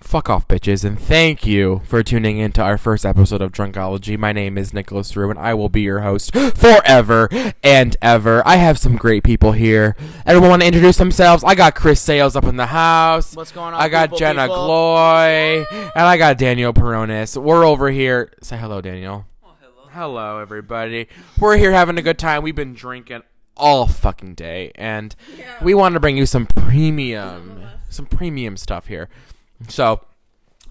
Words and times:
Fuck 0.00 0.30
off, 0.30 0.46
bitches, 0.48 0.84
and 0.84 0.98
thank 0.98 1.44
you 1.44 1.82
for 1.84 2.02
tuning 2.02 2.38
in 2.38 2.52
to 2.52 2.62
our 2.62 2.78
first 2.78 3.04
episode 3.04 3.42
of 3.42 3.52
Drunkology. 3.52 4.16
My 4.16 4.32
name 4.32 4.56
is 4.56 4.72
Nicholas 4.72 5.14
Rue, 5.16 5.28
and 5.28 5.38
I 5.38 5.54
will 5.54 5.68
be 5.68 5.82
your 5.82 6.00
host 6.00 6.32
forever 6.54 7.28
and 7.62 7.96
ever. 8.00 8.46
I 8.46 8.56
have 8.56 8.78
some 8.78 8.96
great 8.96 9.22
people 9.24 9.52
here. 9.52 9.96
Everyone 10.24 10.50
want 10.50 10.62
to 10.62 10.66
introduce 10.68 10.96
themselves? 10.96 11.42
I 11.44 11.54
got 11.54 11.74
Chris 11.74 12.00
Sales 12.00 12.36
up 12.36 12.44
in 12.44 12.56
the 12.56 12.66
house. 12.66 13.34
What's 13.36 13.50
going 13.52 13.74
on? 13.74 13.80
I 13.80 13.88
got 13.88 14.08
people, 14.08 14.18
Jenna 14.18 14.44
people? 14.44 14.64
Gloy, 14.64 15.66
and 15.70 15.90
I 15.96 16.16
got 16.16 16.38
Daniel 16.38 16.72
Peronis. 16.72 17.36
We're 17.36 17.64
over 17.64 17.90
here. 17.90 18.32
Say 18.40 18.56
hello, 18.56 18.80
Daniel. 18.80 19.26
Hello, 19.90 20.38
everybody. 20.38 21.08
We're 21.38 21.56
here 21.56 21.72
having 21.72 21.98
a 21.98 22.02
good 22.02 22.18
time. 22.18 22.42
We've 22.42 22.54
been 22.54 22.74
drinking 22.74 23.24
all 23.56 23.88
fucking 23.88 24.36
day, 24.36 24.70
and 24.76 25.14
we 25.60 25.74
want 25.74 25.94
to 25.94 26.00
bring 26.00 26.16
you 26.16 26.24
some 26.24 26.46
premium, 26.46 27.62
some 27.90 28.06
premium 28.06 28.56
stuff 28.56 28.86
here. 28.86 29.08
So. 29.68 30.00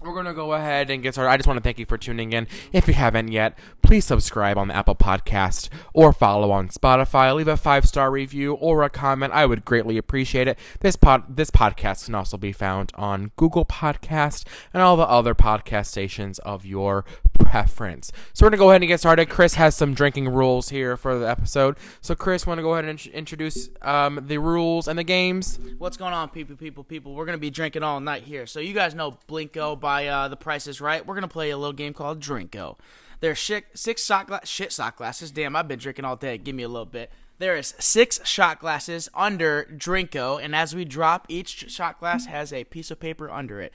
We're 0.00 0.12
going 0.12 0.26
to 0.26 0.32
go 0.32 0.52
ahead 0.52 0.90
and 0.90 1.02
get 1.02 1.14
started. 1.14 1.30
I 1.30 1.36
just 1.36 1.48
want 1.48 1.56
to 1.56 1.62
thank 1.62 1.80
you 1.80 1.84
for 1.84 1.98
tuning 1.98 2.32
in. 2.32 2.46
If 2.72 2.86
you 2.86 2.94
haven't 2.94 3.32
yet, 3.32 3.58
please 3.82 4.04
subscribe 4.04 4.56
on 4.56 4.68
the 4.68 4.76
Apple 4.76 4.94
Podcast 4.94 5.70
or 5.92 6.12
follow 6.12 6.52
on 6.52 6.68
Spotify. 6.68 7.34
Leave 7.34 7.48
a 7.48 7.56
five 7.56 7.84
star 7.84 8.08
review 8.08 8.54
or 8.54 8.84
a 8.84 8.90
comment. 8.90 9.32
I 9.32 9.44
would 9.44 9.64
greatly 9.64 9.98
appreciate 9.98 10.46
it. 10.46 10.56
This 10.80 10.94
pod, 10.94 11.36
this 11.36 11.50
podcast 11.50 12.04
can 12.04 12.14
also 12.14 12.36
be 12.36 12.52
found 12.52 12.92
on 12.94 13.32
Google 13.34 13.64
Podcast 13.64 14.44
and 14.72 14.84
all 14.84 14.96
the 14.96 15.02
other 15.02 15.34
podcast 15.34 15.86
stations 15.86 16.38
of 16.40 16.64
your 16.64 17.04
preference. 17.38 18.12
So 18.32 18.46
we're 18.46 18.50
to 18.50 18.56
go 18.56 18.70
ahead 18.70 18.82
and 18.82 18.88
get 18.88 19.00
started. 19.00 19.28
Chris 19.28 19.54
has 19.54 19.74
some 19.76 19.94
drinking 19.94 20.28
rules 20.28 20.68
here 20.68 20.96
for 20.96 21.18
the 21.18 21.28
episode. 21.28 21.76
So 22.00 22.14
Chris, 22.14 22.46
want 22.46 22.58
to 22.58 22.62
go 22.62 22.72
ahead 22.72 22.84
and 22.84 22.98
int- 22.98 23.14
introduce 23.14 23.70
um, 23.82 24.20
the 24.26 24.38
rules 24.38 24.88
and 24.88 24.98
the 24.98 25.04
games? 25.04 25.58
What's 25.78 25.96
going 25.96 26.12
on, 26.12 26.28
people, 26.30 26.56
people, 26.56 26.84
people? 26.84 27.14
We're 27.14 27.26
gonna 27.26 27.38
be 27.38 27.50
drinking 27.50 27.82
all 27.82 28.00
night 28.00 28.24
here. 28.24 28.46
So 28.46 28.60
you 28.60 28.74
guys 28.74 28.94
know 28.94 29.16
Plinko 29.28 29.78
by 29.78 30.06
uh, 30.06 30.28
The 30.28 30.36
Price 30.36 30.66
is 30.66 30.80
Right. 30.80 31.06
We're 31.06 31.14
gonna 31.14 31.28
play 31.28 31.50
a 31.50 31.56
little 31.56 31.72
game 31.72 31.94
called 31.94 32.20
Drinko. 32.20 32.76
There's 33.20 33.38
shi 33.38 33.62
six 33.74 34.04
shot 34.04 34.26
gla- 34.28 34.44
shit 34.44 34.72
shot 34.72 34.96
glasses. 34.96 35.30
Damn, 35.30 35.56
I've 35.56 35.68
been 35.68 35.78
drinking 35.78 36.04
all 36.04 36.16
day. 36.16 36.38
Give 36.38 36.54
me 36.54 36.62
a 36.62 36.68
little 36.68 36.86
bit. 36.86 37.10
There 37.38 37.56
is 37.56 37.74
six 37.78 38.20
shot 38.26 38.58
glasses 38.58 39.08
under 39.14 39.64
Drinko, 39.64 40.42
and 40.42 40.56
as 40.56 40.74
we 40.74 40.84
drop, 40.84 41.26
each 41.28 41.70
shot 41.70 42.00
glass 42.00 42.26
has 42.26 42.52
a 42.52 42.64
piece 42.64 42.90
of 42.90 42.98
paper 42.98 43.30
under 43.30 43.60
it. 43.60 43.72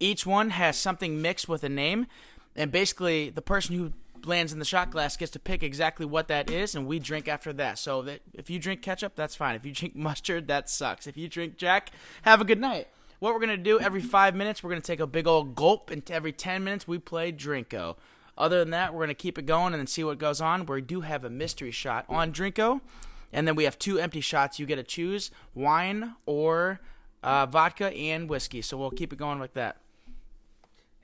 Each 0.00 0.26
one 0.26 0.50
has 0.50 0.76
something 0.76 1.22
mixed 1.22 1.48
with 1.48 1.62
a 1.62 1.68
name, 1.68 2.06
and 2.56 2.70
basically 2.70 3.30
the 3.30 3.42
person 3.42 3.76
who 3.76 3.92
lands 4.24 4.52
in 4.52 4.58
the 4.58 4.64
shot 4.64 4.90
glass 4.90 5.16
gets 5.16 5.32
to 5.32 5.38
pick 5.38 5.62
exactly 5.62 6.06
what 6.06 6.28
that 6.28 6.50
is, 6.50 6.74
and 6.74 6.86
we 6.86 6.98
drink 6.98 7.28
after 7.28 7.52
that. 7.54 7.78
So 7.78 8.02
that 8.02 8.20
if 8.32 8.50
you 8.50 8.58
drink 8.58 8.82
ketchup, 8.82 9.14
that's 9.14 9.34
fine. 9.34 9.54
If 9.54 9.66
you 9.66 9.72
drink 9.72 9.96
mustard, 9.96 10.48
that 10.48 10.68
sucks. 10.68 11.06
If 11.06 11.16
you 11.16 11.28
drink 11.28 11.56
Jack, 11.56 11.90
have 12.22 12.40
a 12.40 12.44
good 12.44 12.60
night. 12.60 12.88
What 13.18 13.34
we're 13.34 13.40
gonna 13.40 13.56
do 13.56 13.78
every 13.78 14.02
five 14.02 14.34
minutes, 14.34 14.62
we're 14.62 14.70
gonna 14.70 14.80
take 14.80 15.00
a 15.00 15.06
big 15.06 15.26
old 15.26 15.54
gulp, 15.54 15.90
and 15.90 16.08
every 16.10 16.32
ten 16.32 16.64
minutes 16.64 16.88
we 16.88 16.98
play 16.98 17.32
Drinko. 17.32 17.96
Other 18.36 18.58
than 18.58 18.70
that, 18.70 18.94
we're 18.94 19.02
gonna 19.02 19.14
keep 19.14 19.38
it 19.38 19.46
going 19.46 19.74
and 19.74 19.80
then 19.80 19.86
see 19.86 20.04
what 20.04 20.18
goes 20.18 20.40
on. 20.40 20.66
We 20.66 20.80
do 20.80 21.02
have 21.02 21.24
a 21.24 21.30
mystery 21.30 21.70
shot 21.70 22.04
on 22.08 22.32
Drinko, 22.32 22.80
and 23.32 23.46
then 23.46 23.54
we 23.54 23.64
have 23.64 23.78
two 23.78 23.98
empty 23.98 24.20
shots. 24.20 24.58
You 24.58 24.66
get 24.66 24.76
to 24.76 24.82
choose 24.82 25.30
wine 25.54 26.14
or 26.26 26.80
uh, 27.22 27.46
vodka 27.46 27.90
and 27.92 28.28
whiskey. 28.28 28.62
So 28.62 28.76
we'll 28.76 28.90
keep 28.90 29.12
it 29.12 29.16
going 29.18 29.38
like 29.38 29.54
that. 29.54 29.81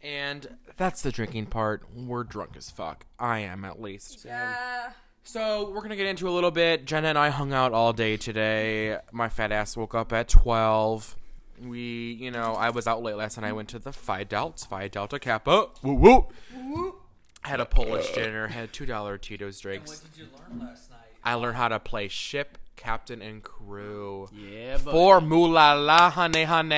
And 0.02 0.56
that's 0.76 1.02
the 1.02 1.10
drinking 1.10 1.46
part. 1.46 1.82
We're 1.94 2.24
drunk 2.24 2.56
as 2.56 2.70
fuck. 2.70 3.04
I 3.18 3.40
am 3.40 3.64
at 3.64 3.80
least. 3.80 4.24
Yeah. 4.24 4.90
So 5.24 5.70
we're 5.70 5.82
gonna 5.82 5.96
get 5.96 6.06
into 6.06 6.28
a 6.28 6.30
little 6.30 6.50
bit. 6.50 6.84
Jenna 6.84 7.08
and 7.08 7.18
I 7.18 7.28
hung 7.30 7.52
out 7.52 7.72
all 7.72 7.92
day 7.92 8.16
today. 8.16 8.96
My 9.12 9.28
fat 9.28 9.52
ass 9.52 9.76
woke 9.76 9.94
up 9.94 10.12
at 10.12 10.28
twelve. 10.28 11.16
We, 11.60 12.16
you 12.20 12.30
know, 12.30 12.54
I 12.54 12.70
was 12.70 12.86
out 12.86 13.02
late 13.02 13.16
last 13.16 13.36
night. 13.38 13.48
I 13.48 13.52
went 13.52 13.68
to 13.70 13.78
the 13.80 13.92
Phi 13.92 14.22
Delta, 14.24 14.64
Phi 14.66 14.88
Delta 14.88 15.18
Kappa. 15.18 15.68
Woo 15.82 15.94
woo. 15.94 16.94
Had 17.42 17.60
a 17.60 17.66
Polish 17.66 18.12
dinner. 18.12 18.46
Had 18.46 18.72
two 18.72 18.86
dollar 18.86 19.18
Tito's 19.18 19.60
drinks. 19.60 19.90
What 19.90 20.10
did 20.10 20.18
you 20.18 20.28
learn 20.38 20.60
last 20.66 20.90
night? 20.90 20.98
I 21.24 21.34
learned 21.34 21.56
how 21.56 21.68
to 21.68 21.80
play 21.80 22.08
ship, 22.08 22.56
captain, 22.76 23.20
and 23.20 23.42
crew. 23.42 24.28
Yeah, 24.32 24.78
but 24.82 24.92
For 24.92 25.20
Mulala 25.20 26.10
Hane 26.12 26.46
Hane. 26.46 26.46
How 26.46 26.62
did 26.62 26.72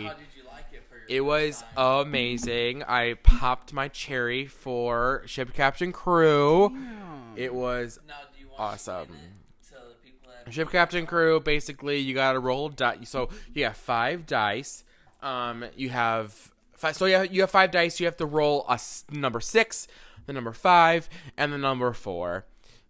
you 0.00 0.04
like 0.04 0.16
it 1.08 1.08
for 1.08 1.12
your 1.12 1.24
It 1.40 1.50
first 1.50 1.62
was 1.64 1.74
time? 1.76 2.06
amazing. 2.06 2.82
I 2.84 3.14
popped 3.22 3.72
my 3.72 3.88
cherry 3.88 4.46
for 4.46 5.22
ship 5.26 5.52
captain 5.54 5.92
crew. 5.92 6.76
It 7.36 7.54
was 7.54 7.98
Now, 8.06 8.14
do 8.34 8.40
you 8.40 8.48
want 8.48 8.60
awesome. 8.60 9.06
to 9.08 9.12
explain 9.12 9.20
it 9.24 9.66
to 9.68 9.74
the 9.74 9.94
people 10.10 10.30
that 10.44 10.52
ship 10.54 10.70
captain 10.70 11.06
crew. 11.06 11.40
Basically, 11.40 11.98
you 11.98 12.14
got 12.14 12.32
to 12.32 12.38
roll 12.40 12.68
dice. 12.68 13.08
So 13.10 13.28
you 13.54 13.64
have 13.64 13.76
five 13.76 14.26
dice. 14.26 14.84
Um, 15.22 15.64
you 15.76 15.90
have 15.90 16.52
five. 16.74 16.96
So 16.96 17.06
you 17.06 17.14
have, 17.16 17.32
you 17.32 17.40
have 17.42 17.50
five 17.50 17.70
dice. 17.70 17.98
You 18.00 18.06
have 18.06 18.16
to 18.18 18.26
roll 18.26 18.64
a 18.68 18.72
s- 18.74 19.04
number 19.10 19.40
six, 19.40 19.88
the 20.26 20.32
number 20.32 20.52
five, 20.52 21.08
and 21.36 21.52
the 21.52 21.58
number 21.58 21.92
four. 21.92 22.44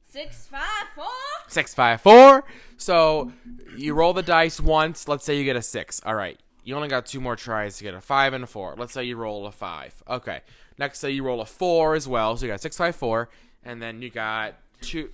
Six 0.09 0.47
five 0.47 0.87
four. 0.95 1.05
Six, 1.49 1.75
five, 1.75 2.01
four. 2.01 2.45
So 2.77 3.33
you 3.77 3.95
roll 3.95 4.13
the 4.13 4.23
dice 4.23 4.61
once. 4.61 5.09
Let's 5.09 5.25
say 5.25 5.37
you 5.39 5.45
get 5.45 5.57
a 5.57 5.63
six. 5.63 6.01
All 6.07 6.15
right. 6.15 6.39
You 6.67 6.75
only 6.75 6.89
got 6.89 7.07
two 7.07 7.21
more 7.21 7.37
tries 7.37 7.79
to 7.79 7.85
get 7.85 7.95
a 7.95 8.01
five 8.01 8.33
and 8.33 8.43
a 8.43 8.47
four. 8.49 8.75
Let's 8.77 8.93
say 8.93 9.05
you 9.05 9.17
roll 9.17 9.47
a 9.47 9.53
five. 9.53 10.03
Okay. 10.09 10.41
Next, 10.79 10.99
say 10.99 11.13
you 11.13 11.23
roll 11.23 11.41
a 11.41 11.47
four 11.47 11.95
as 11.95 12.09
well. 12.09 12.37
So 12.37 12.45
you 12.45 12.51
got 12.53 12.61
six, 12.61 12.77
five, 12.77 12.97
four, 12.97 13.29
and 13.65 13.81
then 13.81 14.03
you 14.03 14.11
got 14.11 14.55
two. 14.81 15.11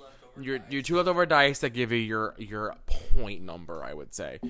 leftover 0.00 0.42
Your 0.42 0.58
dice. 0.58 0.72
your 0.72 0.82
two 0.82 0.96
leftover 0.96 1.26
dice 1.26 1.58
that 1.58 1.70
give 1.74 1.92
you 1.92 1.98
your 1.98 2.34
your 2.38 2.74
point 2.86 3.42
number. 3.42 3.84
I 3.84 3.92
would 3.92 4.14
say. 4.14 4.40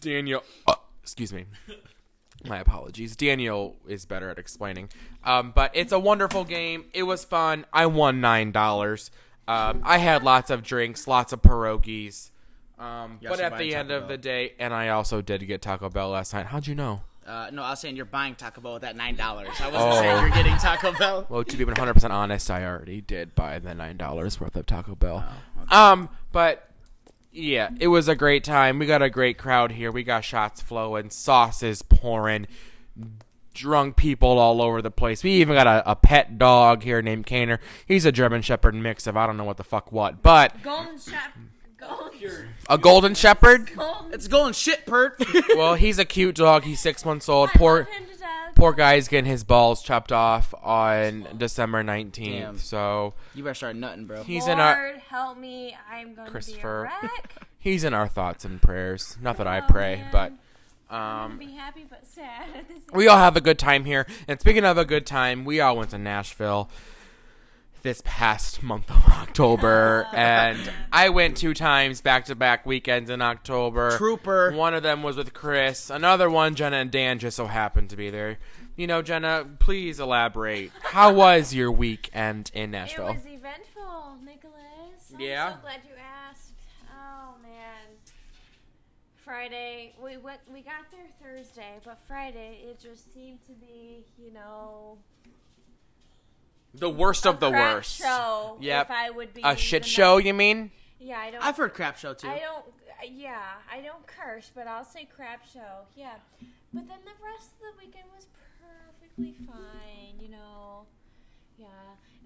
Daniel, 0.00 0.44
uh, 0.68 0.76
excuse 1.02 1.32
me. 1.32 1.46
My 2.46 2.60
apologies. 2.60 3.16
Daniel 3.16 3.74
is 3.88 4.06
better 4.06 4.30
at 4.30 4.38
explaining. 4.38 4.88
Um, 5.24 5.50
but 5.54 5.72
it's 5.74 5.92
a 5.92 5.98
wonderful 5.98 6.44
game. 6.44 6.84
It 6.94 7.02
was 7.02 7.24
fun. 7.24 7.66
I 7.72 7.86
won 7.86 8.20
nine 8.20 8.52
dollars. 8.52 9.10
Um, 9.48 9.82
I 9.84 9.98
had 9.98 10.22
lots 10.22 10.48
of 10.50 10.62
drinks, 10.62 11.08
lots 11.08 11.32
of 11.32 11.42
pierogies. 11.42 12.30
Um, 12.80 13.18
but 13.22 13.38
at 13.40 13.52
buy 13.52 13.58
the 13.58 13.70
Taco 13.70 13.80
end 13.80 13.90
of 13.90 14.00
Bell. 14.02 14.08
the 14.08 14.18
day, 14.18 14.52
and 14.58 14.72
I 14.72 14.88
also 14.88 15.20
did 15.20 15.46
get 15.46 15.60
Taco 15.62 15.88
Bell 15.90 16.08
last 16.08 16.32
night. 16.32 16.46
How'd 16.46 16.66
you 16.66 16.74
know? 16.74 17.02
Uh, 17.26 17.50
no, 17.52 17.62
I 17.62 17.70
was 17.70 17.80
saying 17.80 17.94
you're 17.94 18.06
buying 18.06 18.34
Taco 18.34 18.60
Bell 18.62 18.72
with 18.72 18.82
that 18.82 18.96
nine 18.96 19.14
dollars. 19.16 19.48
I 19.60 19.68
wasn't 19.68 19.92
Oh. 19.92 20.00
saying 20.00 20.20
you're 20.20 20.30
getting 20.30 20.56
Taco 20.56 20.92
Bell. 20.98 21.26
Well, 21.28 21.44
to 21.44 21.56
be 21.56 21.64
100% 21.64 22.10
honest, 22.10 22.50
I 22.50 22.64
already 22.64 23.00
did 23.02 23.34
buy 23.34 23.58
the 23.58 23.74
nine 23.74 23.98
dollars 23.98 24.40
worth 24.40 24.56
of 24.56 24.64
Taco 24.66 24.94
Bell. 24.94 25.24
Oh, 25.70 25.92
Um, 25.92 26.08
but 26.32 26.70
yeah, 27.30 27.68
it 27.78 27.88
was 27.88 28.08
a 28.08 28.16
great 28.16 28.42
time. 28.42 28.78
We 28.78 28.86
got 28.86 29.02
a 29.02 29.10
great 29.10 29.36
crowd 29.38 29.72
here. 29.72 29.92
We 29.92 30.02
got 30.02 30.24
shots 30.24 30.60
flowing, 30.62 31.10
sauces 31.10 31.82
pouring, 31.82 32.46
drunk 33.54 33.96
people 33.96 34.38
all 34.38 34.62
over 34.62 34.80
the 34.80 34.90
place. 34.90 35.22
We 35.22 35.32
even 35.32 35.54
got 35.54 35.66
a, 35.66 35.88
a 35.90 35.94
pet 35.96 36.38
dog 36.38 36.82
here 36.82 37.02
named 37.02 37.26
Kaner. 37.26 37.58
He's 37.86 38.04
a 38.06 38.12
German 38.12 38.42
Shepherd 38.42 38.74
mix 38.74 39.06
of 39.06 39.16
I 39.16 39.26
don't 39.26 39.36
know 39.36 39.44
what 39.44 39.58
the 39.58 39.64
fuck 39.64 39.92
what, 39.92 40.22
but 40.22 40.62
Golden 40.62 40.98
shop. 40.98 41.30
Golden. 41.80 42.48
a 42.68 42.78
Golden 42.78 43.14
Shepherd. 43.14 43.70
Golden. 43.74 44.12
It's 44.14 44.28
going 44.28 44.52
shit, 44.52 44.86
Pert. 44.86 45.22
Well, 45.56 45.74
he's 45.74 45.98
a 45.98 46.04
cute 46.04 46.34
dog. 46.36 46.64
He's 46.64 46.80
six 46.80 47.04
months 47.04 47.28
old. 47.28 47.50
I 47.54 47.58
Poor. 47.58 47.78
love 47.80 47.88
him. 47.88 48.04
Poor 48.56 48.72
guy's 48.74 49.08
getting 49.08 49.30
his 49.30 49.42
balls 49.42 49.82
chopped 49.82 50.12
off 50.12 50.52
on 50.62 51.26
December 51.38 51.82
19th. 51.82 52.58
So 52.58 53.14
you 53.34 53.42
better 53.42 53.54
start 53.54 53.76
nutting, 53.76 54.04
bro. 54.04 54.22
he's 54.22 54.42
Lord, 54.42 54.52
in 54.52 54.60
our 54.60 54.92
help 55.08 55.38
me! 55.38 55.74
I'm 55.90 56.12
going 56.14 56.28
Christopher. 56.28 56.90
to 57.00 57.06
be 57.06 57.06
a 57.06 57.10
wreck. 57.10 57.46
he's 57.58 57.84
in 57.84 57.94
our 57.94 58.06
thoughts 58.06 58.44
and 58.44 58.60
prayers. 58.60 59.16
Not 59.22 59.38
that 59.38 59.46
I 59.46 59.60
Oh, 59.60 59.66
pray, 59.66 59.96
man. 59.96 60.08
but 60.90 60.94
um, 60.94 61.38
be 61.38 61.52
happy 61.52 61.86
but 61.88 62.06
sad 62.06 62.48
at 62.54 62.68
the 62.68 62.74
same 62.74 62.82
we 62.92 63.08
all 63.08 63.16
have 63.16 63.36
a 63.36 63.40
good 63.40 63.58
time 63.58 63.86
here. 63.86 64.06
And 64.28 64.38
speaking 64.38 64.64
of 64.64 64.76
a 64.76 64.84
good 64.84 65.06
time, 65.06 65.46
we 65.46 65.60
all 65.60 65.76
went 65.78 65.90
to 65.90 65.98
Nashville 65.98 66.68
this 67.82 68.02
past 68.04 68.62
month 68.62 68.90
of 68.90 69.04
October, 69.12 70.06
and 70.12 70.58
I 70.92 71.08
went 71.08 71.36
two 71.36 71.54
times 71.54 72.00
back 72.00 72.26
to 72.26 72.34
back 72.34 72.66
weekends 72.66 73.10
in 73.10 73.22
October. 73.22 73.96
Trooper. 73.96 74.52
One 74.52 74.74
of 74.74 74.82
them 74.82 75.02
was 75.02 75.16
with 75.16 75.32
Chris. 75.34 75.90
Another 75.90 76.28
one, 76.30 76.54
Jenna 76.54 76.76
and 76.78 76.90
Dan 76.90 77.18
just 77.18 77.36
so 77.36 77.46
happened 77.46 77.90
to 77.90 77.96
be 77.96 78.10
there. 78.10 78.38
You 78.76 78.86
know, 78.86 79.02
Jenna, 79.02 79.46
please 79.58 80.00
elaborate. 80.00 80.72
How 80.82 81.12
was 81.12 81.52
your 81.52 81.70
weekend 81.70 82.50
in 82.54 82.70
Nashville? 82.70 83.08
It 83.08 83.14
was 83.16 83.26
eventful, 83.26 84.16
Nicholas. 84.24 85.12
I'm 85.14 85.20
Yeah? 85.20 85.54
so 85.54 85.60
glad 85.62 85.80
you 85.84 85.94
asked. 86.30 86.52
Oh 86.90 87.34
man. 87.42 87.50
Friday, 89.16 89.92
we 90.02 90.16
went. 90.16 90.40
We 90.52 90.62
got 90.62 90.90
there 90.90 91.06
Thursday, 91.22 91.78
but 91.84 91.98
Friday 92.08 92.58
it 92.64 92.80
just 92.80 93.12
seemed 93.12 93.44
to 93.46 93.52
be, 93.52 94.04
you 94.18 94.32
know, 94.32 94.98
The 96.74 96.88
worst 96.90 97.26
of 97.26 97.36
a 97.36 97.40
the 97.40 97.50
crap 97.50 97.76
worst. 97.76 97.98
Show. 97.98 98.56
Yep. 98.60 98.86
If 98.86 98.90
I 98.90 99.10
would 99.10 99.34
be 99.34 99.42
A 99.44 99.56
shit 99.56 99.82
the 99.82 99.88
show, 99.88 100.16
nice- 100.16 100.26
you 100.26 100.34
mean? 100.34 100.70
Yeah, 100.98 101.18
I 101.18 101.30
don't. 101.30 101.44
I've 101.44 101.56
heard 101.56 101.74
crap 101.74 101.98
show 101.98 102.14
too. 102.14 102.28
I 102.28 102.38
don't. 102.38 102.64
Yeah, 103.12 103.40
I 103.72 103.80
don't 103.80 104.06
curse, 104.06 104.50
but 104.54 104.66
I'll 104.66 104.84
say 104.84 105.08
crap 105.16 105.46
show. 105.50 105.86
Yeah, 105.96 106.14
but 106.72 106.86
then 106.86 106.98
the 107.04 107.24
rest 107.24 107.52
of 107.54 107.60
the 107.78 107.86
weekend 107.86 108.04
was 108.14 108.26
perfectly 108.60 109.34
fine. 109.46 110.20
You 110.20 110.28
know, 110.30 110.86
Yeah. 111.58 111.66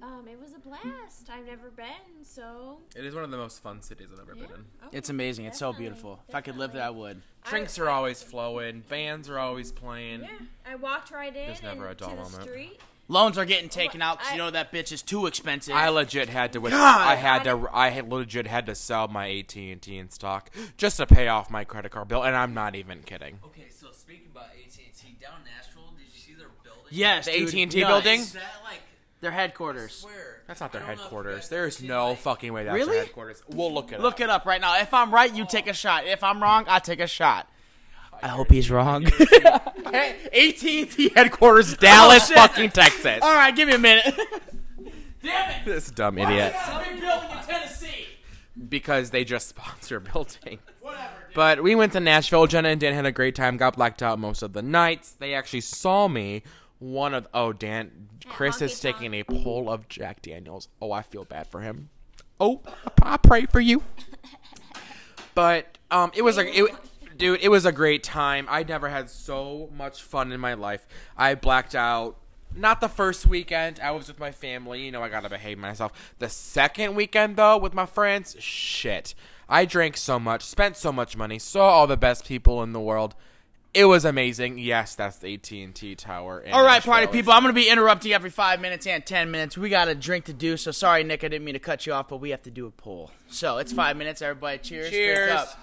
Um, 0.02 0.26
it 0.28 0.38
was 0.38 0.52
a 0.52 0.58
blast. 0.58 1.30
I've 1.32 1.46
never 1.46 1.70
been, 1.70 2.24
so 2.24 2.78
It 2.96 3.04
is 3.06 3.14
one 3.14 3.22
of 3.24 3.30
the 3.30 3.36
most 3.36 3.62
fun 3.62 3.80
cities 3.80 4.08
I've 4.12 4.18
ever 4.20 4.34
yeah. 4.36 4.46
been 4.46 4.54
in. 4.56 4.64
Oh, 4.82 4.88
It's 4.92 5.08
amazing. 5.08 5.44
It's 5.46 5.58
so 5.60 5.70
definitely, 5.70 5.86
beautiful. 5.86 6.20
If 6.28 6.34
I 6.34 6.40
could 6.40 6.56
live 6.56 6.72
there, 6.72 6.82
I 6.82 6.86
definitely. 6.86 7.00
would. 7.14 7.22
I- 7.44 7.50
Drinks 7.50 7.78
are 7.78 7.88
always 7.88 8.22
flowing, 8.22 8.80
bands 8.88 9.30
are 9.30 9.38
always 9.38 9.70
playing. 9.70 10.22
Yeah, 10.22 10.30
I 10.66 10.74
walked 10.74 11.10
right 11.12 11.34
in 11.34 11.46
There's 11.46 11.62
never 11.62 11.86
a 11.86 11.90
and 11.90 11.98
dull 11.98 12.10
to 12.10 12.16
the 12.16 12.22
moment. 12.22 12.42
street. 12.42 12.80
Loans 13.06 13.36
are 13.36 13.44
getting 13.44 13.68
taken 13.68 14.00
out 14.00 14.18
because 14.18 14.32
you 14.32 14.38
know 14.38 14.50
that 14.50 14.72
bitch 14.72 14.90
is 14.90 15.02
too 15.02 15.26
expensive. 15.26 15.74
I 15.74 15.90
legit 15.90 16.30
had 16.30 16.52
to. 16.54 16.58
With, 16.60 16.72
God! 16.72 17.06
I 17.06 17.16
had 17.16 17.44
to. 17.44 17.68
I 17.72 17.90
had 17.90 18.08
legit 18.10 18.46
had 18.46 18.64
to 18.66 18.74
sell 18.74 19.08
my 19.08 19.30
AT 19.30 19.54
and 19.56 19.82
T 19.82 19.98
in 19.98 20.08
stock 20.10 20.50
just 20.78 20.96
to 20.96 21.06
pay 21.06 21.28
off 21.28 21.50
my 21.50 21.64
credit 21.64 21.92
card 21.92 22.08
bill, 22.08 22.22
and 22.22 22.34
I'm 22.34 22.54
not 22.54 22.74
even 22.74 23.02
kidding. 23.02 23.40
Okay, 23.44 23.66
so 23.68 23.88
speaking 23.92 24.28
about 24.32 24.46
AT 24.46 24.78
and 24.78 24.94
T 24.94 25.16
down 25.20 25.34
in 25.44 25.52
Nashville, 25.54 25.92
did 25.98 26.06
you 26.14 26.18
see 26.18 26.32
their 26.34 26.48
building? 26.62 26.84
yes, 26.90 27.26
The 27.26 27.42
AT&T 27.42 27.66
building? 27.84 28.20
Is 28.20 28.32
that 28.32 28.42
like? 28.64 28.80
Their 29.20 29.32
I 29.32 29.36
headquarters. 29.36 29.92
swear. 29.92 30.42
That's 30.46 30.60
not 30.60 30.72
their 30.72 30.82
I 30.82 30.86
don't 30.86 30.88
know 30.88 30.92
if 30.92 30.98
you 30.98 31.02
headquarters. 31.04 31.36
guys 31.40 31.48
There's 31.48 31.78
ever 31.80 31.88
no 31.88 32.08
like- 32.10 32.18
fucking 32.18 32.52
way 32.52 32.64
that's 32.64 32.74
Really? 32.74 32.92
their 32.92 33.04
headquarters. 33.04 33.42
We'll 33.48 33.72
look 33.72 33.90
it 33.92 34.00
Look 34.00 34.14
up. 34.14 34.20
it 34.20 34.28
up 34.30 34.44
right 34.44 34.60
now. 34.60 34.78
If 34.80 34.92
I'm 34.92 35.10
right, 35.14 35.34
you 35.34 35.44
oh. 35.44 35.46
take 35.46 35.66
a 35.66 35.72
shot. 35.72 36.04
If 36.06 36.22
I'm 36.22 36.42
wrong, 36.42 36.64
I 36.68 36.78
take 36.78 37.00
a 37.00 37.06
shot. 37.06 37.48
I 38.24 38.28
hope 38.28 38.50
he's 38.50 38.70
wrong. 38.70 39.04
AT&T 39.84 41.10
headquarters, 41.14 41.76
Dallas, 41.78 42.26
shit. 42.28 42.36
fucking 42.38 42.70
Texas. 42.70 43.18
All 43.20 43.34
right, 43.34 43.54
give 43.54 43.68
me 43.68 43.74
a 43.74 43.78
minute. 43.78 44.14
Damn 45.22 45.50
it! 45.50 45.64
This 45.66 45.90
dumb 45.90 46.16
idiot. 46.16 46.54
Big 46.88 47.00
building 47.02 47.30
in 47.30 47.44
Tennessee. 47.44 48.06
Because 48.66 49.10
they 49.10 49.24
just 49.24 49.48
sponsor 49.48 49.98
a 49.98 50.00
building. 50.00 50.58
Whatever. 50.80 51.08
dude. 51.28 51.34
But 51.34 51.62
we 51.62 51.74
went 51.74 51.92
to 51.92 52.00
Nashville. 52.00 52.46
Jenna 52.46 52.70
and 52.70 52.80
Dan 52.80 52.94
had 52.94 53.04
a 53.04 53.12
great 53.12 53.34
time. 53.34 53.58
Got 53.58 53.76
blacked 53.76 54.02
out 54.02 54.18
most 54.18 54.42
of 54.42 54.54
the 54.54 54.62
nights. 54.62 55.12
They 55.12 55.34
actually 55.34 55.60
saw 55.60 56.08
me. 56.08 56.42
One 56.78 57.12
of 57.14 57.28
oh 57.34 57.52
Dan, 57.52 58.08
Chris 58.26 58.62
is 58.62 58.80
taking 58.80 59.12
a 59.14 59.22
pull 59.22 59.70
of 59.70 59.86
Jack 59.88 60.22
Daniels. 60.22 60.68
Oh, 60.80 60.92
I 60.92 61.02
feel 61.02 61.24
bad 61.24 61.46
for 61.46 61.60
him. 61.60 61.90
Oh, 62.40 62.62
I 63.02 63.18
pray 63.18 63.44
for 63.46 63.60
you. 63.60 63.82
But 65.34 65.78
um, 65.90 66.10
it 66.14 66.22
was 66.22 66.36
like 66.36 66.48
it, 66.50 66.70
dude. 67.16 67.40
It 67.42 67.48
was 67.48 67.64
a 67.66 67.72
great 67.72 68.02
time. 68.02 68.46
I 68.48 68.62
never 68.62 68.88
had 68.88 69.10
so 69.10 69.70
much 69.76 70.02
fun 70.02 70.32
in 70.32 70.40
my 70.40 70.54
life. 70.54 70.86
I 71.16 71.34
blacked 71.34 71.74
out. 71.74 72.16
Not 72.56 72.80
the 72.80 72.88
first 72.88 73.26
weekend. 73.26 73.80
I 73.80 73.90
was 73.90 74.06
with 74.06 74.20
my 74.20 74.30
family. 74.30 74.84
You 74.84 74.92
know, 74.92 75.02
I 75.02 75.08
gotta 75.08 75.28
behave 75.28 75.58
myself. 75.58 76.14
The 76.20 76.28
second 76.28 76.94
weekend, 76.94 77.36
though, 77.36 77.56
with 77.58 77.74
my 77.74 77.86
friends, 77.86 78.36
shit. 78.38 79.14
I 79.48 79.64
drank 79.64 79.96
so 79.96 80.18
much, 80.18 80.42
spent 80.42 80.76
so 80.76 80.92
much 80.92 81.16
money, 81.16 81.38
saw 81.38 81.68
all 81.68 81.86
the 81.86 81.96
best 81.96 82.26
people 82.26 82.62
in 82.62 82.72
the 82.72 82.80
world. 82.80 83.14
It 83.74 83.86
was 83.86 84.04
amazing. 84.04 84.58
Yes, 84.58 84.94
that's 84.94 85.16
the 85.16 85.34
AT 85.34 85.50
and 85.50 85.74
T 85.74 85.96
Tower. 85.96 86.44
All 86.52 86.62
right, 86.64 86.74
Nashville. 86.74 86.92
party 86.92 87.06
people. 87.08 87.32
I'm 87.32 87.42
gonna 87.42 87.52
be 87.52 87.68
interrupting 87.68 88.12
every 88.12 88.30
five 88.30 88.60
minutes 88.60 88.86
and 88.86 89.04
ten 89.04 89.32
minutes. 89.32 89.58
We 89.58 89.68
got 89.68 89.88
a 89.88 89.96
drink 89.96 90.26
to 90.26 90.32
do, 90.32 90.56
so 90.56 90.70
sorry, 90.70 91.02
Nick. 91.02 91.24
I 91.24 91.28
didn't 91.28 91.44
mean 91.44 91.54
to 91.54 91.58
cut 91.58 91.84
you 91.84 91.92
off, 91.92 92.06
but 92.06 92.18
we 92.18 92.30
have 92.30 92.42
to 92.42 92.52
do 92.52 92.66
a 92.66 92.70
poll. 92.70 93.10
So 93.26 93.58
it's 93.58 93.72
five 93.72 93.96
minutes. 93.96 94.22
Everybody, 94.22 94.58
cheers. 94.58 94.90
Cheers. 94.90 95.56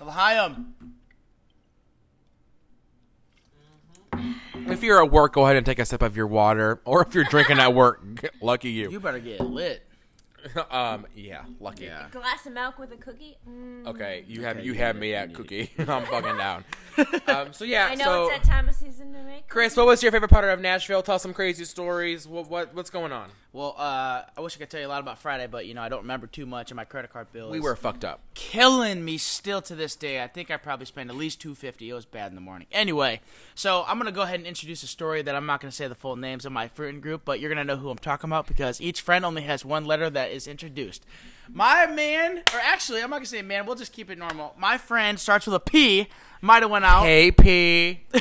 L'chaim. 0.00 0.74
Mm-hmm. 4.14 4.72
If 4.72 4.82
you're 4.82 5.02
at 5.02 5.10
work, 5.10 5.34
go 5.34 5.44
ahead 5.44 5.56
and 5.56 5.64
take 5.64 5.78
a 5.78 5.84
sip 5.84 6.02
of 6.02 6.16
your 6.16 6.26
water. 6.26 6.80
Or 6.84 7.02
if 7.02 7.14
you're 7.14 7.24
drinking 7.24 7.58
at 7.58 7.74
work, 7.74 8.02
lucky 8.40 8.70
you. 8.70 8.90
You 8.90 9.00
better 9.00 9.18
get 9.18 9.40
lit. 9.40 9.86
um, 10.70 11.06
yeah, 11.14 11.44
lucky. 11.58 11.84
Yeah. 11.84 12.06
Glass 12.10 12.46
of 12.46 12.52
milk 12.52 12.78
with 12.78 12.92
a 12.92 12.96
cookie. 12.96 13.38
Mm. 13.48 13.86
Okay, 13.86 14.24
you 14.26 14.42
have 14.42 14.56
Okay, 14.56 14.66
you 14.66 14.72
you 14.72 14.78
have 14.78 14.96
me 14.96 15.14
at 15.14 15.34
cookie. 15.34 15.70
I'm 15.78 16.04
fucking 16.06 16.36
down. 16.36 16.64
Um, 17.26 17.52
so 17.52 17.64
yeah, 17.64 17.86
I 17.86 17.94
know 17.94 18.04
so 18.04 18.28
it's 18.28 18.46
that 18.46 18.52
time 18.52 18.68
of 18.68 18.74
season 18.74 19.12
to 19.14 19.22
make. 19.22 19.48
Chris, 19.48 19.76
what 19.76 19.86
was 19.86 20.02
your 20.02 20.12
favorite 20.12 20.28
part 20.28 20.44
of 20.44 20.60
Nashville? 20.60 21.02
Tell 21.02 21.18
some 21.18 21.32
crazy 21.32 21.64
stories. 21.64 22.26
What 22.26 22.50
what 22.50 22.74
what's 22.74 22.90
going 22.90 23.12
on? 23.12 23.30
Well, 23.52 23.74
uh, 23.78 24.22
I 24.36 24.40
wish 24.40 24.56
I 24.56 24.58
could 24.58 24.70
tell 24.70 24.80
you 24.80 24.86
a 24.86 24.88
lot 24.88 25.00
about 25.00 25.18
Friday, 25.18 25.46
but 25.46 25.66
you 25.66 25.72
know 25.72 25.82
I 25.82 25.88
don't 25.88 26.02
remember 26.02 26.26
too 26.26 26.46
much, 26.46 26.70
and 26.70 26.76
my 26.76 26.84
credit 26.84 27.12
card 27.12 27.32
bill. 27.32 27.48
We 27.50 27.60
were 27.60 27.74
fucked 27.76 28.04
up. 28.04 28.20
killing 28.34 29.04
me 29.04 29.18
still 29.18 29.62
to 29.62 29.74
this 29.74 29.96
day. 29.96 30.22
I 30.22 30.26
think 30.26 30.50
I 30.50 30.56
probably 30.56 30.84
spent 30.84 31.08
at 31.10 31.16
least 31.16 31.40
two 31.40 31.54
fifty. 31.54 31.88
It 31.88 31.94
was 31.94 32.04
bad 32.04 32.30
in 32.30 32.34
the 32.34 32.40
morning. 32.40 32.66
Anyway, 32.70 33.20
so 33.54 33.84
I'm 33.86 33.96
gonna 33.96 34.12
go 34.12 34.22
ahead 34.22 34.40
and 34.40 34.46
introduce 34.46 34.82
a 34.82 34.88
story 34.88 35.22
that 35.22 35.34
I'm 35.34 35.46
not 35.46 35.60
gonna 35.60 35.72
say 35.72 35.88
the 35.88 35.94
full 35.94 36.16
names 36.16 36.44
of 36.44 36.52
my 36.52 36.68
friend 36.68 37.00
group, 37.00 37.22
but 37.24 37.40
you're 37.40 37.50
gonna 37.50 37.64
know 37.64 37.76
who 37.76 37.88
I'm 37.88 37.98
talking 37.98 38.28
about 38.28 38.46
because 38.46 38.80
each 38.80 39.00
friend 39.00 39.24
only 39.24 39.42
has 39.42 39.64
one 39.64 39.84
letter 39.84 40.10
that 40.10 40.29
is 40.30 40.46
introduced. 40.46 41.04
My 41.52 41.86
man, 41.86 42.38
or 42.54 42.60
actually, 42.62 43.02
I'm 43.02 43.10
not 43.10 43.16
gonna 43.16 43.26
say 43.26 43.42
man. 43.42 43.66
We'll 43.66 43.74
just 43.76 43.92
keep 43.92 44.08
it 44.10 44.18
normal. 44.18 44.54
My 44.58 44.78
friend 44.78 45.18
starts 45.18 45.46
with 45.46 45.54
a 45.54 45.60
P. 45.60 46.06
Might 46.42 46.62
have 46.62 46.70
went 46.70 46.84
out. 46.84 47.02
Hey 47.04 47.30
P. 47.32 48.00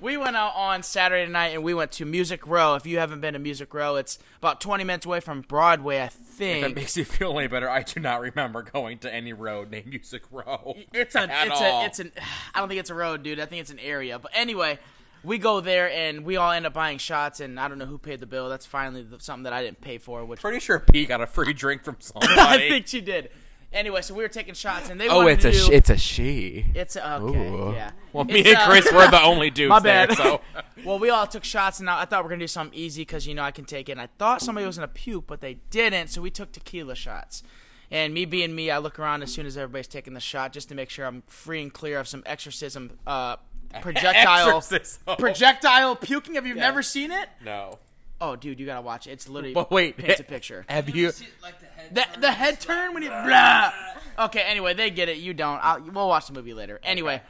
We 0.00 0.16
went 0.16 0.36
out 0.36 0.52
on 0.54 0.82
Saturday 0.82 1.30
night 1.30 1.48
and 1.54 1.62
we 1.64 1.74
went 1.74 1.90
to 1.92 2.04
Music 2.04 2.46
Row. 2.46 2.74
If 2.74 2.86
you 2.86 2.98
haven't 2.98 3.20
been 3.20 3.32
to 3.34 3.38
Music 3.40 3.72
Row, 3.74 3.96
it's 3.96 4.18
about 4.38 4.60
20 4.60 4.84
minutes 4.84 5.06
away 5.06 5.20
from 5.20 5.40
Broadway, 5.40 5.98
I 5.98 6.04
If 6.04 6.12
think. 6.12 6.62
that 6.66 6.74
makes 6.76 6.96
you 6.96 7.04
feel 7.04 7.36
any 7.38 7.48
better, 7.48 7.68
I 7.68 7.82
do 7.82 7.98
not 8.00 8.20
remember 8.20 8.62
going 8.62 8.98
to 8.98 9.12
any 9.12 9.32
road 9.32 9.70
named 9.70 9.86
Music 9.86 10.22
Row. 10.30 10.76
It's 10.92 11.14
a, 11.16 11.24
it's 11.30 11.60
all. 11.60 11.82
a, 11.82 11.86
it's 11.86 11.98
an. 11.98 12.12
I 12.54 12.60
don't 12.60 12.68
think 12.68 12.80
it's 12.80 12.90
a 12.90 12.94
road, 12.94 13.22
dude. 13.22 13.40
I 13.40 13.46
think 13.46 13.62
it's 13.62 13.70
an 13.70 13.78
area. 13.80 14.18
But 14.18 14.30
anyway, 14.34 14.78
we 15.24 15.38
go 15.38 15.60
there 15.60 15.90
and 15.90 16.24
we 16.24 16.36
all 16.36 16.52
end 16.52 16.66
up 16.66 16.74
buying 16.74 16.98
shots, 16.98 17.40
and 17.40 17.58
I 17.58 17.68
don't 17.68 17.78
know 17.78 17.86
who 17.86 17.98
paid 17.98 18.20
the 18.20 18.26
bill. 18.26 18.48
That's 18.48 18.66
finally 18.66 19.02
the, 19.02 19.18
something 19.20 19.44
that 19.44 19.52
I 19.52 19.62
didn't 19.62 19.80
pay 19.80 19.98
for, 19.98 20.24
which 20.24 20.40
Pretty 20.40 20.60
sure 20.60 20.78
P 20.78 21.06
got 21.06 21.20
a 21.20 21.26
free 21.26 21.52
drink 21.52 21.82
from 21.84 21.96
somebody. 22.00 22.34
I 22.38 22.58
think 22.58 22.86
she 22.86 23.00
did. 23.00 23.30
Anyway, 23.72 24.00
so 24.02 24.14
we 24.14 24.22
were 24.22 24.28
taking 24.28 24.54
shots, 24.54 24.88
and 24.88 25.00
they 25.00 25.08
oh, 25.08 25.16
wanted 25.16 25.32
it's 25.32 25.42
to 25.42 25.48
a 25.48 25.52
do, 25.52 25.58
sh- 25.58 25.68
it's 25.70 25.90
a 25.90 25.96
she. 25.96 26.66
it's 26.74 26.94
a, 26.94 27.16
okay, 27.16 27.48
Ooh. 27.48 27.72
yeah. 27.72 27.90
Well, 28.12 28.24
me 28.24 28.38
It's, 28.38 28.50
and 28.50 28.58
uh, 28.58 28.68
Chris 28.68 28.92
were 28.92 29.10
the 29.10 29.20
only 29.20 29.50
dudes 29.50 29.70
My 29.70 29.80
bad. 29.80 30.10
there. 30.10 30.16
So 30.16 30.40
well, 30.84 31.00
we 31.00 31.10
all 31.10 31.26
took 31.26 31.42
shots, 31.42 31.80
and 31.80 31.90
I 31.90 32.02
I 32.02 32.04
thought 32.04 32.22
we 32.22 32.26
are 32.26 32.30
gonna 32.30 32.44
do 32.44 32.46
something 32.46 32.78
easy 32.78 33.02
because 33.02 33.26
you 33.26 33.34
know 33.34 33.42
I 33.42 33.50
can 33.50 33.64
take 33.64 33.88
it. 33.88 33.92
And 33.92 34.00
I 34.00 34.08
thought 34.16 34.42
somebody 34.42 34.64
was 34.64 34.76
gonna 34.76 34.86
puke, 34.86 35.26
but 35.26 35.40
they 35.40 35.54
didn't. 35.70 36.08
So 36.10 36.22
we 36.22 36.30
took 36.30 36.52
tequila 36.52 36.94
shots. 36.94 37.42
And 37.90 38.14
me 38.14 38.24
being 38.24 38.54
me, 38.54 38.70
I 38.70 38.78
look 38.78 38.98
around 38.98 39.22
as 39.22 39.32
soon 39.32 39.44
as 39.44 39.56
everybody's 39.56 39.88
taking 39.88 40.14
the 40.14 40.20
shot 40.20 40.52
just 40.52 40.68
to 40.68 40.74
make 40.76 40.88
sure 40.88 41.04
I'm 41.06 41.22
free 41.26 41.60
and 41.60 41.72
clear 41.72 41.98
of 41.98 42.06
some 42.08 42.22
exorcism 42.26 42.98
uh, 43.06 43.36
projectile 43.80 44.58
Exorcism. 44.58 45.16
projectile 45.18 45.96
puking. 45.96 46.34
Have 46.34 46.46
you 46.46 46.54
never 46.54 46.82
seen 46.82 47.10
it? 47.10 47.28
no. 47.44 47.78
Oh, 48.20 48.36
dude, 48.36 48.58
you 48.60 48.64
gotta 48.64 48.80
watch 48.80 49.06
it. 49.06 49.10
It's 49.10 49.28
literally 49.28 49.52
But 49.52 49.70
wait, 49.72 49.96
paints 49.98 50.20
a 50.20 50.24
picture. 50.24 50.64
Have 50.68 50.88
You 50.88 51.06
you? 51.06 51.10
see, 51.10 51.26
like 51.42 51.58
the 51.60 51.66
head. 51.66 51.94
The, 51.94 52.00
turn 52.02 52.20
the 52.20 52.26
and 52.28 52.36
head 52.36 52.62
stuff? 52.62 52.74
turn 52.76 52.94
when 52.94 53.02
you 53.02 53.08
blah. 53.10 53.72
Okay, 54.20 54.40
anyway, 54.40 54.72
they 54.72 54.88
get 54.90 55.08
it. 55.08 55.18
You 55.18 55.34
don't. 55.34 55.58
I'll, 55.62 55.82
we'll 55.82 56.08
watch 56.08 56.28
the 56.28 56.32
movie 56.32 56.54
later. 56.54 56.80
Anyway, 56.84 57.20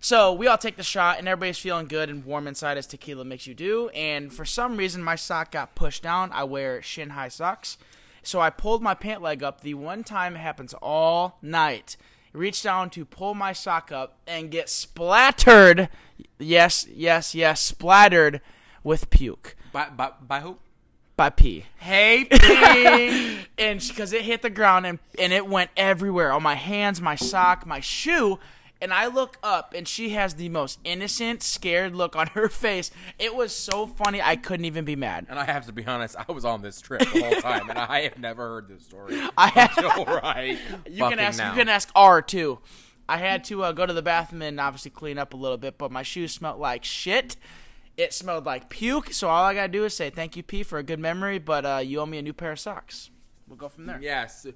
so 0.00 0.32
we 0.32 0.46
all 0.46 0.56
take 0.56 0.76
the 0.76 0.84
shot, 0.84 1.18
and 1.18 1.26
everybody's 1.28 1.58
feeling 1.58 1.86
good 1.86 2.08
and 2.08 2.24
warm 2.24 2.46
inside 2.46 2.78
as 2.78 2.86
tequila 2.86 3.24
makes 3.24 3.46
you 3.48 3.54
do. 3.54 3.88
And 3.90 4.32
for 4.32 4.44
some 4.44 4.76
reason, 4.76 5.02
my 5.02 5.16
sock 5.16 5.50
got 5.50 5.74
pushed 5.74 6.04
down. 6.04 6.30
I 6.32 6.44
wear 6.44 6.80
shin 6.82 7.10
high 7.10 7.28
socks, 7.28 7.76
so 8.22 8.40
I 8.40 8.48
pulled 8.50 8.80
my 8.80 8.94
pant 8.94 9.20
leg 9.20 9.42
up. 9.42 9.60
The 9.62 9.74
one 9.74 10.04
time 10.04 10.36
it 10.36 10.38
happens 10.38 10.72
all 10.80 11.36
night. 11.42 11.96
Reach 12.38 12.62
down 12.62 12.88
to 12.90 13.04
pull 13.04 13.34
my 13.34 13.52
sock 13.52 13.90
up 13.90 14.16
and 14.24 14.48
get 14.48 14.68
splattered. 14.68 15.88
Yes, 16.38 16.86
yes, 16.88 17.34
yes, 17.34 17.60
splattered 17.60 18.40
with 18.84 19.10
puke 19.10 19.56
By, 19.72 19.88
by, 19.88 20.12
by 20.20 20.40
who? 20.40 20.58
by 21.16 21.30
pee 21.30 21.64
Hey 21.78 22.26
pee. 22.30 23.40
and 23.58 23.80
because 23.80 24.12
it 24.12 24.22
hit 24.22 24.42
the 24.42 24.50
ground 24.50 24.86
and 24.86 25.00
and 25.18 25.32
it 25.32 25.48
went 25.48 25.70
everywhere 25.76 26.30
on 26.30 26.44
my 26.44 26.54
hands, 26.54 27.00
my 27.00 27.16
sock, 27.16 27.66
my 27.66 27.80
shoe. 27.80 28.38
And 28.80 28.92
I 28.92 29.06
look 29.08 29.38
up, 29.42 29.74
and 29.76 29.88
she 29.88 30.10
has 30.10 30.34
the 30.34 30.48
most 30.48 30.78
innocent, 30.84 31.42
scared 31.42 31.96
look 31.96 32.14
on 32.14 32.28
her 32.28 32.48
face. 32.66 32.90
It 33.18 33.34
was 33.34 33.52
so 33.54 33.86
funny, 33.88 34.22
I 34.22 34.36
couldn't 34.36 34.66
even 34.66 34.84
be 34.84 34.94
mad. 34.94 35.26
and 35.28 35.38
I 35.38 35.44
have 35.44 35.66
to 35.66 35.72
be 35.72 35.84
honest, 35.84 36.14
I 36.16 36.30
was 36.30 36.44
on 36.44 36.62
this 36.62 36.80
trip 36.80 37.00
the 37.00 37.06
whole 37.22 37.40
time, 37.40 37.68
and 37.70 37.78
I 37.78 38.02
have 38.02 38.18
never 38.18 38.46
heard 38.48 38.68
this 38.68 38.84
story. 38.84 39.20
I 39.36 39.48
had, 39.48 39.70
Until 39.76 40.04
right. 40.22 40.58
you 40.88 41.08
can 41.08 41.18
ask, 41.18 41.38
now. 41.38 41.50
you 41.50 41.58
can 41.58 41.68
ask 41.68 41.90
R 41.96 42.22
too. 42.22 42.60
I 43.08 43.16
had 43.16 43.42
to 43.44 43.64
uh, 43.64 43.72
go 43.72 43.84
to 43.86 43.92
the 43.92 44.02
bathroom 44.02 44.42
and 44.42 44.60
obviously 44.60 44.90
clean 44.92 45.18
up 45.18 45.34
a 45.34 45.36
little 45.36 45.56
bit, 45.56 45.76
but 45.78 45.90
my 45.90 46.02
shoes 46.02 46.32
smelled 46.32 46.60
like 46.60 46.84
shit. 46.84 47.36
It 47.96 48.12
smelled 48.12 48.46
like 48.46 48.68
puke. 48.68 49.12
So 49.12 49.28
all 49.28 49.42
I 49.42 49.54
gotta 49.54 49.72
do 49.72 49.84
is 49.86 49.94
say 49.94 50.08
thank 50.10 50.36
you, 50.36 50.42
P, 50.44 50.62
for 50.62 50.78
a 50.78 50.82
good 50.84 51.00
memory, 51.00 51.38
but 51.40 51.64
uh, 51.66 51.78
you 51.78 51.98
owe 52.00 52.06
me 52.06 52.18
a 52.18 52.22
new 52.22 52.32
pair 52.34 52.52
of 52.52 52.60
socks. 52.60 53.10
We'll 53.48 53.56
go 53.56 53.68
from 53.68 53.86
there. 53.86 53.98
Yes, 54.00 54.46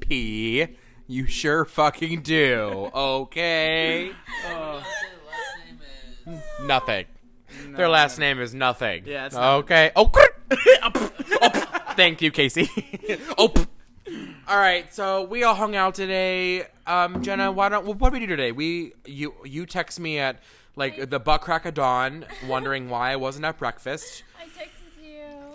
P. 0.00 0.66
You 1.06 1.26
sure 1.26 1.64
fucking 1.64 2.22
do. 2.22 2.90
Okay. 2.94 4.10
Say 4.42 4.48
the 6.26 6.36
last. 6.36 6.62
Nothing. 6.62 7.06
Their 7.76 7.88
last 7.88 8.18
name 8.18 8.40
is 8.40 8.54
nothing. 8.54 9.04
Yeah, 9.06 9.26
it's 9.26 9.34
not- 9.34 9.58
okay. 9.64 9.92
Oh, 9.94 10.10
oh, 10.50 11.64
thank 11.96 12.22
you, 12.22 12.30
Casey. 12.30 12.68
oh. 13.38 13.52
All 14.46 14.58
right, 14.58 14.92
so 14.92 15.24
we 15.24 15.42
all 15.44 15.54
hung 15.54 15.74
out 15.74 15.94
today. 15.94 16.64
Um, 16.86 17.22
Jenna, 17.22 17.50
why 17.50 17.70
don't 17.70 17.86
what 17.86 18.12
did 18.12 18.12
we 18.12 18.20
do 18.20 18.26
today? 18.26 18.52
We 18.52 18.92
you 19.06 19.34
you 19.44 19.64
text 19.64 19.98
me 19.98 20.18
at 20.18 20.38
like 20.76 21.08
the 21.08 21.18
butt 21.18 21.40
crack 21.40 21.64
of 21.64 21.74
dawn, 21.74 22.26
wondering 22.46 22.90
why 22.90 23.12
I 23.12 23.16
wasn't 23.16 23.46
at 23.46 23.58
breakfast. 23.58 24.22
I 24.38 24.44
texted 24.44 24.66
you. 24.66 24.70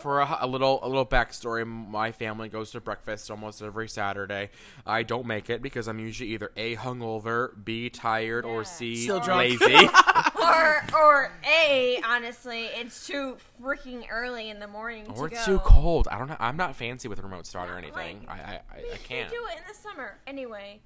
For 0.01 0.19
a, 0.21 0.37
a 0.41 0.47
little 0.47 0.79
a 0.83 0.87
little 0.87 1.05
backstory, 1.05 1.65
my 1.65 2.11
family 2.11 2.49
goes 2.49 2.71
to 2.71 2.81
breakfast 2.81 3.29
almost 3.29 3.61
every 3.61 3.87
Saturday. 3.89 4.49
I 4.85 5.03
don't 5.03 5.25
make 5.25 5.49
it 5.49 5.61
because 5.61 5.87
I'm 5.87 5.99
usually 5.99 6.29
either 6.31 6.51
a 6.55 6.75
hungover, 6.75 7.51
b 7.63 7.89
tired, 7.89 8.45
or 8.45 8.63
c 8.63 8.95
Still 8.95 9.19
drunk. 9.19 9.59
lazy. 9.61 9.89
or 10.41 10.83
or 10.93 11.31
a 11.45 12.01
honestly, 12.05 12.65
it's 12.75 13.05
too 13.07 13.37
freaking 13.61 14.05
early 14.09 14.49
in 14.49 14.59
the 14.59 14.67
morning 14.67 15.05
to 15.05 15.11
Or 15.11 15.27
it's 15.27 15.45
go. 15.45 15.53
too 15.57 15.59
cold. 15.59 16.07
I 16.11 16.17
don't 16.17 16.27
know. 16.29 16.37
I'm 16.39 16.57
not 16.57 16.75
fancy 16.75 17.07
with 17.07 17.19
a 17.19 17.21
remote 17.23 17.45
start 17.45 17.69
or 17.69 17.77
anything. 17.77 18.25
Like, 18.27 18.29
I 18.39 18.41
I, 18.41 18.61
I, 18.77 18.93
I 18.93 18.97
can't. 18.97 19.29
do 19.29 19.35
it 19.51 19.57
in 19.57 19.63
the 19.67 19.73
summer 19.73 20.17
anyway. 20.27 20.79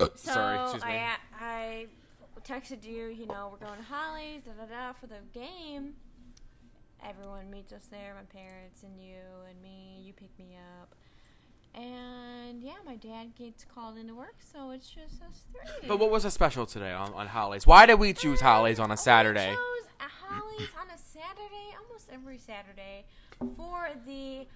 So 0.00 0.10
Sorry, 0.16 0.58
excuse 0.60 0.84
me. 0.84 0.90
I 0.90 1.16
I 1.40 1.86
texted 2.44 2.84
you. 2.84 3.06
You 3.06 3.26
know, 3.26 3.50
we're 3.52 3.66
going 3.66 3.78
to 3.78 3.84
Holly's 3.84 4.42
da 4.42 4.52
da 4.52 4.66
da 4.66 4.92
for 4.94 5.06
the 5.06 5.16
game. 5.32 5.94
Everyone 7.04 7.50
meets 7.50 7.72
us 7.72 7.86
there. 7.90 8.14
My 8.14 8.24
parents 8.38 8.82
and 8.82 8.98
you 8.98 9.20
and 9.48 9.60
me. 9.62 10.00
You 10.02 10.12
pick 10.12 10.30
me 10.38 10.56
up. 10.80 10.94
And 11.74 12.62
yeah, 12.62 12.74
my 12.86 12.96
dad 12.96 13.34
gets 13.36 13.64
called 13.64 13.98
into 13.98 14.14
work, 14.14 14.36
so 14.52 14.70
it's 14.70 14.88
just 14.88 15.20
us 15.22 15.42
three. 15.50 15.88
But 15.88 15.98
what 15.98 16.10
was 16.10 16.22
so 16.22 16.28
special 16.28 16.66
today 16.66 16.92
on, 16.92 17.12
on 17.14 17.26
Hollies? 17.26 17.66
Why 17.66 17.84
did 17.84 17.98
we 17.98 18.12
choose 18.12 18.40
um, 18.40 18.46
Hollies 18.46 18.78
on 18.78 18.92
a 18.92 18.96
Saturday? 18.96 19.50
We 19.50 19.56
chose 19.56 19.90
a 20.00 20.24
Hollies 20.24 20.68
on 20.80 20.86
a 20.94 20.98
Saturday, 20.98 21.76
almost 21.82 22.10
every 22.12 22.38
Saturday, 22.38 23.04
for 23.56 23.88
the 24.06 24.46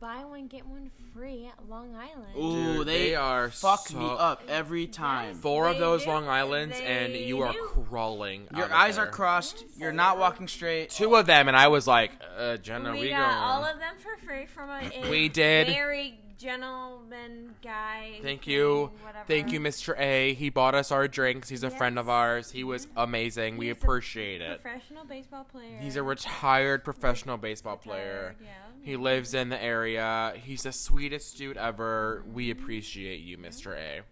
buy 0.00 0.24
one 0.24 0.46
get 0.46 0.66
one 0.66 0.90
free 1.12 1.46
at 1.46 1.68
Long 1.68 1.94
Island. 1.94 2.36
Ooh, 2.36 2.78
Dude, 2.78 2.86
they, 2.86 2.98
they 3.10 3.14
are 3.14 3.50
fuck 3.50 3.88
so- 3.88 3.98
me 3.98 4.06
up 4.06 4.42
every 4.48 4.86
time. 4.86 5.34
Four 5.34 5.68
of 5.68 5.78
those 5.78 6.04
do. 6.04 6.10
Long 6.10 6.28
Islands, 6.28 6.76
and 6.80 7.14
They 7.14 7.24
you 7.24 7.42
are 7.42 7.52
do. 7.52 7.58
crawling. 7.88 8.46
Your 8.54 8.64
out 8.66 8.70
of 8.70 8.76
eyes 8.76 8.96
there. 8.96 9.04
are 9.06 9.10
crossed. 9.10 9.64
You're 9.76 9.92
not 9.92 10.18
walking 10.18 10.48
straight. 10.48 10.90
Two 10.90 11.14
of 11.16 11.26
them, 11.26 11.48
and 11.48 11.56
I 11.56 11.68
was 11.68 11.86
like, 11.86 12.12
uh, 12.36 12.56
Jenna, 12.58 12.92
we 12.92 13.00
we, 13.00 13.08
got 13.10 13.28
going. 13.30 13.42
all 13.42 13.64
of 13.64 13.78
them 13.78 13.94
for 13.98 14.16
free 14.26 14.46
from 14.46 14.70
a, 14.70 14.90
a 15.04 15.10
We 15.10 15.28
did. 15.28 15.66
very 15.68 16.20
gentleman 16.38 17.54
guy. 17.62 18.18
Thank 18.22 18.44
thing, 18.44 18.52
you. 18.54 18.90
whatever. 19.02 19.24
Thank 19.26 19.50
you, 19.52 19.60
Mr. 19.60 19.98
A. 19.98 20.34
He 20.34 20.50
bought 20.50 20.74
us 20.74 20.92
our 20.92 21.08
drinks. 21.08 21.48
He's 21.48 21.62
a 21.64 21.70
friend 21.70 21.98
of 21.98 22.08
ours. 22.08 22.50
He 22.52 22.62
was 22.64 22.86
amazing. 22.96 23.56
We 23.56 23.66
He's 23.66 23.76
a 23.76 23.80
appreciate 23.80 24.40
it. 24.40 24.62
Professional 24.62 25.04
baseball 25.04 25.44
player. 25.44 25.78
He's 25.80 25.96
a 25.96 26.02
retired 26.02 26.84
professional 26.84 27.36
baseball 27.38 27.76
player. 27.76 28.36
Yeah. 28.40 28.48
He 28.82 28.96
lives 28.96 29.34
in 29.34 29.48
the 29.48 29.62
area. 29.62 30.32
He's 30.36 30.62
the 30.62 30.72
sweetest 30.72 31.36
dude 31.36 31.56
ever. 31.56 32.24
We 32.32 32.50
appreciate 32.50 33.20
you, 33.20 33.36
Mr. 33.38 33.76
A. 33.76 34.02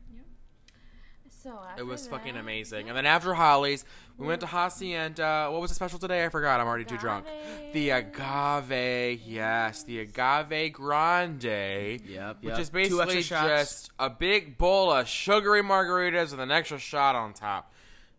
So 1.43 1.61
It 1.79 1.87
was 1.87 2.05
after 2.07 2.17
fucking 2.17 2.35
that, 2.35 2.41
amazing. 2.41 2.89
And 2.89 2.97
then 2.97 3.07
after 3.07 3.33
Holly's, 3.33 3.85
we 4.19 4.27
went 4.27 4.41
to 4.41 4.49
Hacienda. 4.49 5.49
What 5.53 5.61
was 5.61 5.71
the 5.71 5.77
special 5.77 5.99
today? 5.99 6.25
I 6.25 6.29
forgot. 6.29 6.61
I'm 6.61 6.67
already 6.67 6.85
too 6.85 6.99
drunk. 6.99 7.27
The 7.73 7.91
agave, 7.91 9.21
yes, 9.25 9.85
the 9.85 10.01
agave 10.01 10.73
grande. 10.73 11.45
Yep, 11.45 12.39
Which 12.43 12.59
is 12.59 12.71
basically 12.71 13.23
just 13.23 13.91
a 13.99 14.11
big 14.11 14.59
bowl 14.59 14.91
of 14.91 15.07
sugary 15.07 15.63
margaritas 15.63 16.33
with 16.33 16.41
an 16.41 16.51
extra 16.51 16.79
shot 16.81 17.15
on 17.15 17.33
top. 17.33 17.73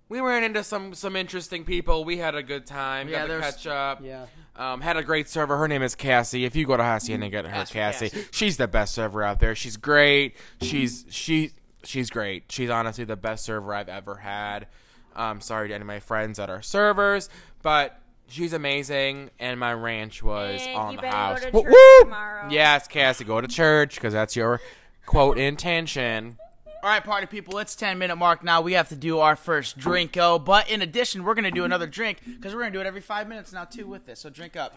We 0.10 0.20
ran 0.22 0.44
into 0.44 0.64
some 0.64 0.94
some 0.94 1.16
interesting 1.16 1.66
people. 1.66 2.06
We 2.06 2.18
had 2.18 2.34
a 2.36 2.44
good 2.44 2.66
time. 2.66 3.10
Yeah, 3.10 3.28
got 3.28 3.34
to 3.36 3.40
catch 3.42 3.68
up. 3.68 4.02
Yeah. 4.04 4.28
Um, 4.56 4.82
had 4.82 4.96
a 4.98 5.04
great 5.04 5.28
server. 5.30 5.58
Her 5.58 5.68
name 5.68 5.84
is 5.84 5.96
Cassie. 5.96 6.46
If 6.46 6.56
you 6.56 6.66
go 6.66 6.78
to 6.78 6.84
Hacienda 6.84 7.26
and 7.26 7.32
get 7.32 7.46
her, 7.46 7.52
Ask 7.54 7.74
Cassie. 7.74 8.10
Cassie. 8.10 8.26
She's 8.32 8.58
the 8.58 8.68
best 8.68 8.94
server 8.96 9.22
out 9.24 9.40
there. 9.40 9.54
She's 9.54 9.76
great. 9.78 10.36
She's 10.62 11.06
she 11.10 11.52
she's 11.84 12.10
great. 12.10 12.46
She's 12.50 12.70
honestly 12.70 13.04
the 13.04 13.18
best 13.18 13.44
server 13.46 13.74
I've 13.74 13.90
ever 13.90 14.16
had. 14.16 14.68
Um, 15.16 15.42
sorry 15.42 15.68
to 15.70 15.74
any 15.74 15.82
of 15.82 15.88
my 15.88 16.00
friends 16.00 16.38
that 16.38 16.50
are 16.50 16.62
servers, 16.62 17.28
but 17.62 18.00
she's 18.30 18.54
amazing. 18.54 19.30
And 19.40 19.60
my 19.60 19.74
ranch 19.74 20.24
was 20.24 20.62
And 20.66 20.76
on 20.78 20.92
you 20.92 20.98
the 20.98 21.02
better 21.02 21.12
go 21.12 21.18
house. 21.18 21.42
to 21.42 21.52
Woo- 21.52 21.64
church 21.64 21.72
woo! 21.74 22.04
tomorrow. 22.04 22.48
Yes, 22.50 22.88
Cassie, 22.88 23.26
go 23.26 23.42
to 23.42 23.48
church 23.48 23.96
because 23.96 24.14
that's 24.14 24.36
your 24.36 24.62
quote 25.06 25.38
intention. 25.38 26.38
All 26.84 26.90
right, 26.90 27.04
party 27.04 27.26
people, 27.28 27.58
it's 27.58 27.76
10 27.76 27.98
minute 27.98 28.16
mark 28.16 28.44
now. 28.44 28.62
We 28.62 28.74
have 28.74 28.90
to 28.90 28.96
do 28.96 29.20
our 29.20 29.36
first 29.36 29.78
drinko. 29.80 30.44
But 30.44 30.70
in 30.70 30.82
addition, 30.82 31.24
we're 31.24 31.34
going 31.34 31.46
to 31.46 31.52
do 31.52 31.64
another 31.66 31.88
drink 31.88 32.20
because 32.26 32.54
we're 32.54 32.62
going 32.62 32.72
to 32.72 32.78
do 32.78 32.82
it 32.82 32.88
every 32.88 33.02
five 33.02 33.28
minutes 33.28 33.52
now, 33.52 33.66
too, 33.66 33.88
with 33.88 34.06
this. 34.06 34.20
So 34.20 34.30
drink 34.30 34.56
up. 34.56 34.76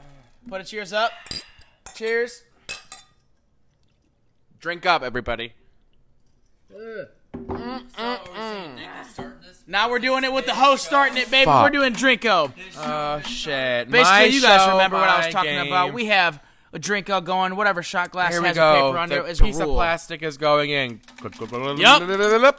Put 0.49 0.61
a 0.61 0.65
cheers 0.65 0.93
up. 0.93 1.13
Cheers. 1.95 2.43
Drink 4.59 4.87
up, 4.87 5.03
everybody. 5.03 5.53
Now 9.67 9.91
we're 9.91 9.99
doing 9.99 10.25
it 10.25 10.33
with 10.33 10.47
the 10.47 10.55
host 10.55 10.85
starting 10.87 11.17
it, 11.19 11.31
baby. 11.31 11.45
Fuck. 11.45 11.65
We're 11.65 11.79
doing 11.79 11.93
drinko. 11.93 12.53
Oh 12.77 13.21
shit! 13.21 13.91
Basically, 13.91 14.03
My 14.11 14.25
you 14.25 14.43
guys 14.43 14.63
show, 14.63 14.73
remember 14.73 14.97
what 14.97 15.09
I 15.09 15.21
my 15.21 15.27
was 15.27 15.35
talking 15.35 15.51
game. 15.53 15.67
about. 15.69 15.93
We 15.93 16.07
have 16.07 16.43
a 16.73 16.79
drinko 16.79 17.23
going, 17.25 17.57
whatever 17.57 17.83
shot 17.83 18.11
glass 18.13 18.33
Here 18.33 18.43
has 18.43 18.57
a 18.57 18.61
go. 18.61 18.87
paper 18.89 18.99
under 18.99 19.15
The 19.23 19.25
it 19.29 19.31
is 19.33 19.41
a 19.41 19.45
piece 19.45 19.59
of 19.59 19.69
plastic 19.69 20.23
is 20.23 20.37
going 20.37 20.71
in. 20.71 21.01
Yup. 21.23 22.03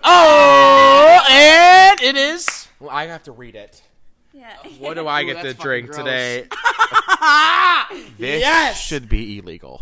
Oh, 0.03 1.19
and 1.29 2.01
it 2.01 2.15
is. 2.17 2.67
Well, 2.79 2.89
I 2.89 3.07
have 3.07 3.23
to 3.23 3.31
read 3.31 3.55
it. 3.55 3.81
Yeah. 4.33 4.49
Uh, 4.63 4.69
what 4.79 4.93
do 4.95 5.07
I 5.07 5.21
Ooh, 5.23 5.25
get 5.33 5.41
to 5.43 5.53
drink 5.53 5.87
gross. 5.87 5.97
today? 5.97 6.47
This 8.17 8.39
Yes! 8.41 8.79
should 8.81 9.09
be 9.09 9.37
illegal. 9.39 9.81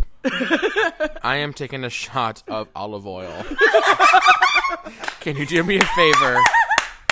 I 1.24 1.38
am 1.38 1.53
taking 1.53 1.83
a 1.83 1.89
shot 1.89 2.41
of 2.48 2.67
olive 2.75 3.05
oil. 3.07 3.45
Can 5.21 5.38
you 5.38 5.45
do 5.45 5.63
me 5.63 5.77
a 5.77 5.86
favor? 5.86 6.38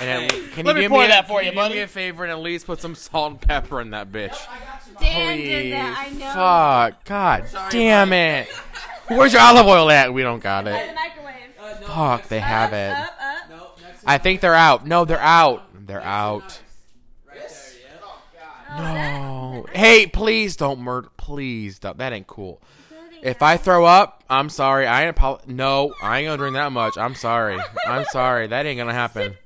And 0.00 0.24
at, 0.24 0.30
can 0.52 0.64
Let 0.66 0.74
you 0.76 0.82
me 0.82 0.82
do 0.82 0.88
pour 0.90 0.98
me 1.00 1.04
a, 1.06 1.08
that 1.08 1.26
for 1.28 1.38
can 1.38 1.46
you, 1.46 1.50
do 1.52 1.56
buddy. 1.56 1.74
me 1.76 1.80
a 1.80 1.86
favor 1.88 2.22
and 2.24 2.30
at 2.32 2.38
least 2.38 2.66
put 2.66 2.80
some 2.80 2.94
salt 2.94 3.32
and 3.32 3.40
pepper 3.40 3.80
in 3.80 3.90
that 3.90 4.12
bitch? 4.12 4.38
Dan 5.00 5.36
Please. 5.36 5.48
did 5.48 5.72
that. 5.72 6.06
I 6.06 6.10
know. 6.90 6.92
Fuck. 6.92 7.04
God 7.04 7.70
damn 7.70 8.12
it. 8.12 8.48
Where's 9.08 9.32
your 9.32 9.42
olive 9.42 9.66
oil 9.66 9.90
at? 9.90 10.12
We 10.12 10.22
don't 10.22 10.40
got 10.40 10.64
The 10.64 10.78
it. 10.78 10.94
microwave. 10.94 11.86
Fuck, 11.86 12.28
they 12.28 12.40
have 12.40 12.72
it. 12.72 12.92
Up, 12.92 13.14
up. 13.52 13.78
I 14.06 14.18
think 14.18 14.40
they're 14.40 14.54
out. 14.54 14.86
No, 14.86 15.04
they're 15.04 15.18
out. 15.20 15.64
They're 15.86 16.02
out. 16.02 16.60
Oh, 17.30 18.20
oh 18.70 18.76
No. 18.78 19.66
Hey, 19.72 20.06
please 20.06 20.56
don't 20.56 20.80
murder. 20.80 21.08
Please 21.16 21.78
don't. 21.78 21.98
That 21.98 22.12
ain't 22.12 22.26
cool. 22.26 22.60
If 23.22 23.42
I 23.42 23.56
throw 23.56 23.84
up, 23.84 24.22
I'm 24.30 24.48
sorry. 24.48 24.86
I 24.86 25.06
ain't 25.06 25.18
apo- 25.18 25.40
No, 25.46 25.92
I 26.00 26.18
ain't 26.20 26.26
gonna 26.28 26.36
drink 26.36 26.54
that 26.54 26.70
much. 26.72 26.96
I'm 26.96 27.14
sorry. 27.16 27.58
I'm 27.86 28.04
sorry. 28.06 28.46
That 28.46 28.64
ain't 28.66 28.78
gonna 28.78 28.92
happen. 28.94 29.36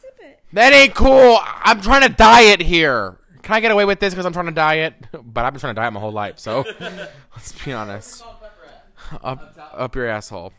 Sip 0.00 0.16
it. 0.20 0.40
That 0.54 0.72
ain't 0.72 0.94
cool. 0.94 1.38
I'm 1.42 1.80
trying 1.82 2.02
to 2.02 2.08
diet 2.08 2.62
here. 2.62 3.16
Can 3.42 3.54
I 3.54 3.60
get 3.60 3.70
away 3.70 3.84
with 3.84 3.98
this 4.00 4.14
because 4.14 4.24
I'm 4.26 4.32
trying 4.32 4.46
to 4.46 4.52
diet? 4.52 4.94
But 5.24 5.44
I've 5.44 5.52
been 5.52 5.60
trying 5.60 5.74
to 5.74 5.80
diet 5.80 5.92
my 5.92 6.00
whole 6.00 6.12
life. 6.12 6.38
So 6.38 6.64
let's 6.80 7.64
be 7.64 7.72
honest. 7.72 8.22
Up, 9.22 9.56
up 9.74 9.94
your 9.94 10.06
asshole. 10.06 10.52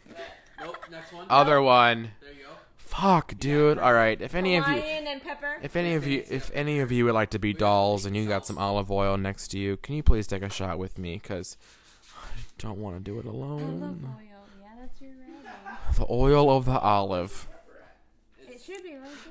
Nope, 0.59 0.77
next 0.91 1.13
one. 1.13 1.25
Other 1.29 1.61
one. 1.61 2.11
There 2.21 2.31
you 2.31 2.43
go. 2.43 2.49
Fuck, 2.77 3.33
dude. 3.39 3.77
All 3.77 3.93
right. 3.93 4.19
If 4.21 4.35
any 4.35 4.55
of 4.57 4.67
you. 4.67 4.75
Hawaiian 4.75 5.07
and 5.07 5.21
pepper. 5.21 5.57
If 5.61 5.75
any 5.75 5.93
of 5.95 6.05
you, 6.07 6.23
if 6.29 6.51
any 6.53 6.79
of 6.79 6.91
you 6.91 7.05
would 7.05 7.13
like 7.13 7.31
to 7.31 7.39
be 7.39 7.53
dolls 7.53 8.05
and 8.05 8.15
you 8.15 8.27
got 8.27 8.45
some 8.45 8.57
olive 8.57 8.91
oil 8.91 9.17
next 9.17 9.49
to 9.49 9.59
you, 9.59 9.77
can 9.77 9.95
you 9.95 10.03
please 10.03 10.27
take 10.27 10.41
a 10.43 10.49
shot 10.49 10.77
with 10.77 10.97
me? 10.97 11.19
Cause 11.19 11.57
I 12.15 12.29
don't 12.59 12.77
want 12.79 12.97
to 12.97 13.01
do 13.01 13.17
it 13.19 13.25
Olive 13.25 13.35
alone. 13.35 14.03
oil. 14.05 14.25
Yeah, 14.61 14.67
that's 14.79 15.01
your 15.01 15.11
rabbit. 15.11 15.95
The 15.97 16.05
oil 16.09 16.55
of 16.55 16.65
the 16.65 16.79
olive. 16.79 17.47
It 18.39 18.47
should 18.47 18.47
be 18.47 18.47
right 18.47 18.57
there. 18.57 18.62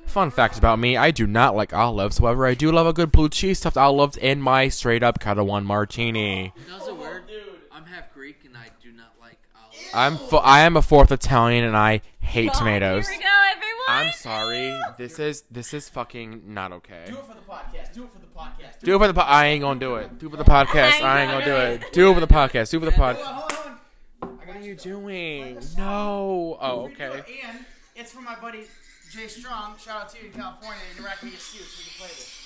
Fun 0.05 0.29
fact 0.31 0.57
about 0.57 0.77
me: 0.79 0.95
I 0.95 1.11
do 1.11 1.25
not 1.25 1.55
like 1.55 1.73
olives. 1.73 2.19
However, 2.19 2.45
I 2.45 2.53
do 2.53 2.71
love 2.71 2.85
a 2.85 2.93
good 2.93 3.11
blue 3.11 3.29
cheese 3.29 3.59
stuffed 3.59 3.77
olives 3.77 4.15
in 4.17 4.41
my 4.41 4.67
straight 4.69 5.01
up 5.01 5.19
Ketel 5.19 5.45
One 5.47 5.65
martini. 5.65 6.53
You 6.55 6.67
know 6.67 6.73
what's 6.75 6.85
so 6.85 6.95
weird? 6.95 7.23
I'm 7.71 7.85
half 7.85 8.13
Greek 8.13 8.45
and 8.45 8.55
I 8.55 8.67
do 8.81 8.91
not 8.91 9.13
like 9.19 9.39
olives. 9.55 9.89
I'm 9.93 10.17
fo- 10.17 10.37
I 10.37 10.61
am 10.61 10.77
a 10.77 10.81
fourth 10.83 11.11
Italian 11.11 11.63
and 11.63 11.75
I 11.75 12.01
hate 12.19 12.53
tomatoes. 12.53 13.07
Here 13.07 13.17
we 13.17 13.23
go, 13.23 13.29
everyone. 13.51 13.73
I'm 13.87 14.11
sorry. 14.13 14.79
This 14.97 15.17
is 15.17 15.43
this 15.49 15.73
is 15.73 15.89
fucking 15.89 16.43
not 16.53 16.71
okay. 16.73 17.05
Do 17.07 17.17
it 17.17 17.25
for 17.25 17.33
the 17.33 17.41
podcast. 17.41 17.93
Do 17.93 18.03
it 18.03 18.11
for 18.11 18.19
the 18.19 18.27
podcast. 18.27 18.79
Do 18.83 18.95
it 18.95 18.99
for 18.99 19.07
the 19.07 19.13
po- 19.15 19.21
I 19.21 19.47
ain't 19.47 19.61
gonna 19.61 19.79
do 19.79 19.95
it. 19.95 20.19
Do 20.19 20.27
it 20.27 20.29
for 20.31 20.37
the 20.37 20.43
podcast. 20.43 21.01
I 21.01 21.21
ain't 21.23 21.31
gonna 21.31 21.45
do 21.45 21.55
it. 21.55 21.91
Do 21.91 22.11
it 22.11 22.13
for 22.13 22.19
the 22.19 22.27
podcast. 22.27 22.69
Do 22.69 22.77
it 22.77 22.79
for 22.81 22.85
the 22.85 22.91
pod. 22.91 23.15
Hold 23.15 23.27
on, 23.27 23.33
hold 23.33 23.51
on, 23.51 23.57
hold 23.57 24.39
on. 24.41 24.47
What 24.47 24.57
are 24.57 24.61
you 24.61 24.75
doing? 24.75 25.59
No. 25.75 26.57
Oh, 26.61 26.81
okay. 26.91 27.23
And 27.47 27.65
it's 27.95 28.11
for 28.11 28.21
my 28.21 28.35
buddy 28.39 28.65
Jay 29.13 29.27
Strong. 29.27 29.75
Shout 29.77 30.01
out 30.01 30.09
to 30.09 30.19
you 30.19 30.25
in 30.25 30.33
California. 30.33 30.81
You're 30.95 31.05
rocking 31.05 31.29
me 31.29 31.35
a 31.35 31.37
suit 31.37 31.61
so 31.61 31.77
we 31.77 31.83
can 31.83 31.93
play 31.99 32.07
this. 32.07 32.39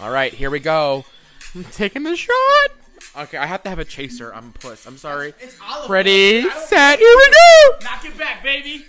All 0.00 0.10
right, 0.10 0.34
here 0.34 0.50
we 0.50 0.58
go. 0.58 1.04
I'm 1.54 1.62
taking 1.70 2.02
the 2.02 2.16
shot. 2.16 2.34
Okay, 3.16 3.38
I 3.38 3.46
have 3.46 3.62
to 3.62 3.68
have 3.68 3.78
a 3.78 3.84
chaser. 3.84 4.34
I'm 4.34 4.48
a 4.48 4.58
puss. 4.58 4.86
I'm 4.86 4.96
sorry. 4.96 5.34
It's 5.38 5.56
olive 5.64 5.88
Ready. 5.88 6.42
Set, 6.50 6.98
here 6.98 7.16
we 7.16 7.30
go. 7.30 7.76
Knock 7.84 8.04
it 8.04 8.18
back, 8.18 8.42
baby. 8.42 8.84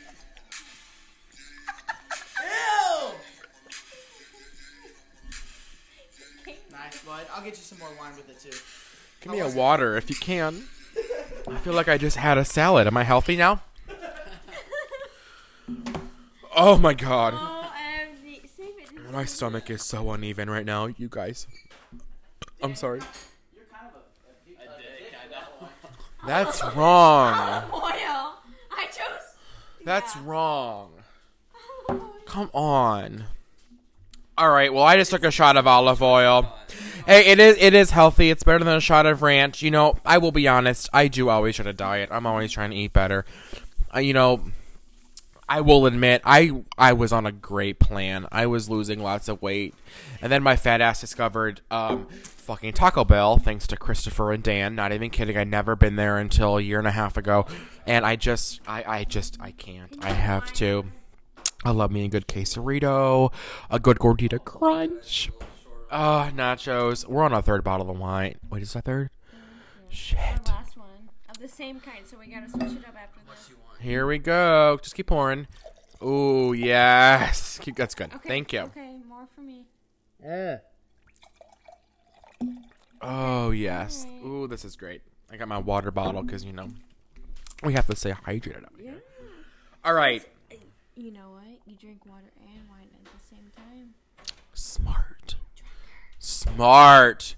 Ew. 2.41 3.11
Nice, 6.71 7.03
bud. 7.05 7.27
I'll 7.35 7.43
get 7.43 7.55
you 7.55 7.63
some 7.63 7.77
more 7.77 7.89
wine 7.99 8.15
with 8.15 8.29
it 8.29 8.39
too. 8.39 8.57
Give 9.21 9.31
me 9.31 9.41
a 9.41 9.49
water 9.49 9.95
if 9.95 10.09
you 10.09 10.15
can. 10.15 10.63
I 11.47 11.57
feel 11.57 11.73
like 11.73 11.87
I 11.87 11.99
just 11.99 12.17
had 12.17 12.39
a 12.39 12.45
salad. 12.45 12.87
Am 12.87 12.97
I 12.97 13.03
healthy 13.03 13.35
now? 13.37 13.61
Oh 16.55 16.77
my 16.77 16.93
god. 16.93 17.33
Save 18.55 18.74
it. 18.79 19.12
My 19.12 19.25
stomach 19.25 19.69
is 19.69 19.83
so 19.83 20.12
uneven 20.12 20.50
right 20.50 20.65
now, 20.65 20.85
you 20.85 21.07
guys. 21.09 21.47
I'm 22.62 22.75
sorry. 22.75 23.00
Kind 23.00 23.91
of 23.91 25.67
a. 26.24 26.27
That's 26.27 26.63
wrong. 26.75 27.63
Oil. 27.74 28.35
I 28.71 28.85
chose. 28.85 29.35
That's 29.83 30.15
wrong. 30.17 30.91
Come 32.25 32.50
on. 32.53 33.25
All 34.38 34.50
right. 34.50 34.74
Well, 34.74 34.83
I 34.83 34.97
just 34.97 35.12
took 35.12 35.24
a 35.24 35.31
shot 35.31 35.57
of 35.57 35.67
olive 35.67 36.01
oil. 36.01 36.53
Hey, 37.05 37.25
it 37.27 37.39
is 37.39 37.57
it 37.59 37.74
is 37.74 37.91
healthy. 37.91 38.29
It's 38.29 38.43
better 38.43 38.63
than 38.63 38.75
a 38.75 38.81
shot 38.81 39.05
of 39.05 39.21
ranch. 39.21 39.62
You 39.62 39.71
know, 39.71 39.97
I 40.05 40.17
will 40.17 40.31
be 40.31 40.47
honest. 40.47 40.89
I 40.91 41.07
do 41.07 41.29
always 41.29 41.57
try 41.57 41.65
to 41.65 41.74
diet. 41.74 42.09
I'm 42.12 42.25
always 42.25 42.51
trying 42.51 42.71
to 42.71 42.75
eat 42.77 42.93
better. 42.93 43.25
Uh, 43.93 44.00
you 44.00 44.13
know, 44.13 44.41
I 45.47 45.61
will 45.61 45.85
admit 45.85 46.21
I 46.25 46.63
I 46.77 46.93
was 46.93 47.13
on 47.13 47.25
a 47.25 47.31
great 47.31 47.79
plan. 47.79 48.27
I 48.31 48.47
was 48.47 48.69
losing 48.69 48.99
lots 48.99 49.27
of 49.27 49.41
weight, 49.41 49.75
and 50.21 50.31
then 50.31 50.41
my 50.41 50.55
fat 50.55 50.81
ass 50.81 51.01
discovered 51.01 51.61
um, 51.69 52.07
fucking 52.07 52.73
Taco 52.73 53.05
Bell. 53.05 53.37
Thanks 53.37 53.67
to 53.67 53.77
Christopher 53.77 54.31
and 54.31 54.43
Dan. 54.43 54.75
Not 54.75 54.91
even 54.91 55.09
kidding. 55.09 55.37
I'd 55.37 55.47
never 55.47 55.75
been 55.75 55.95
there 55.95 56.17
until 56.17 56.57
a 56.57 56.61
year 56.61 56.79
and 56.79 56.87
a 56.87 56.91
half 56.91 57.15
ago, 57.17 57.45
and 57.85 58.05
I 58.05 58.15
just 58.15 58.61
I 58.67 58.83
I 58.87 59.03
just 59.03 59.37
I 59.39 59.51
can't. 59.51 59.95
I 60.03 60.11
have 60.11 60.51
to. 60.53 60.85
I 61.63 61.71
love 61.71 61.91
me 61.91 62.05
a 62.05 62.07
good 62.07 62.27
quesarito, 62.27 63.33
a 63.71 63.79
good 63.79 63.97
gordita 63.97 64.43
crunch. 64.43 65.31
Oh, 65.91 66.29
nachos. 66.35 67.07
We're 67.07 67.23
on 67.23 67.33
our 67.33 67.41
third 67.41 67.63
bottle 67.63 67.89
of 67.89 67.97
wine. 67.97 68.35
Wait, 68.49 68.61
is 68.61 68.73
that 68.73 68.85
third? 68.85 69.09
Shit. 69.89 70.51
The 71.45 71.51
last 71.51 71.59
one 71.59 71.69
of 71.69 71.81
the 71.81 71.89
same 71.89 71.93
kind, 71.93 72.07
so 72.07 72.17
we 72.17 72.27
gotta 72.27 72.49
switch 72.49 72.81
it 72.81 72.87
up 72.87 72.95
after 72.95 73.19
this. 73.29 73.51
Here 73.79 74.07
we 74.07 74.17
go. 74.17 74.79
Just 74.81 74.95
keep 74.95 75.07
pouring. 75.07 75.47
Ooh, 76.01 76.53
yes. 76.53 77.59
Keep, 77.61 77.75
that's 77.75 77.93
good. 77.93 78.13
Okay. 78.13 78.27
Thank 78.27 78.53
you. 78.53 78.61
Okay, 78.61 78.97
more 79.07 79.27
for 79.35 79.41
me. 79.41 79.65
Yeah. 80.23 80.57
Oh, 83.01 83.51
yes. 83.51 84.07
Ooh, 84.25 84.47
this 84.47 84.65
is 84.65 84.75
great. 84.75 85.01
I 85.31 85.37
got 85.37 85.47
my 85.47 85.59
water 85.59 85.91
bottle 85.91 86.23
because, 86.23 86.43
you 86.43 86.53
know, 86.53 86.69
we 87.63 87.73
have 87.73 87.85
to 87.87 87.95
stay 87.95 88.11
hydrated 88.11 88.63
up 88.63 88.73
here. 88.79 88.93
Yeah. 88.93 89.27
All 89.83 89.93
right. 89.93 90.25
You 90.95 91.11
know 91.11 91.31
what? 91.31 91.59
You 91.67 91.75
drink 91.75 92.05
water 92.05 92.31
and 92.39 92.69
wine 92.69 92.87
at 92.93 93.05
the 93.05 93.19
same 93.29 93.51
time. 93.55 93.93
Smart. 94.53 95.35
Smart. 96.17 97.35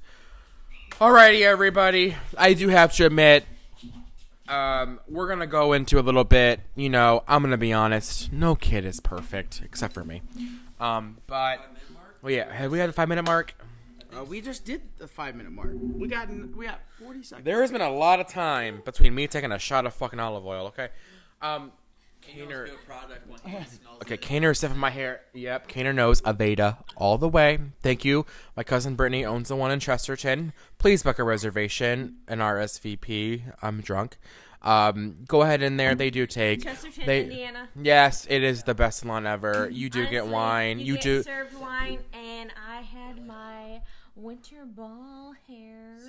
Alrighty, 0.91 1.41
everybody. 1.41 2.15
I 2.37 2.53
do 2.53 2.69
have 2.69 2.93
to 2.95 3.05
admit, 3.05 3.45
um, 4.47 4.99
we're 5.07 5.27
gonna 5.27 5.47
go 5.47 5.73
into 5.73 5.99
a 5.99 6.01
little 6.01 6.23
bit. 6.23 6.61
You 6.75 6.89
know, 6.89 7.23
I'm 7.27 7.41
gonna 7.41 7.57
be 7.57 7.73
honest. 7.73 8.31
No 8.31 8.55
kid 8.55 8.85
is 8.85 8.99
perfect 8.99 9.61
except 9.63 9.93
for 9.93 10.03
me. 10.03 10.21
Um, 10.79 11.17
but 11.27 11.59
well, 12.21 12.31
yeah. 12.31 12.51
Have 12.53 12.71
we 12.71 12.79
had 12.79 12.89
a 12.89 12.93
five 12.93 13.09
minute 13.09 13.25
mark? 13.25 13.55
Uh, 14.15 14.23
we 14.23 14.41
just 14.41 14.65
did 14.65 14.81
the 14.97 15.07
five 15.07 15.35
minute 15.35 15.51
mark. 15.51 15.71
We 15.73 16.07
got 16.07 16.29
we 16.29 16.65
got 16.65 16.79
forty 16.99 17.23
seconds. 17.23 17.45
There 17.45 17.61
has 17.61 17.71
been 17.71 17.81
a 17.81 17.91
lot 17.91 18.19
of 18.19 18.27
time 18.27 18.81
between 18.85 19.13
me 19.13 19.27
taking 19.27 19.51
a 19.51 19.59
shot 19.59 19.85
of 19.85 19.93
fucking 19.93 20.19
olive 20.19 20.45
oil. 20.45 20.67
Okay. 20.67 20.89
Um, 21.41 21.71
Kaner. 22.21 22.65
Good 22.65 22.85
product 22.85 23.27
when 23.27 23.39
he 23.45 23.63
smells 23.69 24.01
Okay, 24.01 24.15
it. 24.15 24.21
Kaner 24.21 24.51
is 24.51 24.63
in 24.63 24.77
my 24.77 24.89
hair. 24.89 25.21
Yep, 25.33 25.67
Kaner 25.69 25.93
knows 25.95 26.21
Aveda 26.21 26.77
all 26.95 27.17
the 27.17 27.27
way. 27.29 27.59
Thank 27.81 28.05
you. 28.05 28.25
My 28.55 28.63
cousin 28.63 28.95
Brittany 28.95 29.25
owns 29.25 29.49
the 29.49 29.55
one 29.55 29.71
in 29.71 29.79
Chesterton. 29.79 30.53
Please 30.77 31.03
book 31.03 31.19
a 31.19 31.23
reservation, 31.23 32.17
an 32.27 32.39
RSVP. 32.39 33.53
I'm 33.61 33.81
drunk. 33.81 34.17
Um, 34.61 35.23
go 35.27 35.43
ahead 35.43 35.61
in 35.61 35.77
there. 35.77 35.95
They 35.95 36.09
do 36.09 36.25
take. 36.25 36.63
Chesterton, 36.63 37.05
they, 37.05 37.23
Indiana. 37.23 37.69
Yes, 37.81 38.25
it 38.29 38.43
is 38.43 38.63
the 38.63 38.73
best 38.75 38.99
salon 38.99 39.25
ever. 39.25 39.69
You 39.71 39.89
do 39.89 40.03
get 40.07 40.21
Honestly, 40.21 40.33
wine. 40.33 40.79
You, 40.79 40.93
get 40.95 41.03
do. 41.03 41.23
served 41.23 41.53
wine, 41.59 41.99
and 42.13 42.51
I 42.69 42.81
had 42.81 43.25
my 43.25 43.81
winter 44.15 44.65
ball 44.65 45.35
hair 45.47 45.99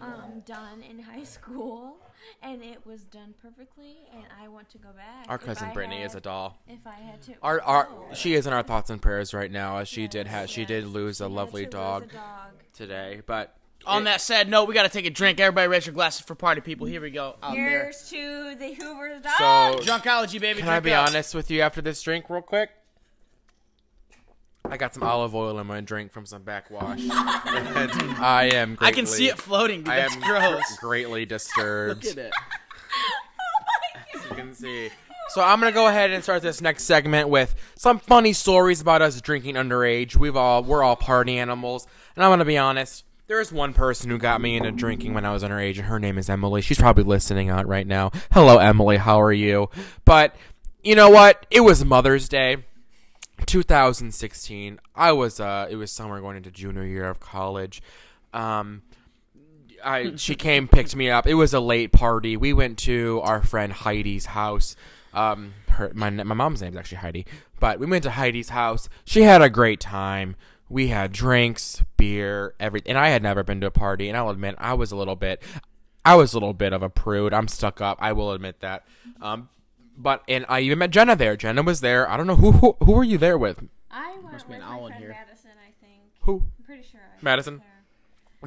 um, 0.00 0.40
done 0.46 0.82
in 0.82 0.98
high 0.98 1.24
school, 1.24 1.96
and 2.42 2.62
it 2.62 2.84
was 2.86 3.02
done 3.04 3.34
perfectly. 3.42 3.98
And 4.14 4.24
I 4.42 4.48
want 4.48 4.68
to 4.70 4.78
go 4.78 4.88
back. 4.90 5.26
Our 5.28 5.38
cousin 5.38 5.68
I 5.68 5.72
Brittany 5.74 6.02
is 6.02 6.14
a 6.14 6.20
doll. 6.20 6.58
If 6.68 6.86
I 6.86 6.94
had 6.94 7.22
to, 7.22 7.34
Our, 7.42 7.60
our, 7.62 7.88
Oh. 7.90 8.14
she 8.14 8.34
is 8.34 8.46
in 8.46 8.52
our 8.52 8.62
thoughts 8.62 8.90
and 8.90 9.00
prayers 9.02 9.32
right 9.34 9.50
now, 9.50 9.78
as 9.78 9.88
she 9.88 10.08
did 10.08 10.26
Yes, 10.26 10.34
have. 10.34 10.50
She 10.50 10.64
did 10.64 10.86
lose 10.86 11.18
She 11.18 11.24
a 11.24 11.28
lovely 11.28 11.66
to 11.66 11.66
lose 11.66 11.74
a 11.74 11.78
dog 11.78 12.12
dog. 12.12 12.50
today, 12.72 13.22
but 13.26 13.56
On 13.84 14.04
that 14.04 14.20
sad 14.20 14.48
note, 14.48 14.68
we 14.68 14.74
got 14.74 14.84
to 14.84 14.88
take 14.88 15.06
a 15.06 15.10
drink. 15.10 15.40
Everybody, 15.40 15.66
raise 15.68 15.86
your 15.86 15.94
glasses 15.94 16.20
for 16.24 16.34
party 16.36 16.60
people. 16.60 16.86
Here 16.86 17.00
we 17.00 17.10
go. 17.10 17.34
Out 17.42 17.54
there. 17.54 17.82
Here's 17.84 18.08
to 18.10 18.54
the 18.54 18.74
Hoover 18.74 19.18
dog. 19.20 19.82
So- 19.82 19.84
Drunkology, 19.92 20.40
baby. 20.40 20.60
Can 20.60 20.68
I 20.68 20.74
drink 20.80 20.84
be 20.84 20.92
up. 20.94 21.08
honest 21.08 21.34
with 21.34 21.50
you 21.50 21.62
after 21.62 21.82
this 21.82 22.00
drink, 22.02 22.30
real 22.30 22.42
quick? 22.42 22.70
I 24.64 24.76
got 24.76 24.94
some 24.94 25.02
olive 25.02 25.34
oil 25.34 25.58
in 25.58 25.66
my 25.66 25.80
drink 25.80 26.12
from 26.12 26.24
some 26.24 26.42
backwash. 26.42 27.00
and 27.02 27.10
I 27.12 28.50
am. 28.54 28.74
Greatly, 28.76 28.86
I 28.86 28.92
can 28.92 29.06
see 29.06 29.28
it 29.28 29.38
floating. 29.38 29.80
Dude. 29.80 29.92
I 29.92 29.96
That's 29.96 30.14
am 30.14 30.22
gross. 30.22 30.78
greatly 30.78 31.26
disturbed. 31.26 32.04
Look 32.04 32.12
at 32.12 32.18
it. 32.18 32.32
As 34.14 34.24
you 34.30 34.36
can 34.36 34.54
see. 34.54 34.90
So 35.30 35.42
I'm 35.42 35.60
gonna 35.60 35.72
go 35.72 35.88
ahead 35.88 36.10
and 36.10 36.22
start 36.22 36.42
this 36.42 36.60
next 36.60 36.84
segment 36.84 37.28
with 37.28 37.54
some 37.76 37.98
funny 37.98 38.32
stories 38.32 38.80
about 38.80 39.02
us 39.02 39.20
drinking 39.20 39.54
underage. 39.54 40.16
We've 40.16 40.36
all 40.36 40.62
we're 40.62 40.82
all 40.82 40.96
party 40.96 41.38
animals, 41.38 41.86
and 42.16 42.24
I'm 42.24 42.30
gonna 42.30 42.44
be 42.44 42.58
honest. 42.58 43.04
There 43.28 43.40
is 43.40 43.50
one 43.50 43.72
person 43.72 44.10
who 44.10 44.18
got 44.18 44.42
me 44.42 44.56
into 44.56 44.70
drinking 44.72 45.14
when 45.14 45.24
I 45.24 45.32
was 45.32 45.42
underage, 45.42 45.76
and 45.78 45.86
her 45.86 45.98
name 45.98 46.18
is 46.18 46.28
Emily. 46.28 46.60
She's 46.60 46.78
probably 46.78 47.04
listening 47.04 47.48
out 47.48 47.66
right 47.66 47.86
now. 47.86 48.10
Hello, 48.32 48.58
Emily. 48.58 48.98
How 48.98 49.22
are 49.22 49.32
you? 49.32 49.70
But 50.04 50.36
you 50.82 50.94
know 50.94 51.08
what? 51.08 51.46
It 51.50 51.60
was 51.60 51.82
Mother's 51.84 52.28
Day. 52.28 52.64
2016. 53.46 54.80
I 54.94 55.12
was 55.12 55.40
uh 55.40 55.66
it 55.70 55.76
was 55.76 55.90
summer 55.90 56.20
going 56.20 56.36
into 56.36 56.50
junior 56.50 56.84
year 56.84 57.08
of 57.08 57.20
college. 57.20 57.82
Um 58.32 58.82
I 59.84 60.12
she 60.16 60.34
came 60.34 60.68
picked 60.68 60.94
me 60.94 61.10
up. 61.10 61.26
It 61.26 61.34
was 61.34 61.52
a 61.52 61.60
late 61.60 61.92
party. 61.92 62.36
We 62.36 62.52
went 62.52 62.78
to 62.80 63.20
our 63.24 63.42
friend 63.42 63.72
Heidi's 63.72 64.26
house. 64.26 64.76
Um 65.12 65.54
her 65.70 65.90
my 65.94 66.10
my 66.10 66.34
mom's 66.34 66.62
name 66.62 66.72
is 66.72 66.78
actually 66.78 66.98
Heidi, 66.98 67.26
but 67.60 67.78
we 67.78 67.86
went 67.86 68.04
to 68.04 68.10
Heidi's 68.10 68.50
house. 68.50 68.88
She 69.04 69.22
had 69.22 69.42
a 69.42 69.50
great 69.50 69.80
time. 69.80 70.36
We 70.68 70.88
had 70.88 71.12
drinks, 71.12 71.82
beer, 71.98 72.54
everything. 72.58 72.90
And 72.90 72.98
I 72.98 73.08
had 73.08 73.22
never 73.22 73.42
been 73.42 73.60
to 73.60 73.66
a 73.66 73.70
party, 73.70 74.08
and 74.08 74.16
I'll 74.16 74.30
admit 74.30 74.54
I 74.58 74.72
was 74.74 74.90
a 74.90 74.96
little 74.96 75.16
bit 75.16 75.42
I 76.04 76.14
was 76.16 76.32
a 76.32 76.36
little 76.36 76.54
bit 76.54 76.72
of 76.72 76.82
a 76.82 76.88
prude. 76.88 77.32
I'm 77.32 77.48
stuck 77.48 77.80
up. 77.80 77.98
I 78.00 78.12
will 78.12 78.32
admit 78.32 78.60
that. 78.60 78.84
Um 79.20 79.48
but 79.96 80.22
and 80.28 80.44
I 80.48 80.60
even 80.60 80.78
met 80.78 80.90
Jenna 80.90 81.16
there. 81.16 81.36
Jenna 81.36 81.62
was 81.62 81.80
there. 81.80 82.08
I 82.08 82.16
don't 82.16 82.26
know 82.26 82.36
who 82.36 82.52
who, 82.52 82.76
who 82.82 82.92
were 82.92 83.04
you 83.04 83.18
there 83.18 83.38
with? 83.38 83.62
I 83.90 84.12
went 84.22 84.30
be 84.30 84.32
with 84.32 84.56
an 84.56 84.60
my 84.60 84.66
owl 84.66 84.86
in 84.86 84.92
friend 84.92 85.04
here. 85.04 85.10
Madison. 85.18 85.50
I 85.50 85.84
think. 85.86 86.00
Who? 86.22 86.42
I'm 86.58 86.64
pretty 86.64 86.82
sure. 86.90 87.00
I 87.00 87.18
Madison? 87.22 87.58
there. 87.58 87.66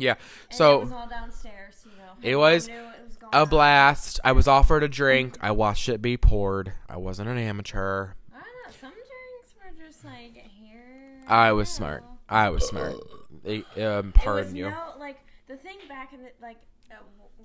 Yeah. 0.04 0.16
And 0.50 0.58
So 0.58 0.78
it 0.82 0.84
was 0.86 0.92
all 0.92 1.08
downstairs. 1.08 1.86
You 1.86 1.92
know. 1.98 2.12
It 2.22 2.28
Everyone 2.30 2.52
was 2.54 2.68
knew 2.68 2.74
it 2.76 3.04
was 3.08 3.16
going 3.18 3.34
a 3.34 3.38
on. 3.44 3.50
blast. 3.50 4.20
I 4.24 4.32
was 4.32 4.48
offered 4.48 4.84
a 4.84 4.88
drink. 4.88 5.38
I 5.42 5.52
watched 5.52 5.88
it 5.90 6.02
be 6.02 6.18
poured. 6.18 6.74
I 6.90 6.98
wasn't 6.98 7.30
an 7.30 7.38
amateur. 7.38 8.10
I 8.34 8.38
don't 8.38 8.44
know. 8.44 8.72
Some 8.82 8.92
drinks 8.92 9.54
were 9.80 9.86
just 9.86 10.04
like 10.04 10.34
here. 10.60 11.22
I 11.28 11.52
was 11.54 11.70
now. 11.70 11.78
smart. 11.78 12.04
I 12.28 12.50
was 12.50 12.68
smart. 12.68 12.96
Eh, 13.46 13.58
um, 13.58 13.64
It 13.76 13.86
was 13.86 14.06
pardon 14.16 14.56
you. 14.56 14.70
no 14.72 14.94
like 15.00 15.20
the 15.48 15.56
thing 15.58 15.78
back 15.88 16.12
in 16.14 16.24
the 16.24 16.32
like 16.42 16.58
a 16.58 16.75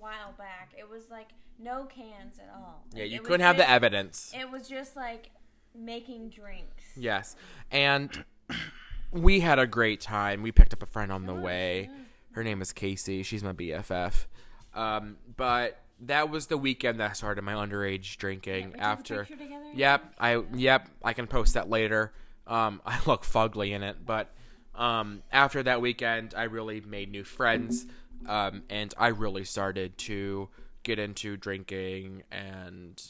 while 0.00 0.32
back. 0.36 0.72
It 0.76 0.88
was 0.88 1.10
like 1.10 1.28
no 1.58 1.84
cans 1.84 2.38
at 2.38 2.52
all. 2.54 2.84
Yeah, 2.94 3.04
you 3.04 3.20
couldn't 3.20 3.40
have 3.40 3.56
the 3.56 3.68
evidence. 3.68 4.32
It 4.36 4.50
was 4.50 4.68
just 4.68 4.96
like 4.96 5.30
making 5.74 6.30
drinks. 6.30 6.84
Yes. 6.96 7.36
And 7.70 8.24
we 9.12 9.40
had 9.40 9.58
a 9.58 9.66
great 9.66 10.00
time. 10.00 10.42
We 10.42 10.52
picked 10.52 10.72
up 10.72 10.82
a 10.82 10.86
friend 10.86 11.12
on 11.12 11.26
the 11.26 11.34
way. 11.34 11.90
Her 12.32 12.44
name 12.44 12.62
is 12.62 12.72
Casey. 12.72 13.22
She's 13.22 13.42
my 13.42 13.52
BFF. 13.52 14.26
Um, 14.74 15.16
but 15.36 15.82
that 16.02 16.30
was 16.30 16.46
the 16.46 16.56
weekend 16.56 17.00
that 17.00 17.10
I 17.10 17.12
started 17.12 17.42
my 17.42 17.54
underage 17.54 18.16
drinking 18.16 18.74
a 18.78 18.82
after. 18.82 19.26
Yep, 19.74 20.14
I 20.18 20.42
yep, 20.54 20.88
I 21.02 21.12
can 21.12 21.26
post 21.26 21.54
that 21.54 21.68
later. 21.68 22.12
Um, 22.46 22.80
I 22.86 22.98
look 23.06 23.24
fugly 23.24 23.72
in 23.72 23.82
it, 23.82 23.96
but 24.04 24.32
um, 24.74 25.22
after 25.32 25.62
that 25.64 25.80
weekend, 25.80 26.34
I 26.36 26.44
really 26.44 26.80
made 26.80 27.10
new 27.10 27.24
friends, 27.24 27.86
um, 28.26 28.62
and 28.70 28.92
I 28.98 29.09
really 29.09 29.44
started 29.44 29.96
to 29.98 30.48
get 30.83 30.98
into 30.98 31.37
drinking, 31.37 32.22
and 32.33 33.00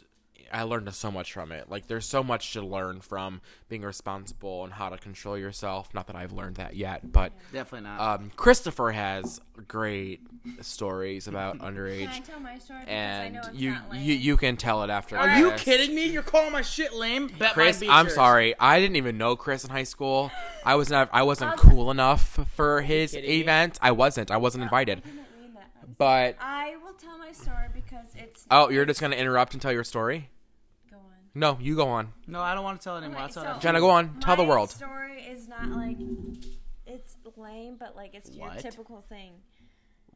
I 0.53 0.62
learned 0.64 0.92
so 0.94 1.12
much 1.12 1.33
from 1.33 1.53
it. 1.53 1.70
Like, 1.70 1.87
there's 1.87 2.07
so 2.07 2.25
much 2.25 2.53
to 2.55 2.62
learn 2.62 3.01
from 3.01 3.40
being 3.68 3.83
responsible 3.83 4.64
and 4.64 4.73
how 4.73 4.88
to 4.88 4.99
control 4.99 5.38
yourself. 5.38 5.94
Not 5.94 6.09
that 6.09 6.16
I've 6.16 6.33
learned 6.33 6.57
that 6.57 6.75
yet, 6.75 7.12
but 7.12 7.33
Definitely 7.53 7.88
not. 7.88 8.01
um, 8.01 8.33
Christopher 8.35 8.90
has 8.90 9.40
great 9.68 10.20
stories 10.61 11.29
about 11.29 11.59
underage. 11.61 12.01
Can 12.01 12.09
I 12.09 12.12
underage, 12.20 12.25
tell 12.25 12.40
my 12.40 12.59
story? 12.59 12.81
Because 12.81 12.92
I 12.92 12.92
know 12.92 12.96
and 12.96 13.37
it's 13.37 13.49
you 13.55 13.70
not 13.70 13.92
lame. 13.92 14.03
you 14.03 14.14
you 14.14 14.37
can 14.37 14.57
tell 14.57 14.83
it 14.83 14.90
after. 14.90 15.16
Are 15.16 15.38
you 15.38 15.53
kidding 15.53 15.94
me? 15.94 16.07
You're 16.07 16.23
calling 16.23 16.51
my 16.53 16.62
shit 16.62 16.94
lame? 16.94 17.29
Bet 17.38 17.53
Chris, 17.53 17.81
my 17.83 17.88
I'm 18.01 18.09
sorry. 18.09 18.55
I 18.59 18.81
didn't 18.81 18.96
even 18.96 19.18
know 19.18 19.37
Chris 19.37 19.62
in 19.64 19.70
high 19.70 19.85
school. 19.85 20.33
I 20.64 20.75
was 20.75 20.90
not. 20.90 21.09
I 21.12 21.23
wasn't 21.23 21.57
cool 21.57 21.90
enough 21.90 22.38
for 22.55 22.83
his 22.83 23.14
event. 23.16 23.79
I 23.81 23.92
wasn't. 23.92 24.31
I 24.31 24.37
wasn't 24.37 24.64
invited. 24.64 24.99
I 24.99 25.01
didn't 25.09 25.16
mean 25.40 25.55
that. 25.55 25.70
I'm 25.83 25.94
But 25.99 26.37
I 26.40 26.77
will 26.85 26.92
tell 26.94 27.18
my 27.18 27.33
story 27.33 27.66
because 27.75 28.07
it's. 28.16 28.46
oh, 28.51 28.68
you're 28.70 28.85
just 28.85 29.01
gonna 29.01 29.16
interrupt 29.16 29.53
and 29.55 29.62
tell 29.62 29.73
your 29.73 29.85
story? 29.85 30.29
Go 30.90 30.96
on. 30.96 31.03
No, 31.35 31.59
you 31.61 31.77
go 31.77 31.88
on. 31.88 32.12
No, 32.27 32.40
I 32.40 32.55
don't 32.55 32.64
want 32.64 32.81
to 32.81 32.85
tell 32.85 32.96
it 32.96 33.01
anymore. 33.01 33.20
I'll 33.20 33.25
Okay, 33.27 33.35
tell 33.35 33.44
so- 33.44 33.51
it. 33.57 33.61
Jenna, 33.61 33.81
go 33.81 33.90
on. 33.90 34.20
Tell 34.20 34.37
the 34.37 34.42
my 34.44 34.49
world. 34.49 34.70
story 34.70 35.23
is 35.23 35.49
not 35.49 35.68
like 35.68 35.96
it's 36.87 37.16
lame, 37.37 37.77
but 37.79 37.96
like 37.96 38.14
it's 38.14 38.31
your 38.31 38.49
What? 38.49 38.59
typical 38.61 39.03
thing. 39.09 39.33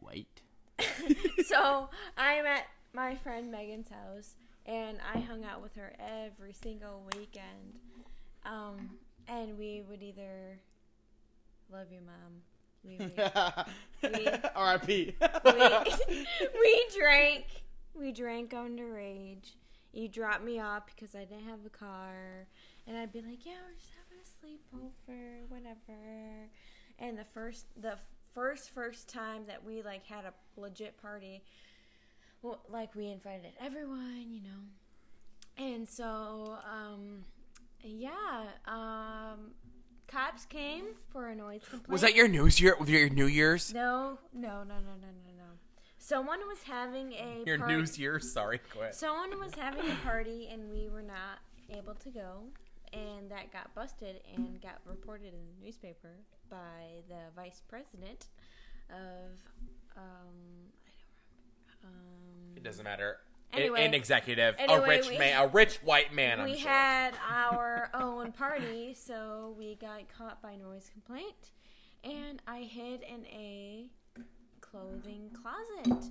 Wait. 0.00 0.42
so 1.46 1.88
I'm 2.18 2.44
at 2.46 2.64
my 2.92 3.14
friend 3.16 3.50
Megan's 3.50 3.88
house, 3.88 4.34
and 4.66 4.98
I 5.14 5.20
hung 5.20 5.44
out 5.44 5.62
with 5.62 5.74
her 5.76 5.92
every 5.98 6.52
single 6.52 7.02
weekend. 7.16 7.78
Um, 8.44 8.98
and 9.28 9.58
we 9.58 9.82
would 9.88 10.02
either 10.02 10.58
Love 11.72 11.86
you, 11.90 12.00
mom. 12.06 12.42
Leave 12.84 13.00
me. 13.00 13.14
R.I.P. 14.54 15.16
we, 15.44 16.26
we 16.60 16.86
drank. 16.96 17.46
We 17.94 18.12
drank 18.12 18.50
underage. 18.50 19.52
You 19.92 20.08
dropped 20.08 20.44
me 20.44 20.60
off 20.60 20.84
because 20.86 21.14
I 21.14 21.24
didn't 21.24 21.48
have 21.48 21.60
a 21.66 21.70
car, 21.70 22.46
and 22.86 22.96
I'd 22.96 23.12
be 23.12 23.22
like, 23.22 23.46
"Yeah, 23.46 23.54
we're 23.66 23.74
just 23.74 23.90
having 23.96 24.20
a 24.20 24.76
sleepover, 24.76 25.48
whatever." 25.48 26.48
And 26.98 27.18
the 27.18 27.24
first, 27.24 27.66
the 27.80 27.96
first, 28.34 28.70
first 28.70 29.08
time 29.08 29.44
that 29.46 29.64
we 29.64 29.82
like 29.82 30.06
had 30.06 30.24
a 30.24 30.60
legit 30.60 31.00
party, 31.00 31.42
well, 32.42 32.60
like 32.68 32.94
we 32.94 33.08
invited 33.08 33.52
everyone, 33.60 34.26
you 34.30 34.42
know, 34.42 35.64
and 35.64 35.88
so, 35.88 36.58
um, 36.70 37.24
yeah, 37.84 38.44
um, 38.66 39.52
cops 40.08 40.44
came 40.46 40.84
for 41.12 41.28
a 41.28 41.34
noise 41.34 41.62
complaint. 41.68 41.88
Was 41.90 42.00
that 42.00 42.14
your 42.14 42.28
New 42.28 42.46
Year? 42.46 42.76
Your 42.86 43.08
New 43.08 43.26
Year's? 43.26 43.72
No, 43.74 44.18
no, 44.32 44.62
no, 44.64 44.74
no, 44.74 44.94
no, 45.00 45.08
no, 45.08 45.32
no. 45.36 45.44
Someone 45.98 46.40
was 46.48 46.62
having 46.64 47.12
a 47.12 47.42
Your 47.46 47.58
party. 47.58 47.74
New 47.76 47.84
Year's? 47.96 48.30
Sorry, 48.32 48.58
quit. 48.58 48.94
Someone 48.94 49.38
was 49.38 49.54
having 49.54 49.90
a 49.90 49.94
party 50.04 50.48
and 50.52 50.70
we 50.70 50.88
were 50.88 51.02
not 51.02 51.38
able 51.70 51.94
to 51.94 52.10
go, 52.10 52.42
and 52.92 53.30
that 53.30 53.52
got 53.52 53.74
busted 53.74 54.20
and 54.34 54.60
got 54.60 54.80
reported 54.86 55.28
in 55.32 55.40
the 55.58 55.64
newspaper 55.66 56.16
by 56.50 57.02
the 57.08 57.20
vice 57.34 57.62
president 57.68 58.26
of 58.90 59.32
um, 59.96 60.34
I 61.82 61.86
don't 61.86 61.92
remember. 61.92 62.50
Um, 62.52 62.56
It 62.56 62.62
doesn't 62.64 62.84
matter. 62.84 63.18
Anyway. 63.56 63.84
an 63.84 63.94
executive, 63.94 64.56
a 64.58 64.80
rich 64.80 65.08
we- 65.08 65.18
man, 65.18 65.42
a 65.42 65.46
rich 65.46 65.76
white 65.82 66.12
man. 66.12 66.42
We 66.44 66.56
sure. 66.56 66.68
had 66.68 67.14
our 67.30 67.90
own 67.94 68.32
party, 68.32 68.94
so 68.94 69.54
we 69.58 69.76
got 69.76 70.02
caught 70.16 70.42
by 70.42 70.56
noise 70.56 70.90
complaint, 70.92 71.52
and 72.02 72.40
I 72.46 72.60
hid 72.62 73.02
in 73.02 73.24
a 73.26 73.86
clothing 74.60 75.30
closet. 75.32 76.10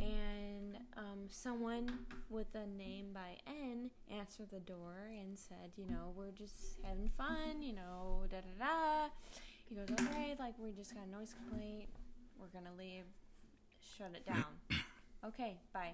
And 0.00 0.76
um, 0.96 1.20
someone 1.28 1.88
with 2.28 2.48
a 2.54 2.66
name 2.66 3.06
by 3.14 3.36
N 3.46 3.90
answered 4.10 4.48
the 4.52 4.58
door 4.58 5.08
and 5.08 5.38
said, 5.38 5.70
you 5.76 5.86
know, 5.86 6.12
we're 6.16 6.32
just 6.32 6.78
having 6.82 7.08
fun, 7.16 7.62
you 7.62 7.74
know, 7.74 8.24
da 8.28 8.38
da 8.38 8.64
da. 8.66 9.08
He 9.68 9.76
goes, 9.76 9.88
okay, 9.92 10.34
like 10.38 10.54
we 10.58 10.72
just 10.72 10.94
got 10.94 11.04
a 11.06 11.10
noise 11.10 11.34
complaint. 11.48 11.88
We're 12.38 12.48
gonna 12.48 12.74
leave. 12.76 13.04
Shut 13.96 14.10
it 14.14 14.26
down. 14.26 14.44
okay, 15.26 15.56
bye. 15.72 15.92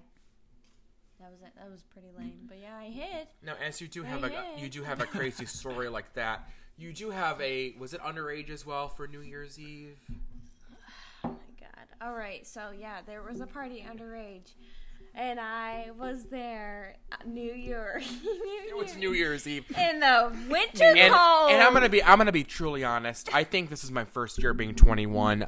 That 1.21 1.31
was 1.31 1.41
it. 1.43 1.53
That 1.57 1.71
was 1.71 1.83
pretty 1.83 2.09
lame. 2.17 2.41
But 2.49 2.59
yeah, 2.63 2.77
I 2.79 2.87
hid. 2.87 3.29
Now, 3.45 3.53
as 3.65 3.81
you 3.81 3.89
do 3.89 4.05
I 4.05 4.09
have 4.09 4.25
a 4.25 4.29
hid. 4.29 4.61
you 4.61 4.69
do 4.69 4.83
have 4.83 5.01
a 5.01 5.07
crazy 5.07 5.45
story 5.47 5.89
like 5.89 6.13
that. 6.15 6.49
You 6.79 6.93
do 6.95 7.11
have 7.11 7.41
a 7.43 7.75
was 7.79 7.93
it 7.95 8.01
underage 8.01 8.49
as 8.51 8.65
well 8.65 8.89
for 8.89 9.07
New 9.07 9.21
Year's 9.21 9.59
Eve? 9.59 9.99
Oh 11.25 11.29
my 11.29 11.35
god. 11.61 11.87
All 12.01 12.15
right. 12.15 12.47
So 12.47 12.71
yeah, 12.79 13.01
there 13.07 13.23
was 13.23 13.41
a 13.43 13.47
party 13.47 13.85
underage, 13.87 14.53
and 15.15 15.39
I 15.39 15.91
was 15.99 16.25
there. 16.31 16.97
uh, 17.13 17.17
New 17.27 17.53
Year. 17.53 18.01
New 18.25 18.81
It's 18.81 18.97
New 18.97 19.13
Year's 19.13 19.47
Eve. 19.47 19.71
in 19.79 20.01
the 20.01 20.33
winter 20.49 20.85
And, 20.85 21.13
cold. 21.15 21.51
and 21.53 21.61
I'm 21.63 21.75
gonna 21.75 21.91
be 21.91 22.03
I'm 22.03 22.17
gonna 22.17 22.33
be 22.33 22.45
truly 22.45 22.83
honest. 22.85 23.29
I 23.35 23.45
think 23.45 23.69
this 23.69 23.85
is 23.85 23.91
my 23.91 24.07
first 24.07 24.39
year 24.43 24.55
being 24.55 24.75
21. 24.75 25.47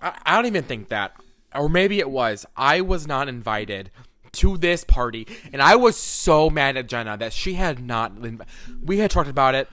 I, 0.00 0.16
I 0.24 0.36
don't 0.36 0.46
even 0.46 0.62
think 0.62 0.88
that, 0.90 1.16
or 1.52 1.68
maybe 1.68 1.98
it 1.98 2.10
was. 2.10 2.46
I 2.56 2.80
was 2.82 3.08
not 3.08 3.26
invited 3.28 3.90
to 4.36 4.56
this 4.56 4.84
party, 4.84 5.26
and 5.52 5.60
I 5.60 5.76
was 5.76 5.96
so 5.96 6.48
mad 6.50 6.76
at 6.76 6.86
Jenna 6.86 7.16
that 7.16 7.32
she 7.32 7.54
had 7.54 7.84
not. 7.84 8.12
We 8.84 8.98
had 8.98 9.10
talked 9.10 9.30
about 9.30 9.54
it 9.54 9.68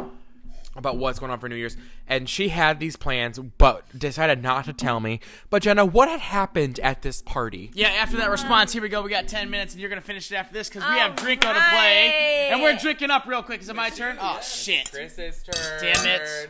about 0.76 0.98
what's 0.98 1.20
going 1.20 1.32
on 1.32 1.40
for 1.40 1.48
New 1.48 1.56
Year's, 1.56 1.78
and 2.08 2.28
she 2.28 2.50
had 2.50 2.80
these 2.80 2.96
plans, 2.96 3.38
but 3.38 3.86
decided 3.98 4.42
not 4.42 4.66
to 4.66 4.74
tell 4.74 5.00
me. 5.00 5.20
But 5.52 5.62
Jenna, 5.62 5.86
what 5.86 6.10
had 6.10 6.20
happened 6.20 6.80
at 6.80 7.04
this 7.04 7.22
party? 7.22 7.70
Yeah, 7.76 7.90
after 7.90 8.18
that 8.18 8.32
response, 8.32 8.74
here 8.74 8.82
we 8.82 8.90
go. 8.90 9.04
We 9.04 9.12
got 9.12 9.28
10 9.28 9.52
minutes, 9.52 9.74
and 9.74 9.82
you're 9.82 9.90
going 9.90 10.02
to 10.02 10.06
finish 10.06 10.32
it 10.32 10.36
after 10.36 10.52
this 10.52 10.70
because 10.70 10.84
we 10.90 10.98
have 10.98 11.12
All 11.12 11.18
Drinko 11.18 11.54
to 11.54 11.70
play. 11.70 12.48
And 12.50 12.64
we're 12.64 12.76
drinking 12.76 13.12
up 13.12 13.28
real 13.28 13.44
quick. 13.44 13.62
Is 13.62 13.70
it 13.70 13.76
my 13.76 13.92
turn? 13.92 14.18
Oh, 14.20 14.40
shit. 14.42 14.92
Chris's 14.92 15.44
turn. 15.44 15.80
Damn 15.80 16.08
it. 16.08 16.50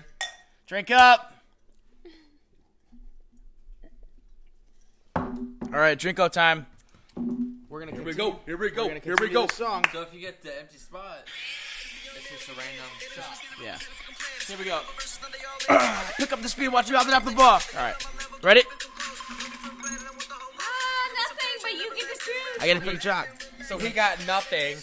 Drink 0.67 0.89
up. 0.89 1.34
All 5.15 5.80
right, 5.80 5.99
drink 5.99 6.17
Drinko 6.17 6.32
time. 6.32 6.67
We're 7.73 7.79
going 7.79 7.89
to 7.89 7.95
Here 7.95 8.05
we 8.05 8.13
go. 8.13 8.39
Here 8.45 8.55
we 8.55 8.69
go. 8.69 8.88
Here 8.88 9.15
we 9.19 9.29
go. 9.29 9.47
song. 9.47 9.83
So 9.91 10.03
if 10.03 10.13
you 10.13 10.19
get 10.19 10.43
the 10.43 10.59
empty 10.59 10.77
spot, 10.77 11.23
it's 12.15 12.29
just 12.29 12.47
a 12.49 12.51
random 12.51 12.86
shot. 13.15 13.39
Yeah. 13.59 13.79
Here 14.47 14.57
we 14.59 14.65
go. 14.65 14.79
Pick 16.19 16.31
up 16.31 16.43
the 16.43 16.49
speed. 16.49 16.67
Watch 16.67 16.91
you 16.91 16.97
out 16.97 17.07
the 17.07 17.31
ball. 17.31 17.59
All 17.75 17.81
right. 17.81 17.95
Ready? 18.43 18.62
Ah, 20.59 21.09
nothing. 21.17 21.49
But 21.63 21.71
you 21.71 21.89
get 21.95 22.13
to 22.13 22.19
choose. 22.19 22.62
I 22.62 22.67
got 22.67 22.77
a 22.77 22.81
pick 22.81 23.01
shot. 23.01 23.27
So 23.65 23.79
he 23.79 23.89
got 23.89 24.19
nothing. 24.27 24.77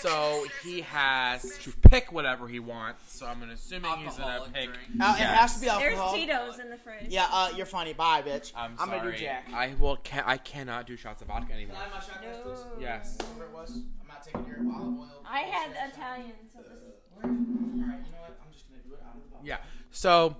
So 0.00 0.46
he 0.62 0.80
has 0.82 1.42
to 1.58 1.72
pick 1.88 2.12
whatever 2.12 2.48
he 2.48 2.58
wants. 2.58 3.16
So 3.18 3.26
I'm 3.26 3.42
assuming 3.50 3.90
he's 3.98 4.16
gonna 4.16 4.32
Alcoholic 4.32 4.52
pick. 4.52 4.64
drink. 4.66 4.78
Uh, 5.00 5.14
It 5.18 5.22
has 5.24 5.54
to 5.54 5.60
be 5.60 5.66
There's 5.66 5.98
alcohol. 5.98 6.14
Tito's 6.14 6.58
in 6.58 6.70
the 6.70 6.76
fridge. 6.76 7.06
Yeah, 7.08 7.26
uh, 7.30 7.50
you're 7.56 7.66
funny. 7.66 7.92
Bye, 7.92 8.22
bitch. 8.22 8.52
I'm 8.56 8.72
I'm 8.78 8.88
sorry. 8.88 9.00
gonna 9.00 9.12
do 9.12 9.18
Jack. 9.18 9.46
I 9.54 9.74
will. 9.78 9.96
Can, 9.98 10.24
I 10.26 10.36
cannot 10.38 10.86
do 10.86 10.96
shots 10.96 11.20
of 11.22 11.28
vodka 11.28 11.52
anymore. 11.52 11.76
my 11.92 12.00
shot, 12.00 12.22
No. 12.22 12.56
Yes. 12.80 13.16
Whatever 13.18 13.44
it 13.44 13.52
was. 13.52 13.70
I'm 14.00 14.08
not 14.08 14.22
taking 14.24 14.46
your 14.46 14.58
olive 14.74 14.98
oil. 14.98 15.22
I 15.28 15.40
had 15.40 15.70
Italian, 15.92 16.32
so 16.52 16.60
this 16.62 16.72
is. 16.72 16.94
Alright, 17.22 17.30
you 17.34 18.12
know 18.12 18.20
what? 18.20 18.38
I'm 18.42 18.52
just 18.52 18.68
gonna 18.68 18.82
do 18.86 18.94
it 18.94 19.00
out 19.06 19.16
of 19.16 19.22
the 19.22 19.28
bottle. 19.30 19.46
Yeah. 19.46 19.58
So 19.90 20.36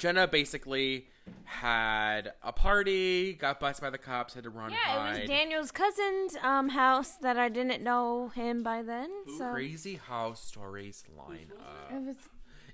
Jenna 0.00 0.26
basically 0.26 1.08
had 1.44 2.32
a 2.42 2.52
party, 2.52 3.34
got 3.34 3.60
busted 3.60 3.82
by 3.82 3.90
the 3.90 3.98
cops, 3.98 4.32
had 4.34 4.44
to 4.44 4.50
run. 4.50 4.70
Yeah, 4.70 4.78
hide. 4.78 5.16
it 5.16 5.20
was 5.20 5.28
Daniel's 5.28 5.70
cousin's 5.70 6.36
um 6.42 6.70
house 6.70 7.12
that 7.20 7.38
I 7.38 7.50
didn't 7.50 7.82
know 7.82 8.28
him 8.34 8.62
by 8.62 8.82
then. 8.82 9.10
So 9.38 9.52
Crazy 9.52 10.00
how 10.08 10.32
stories 10.32 11.04
line 11.16 11.52
up. 11.60 11.92
it 11.92 12.02
was. 12.02 12.16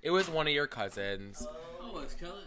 It 0.02 0.10
was 0.10 0.28
one 0.28 0.46
of 0.46 0.52
your 0.52 0.68
cousins. 0.68 1.44
Oh, 1.82 1.98
it's 1.98 2.14
Kelly. 2.14 2.44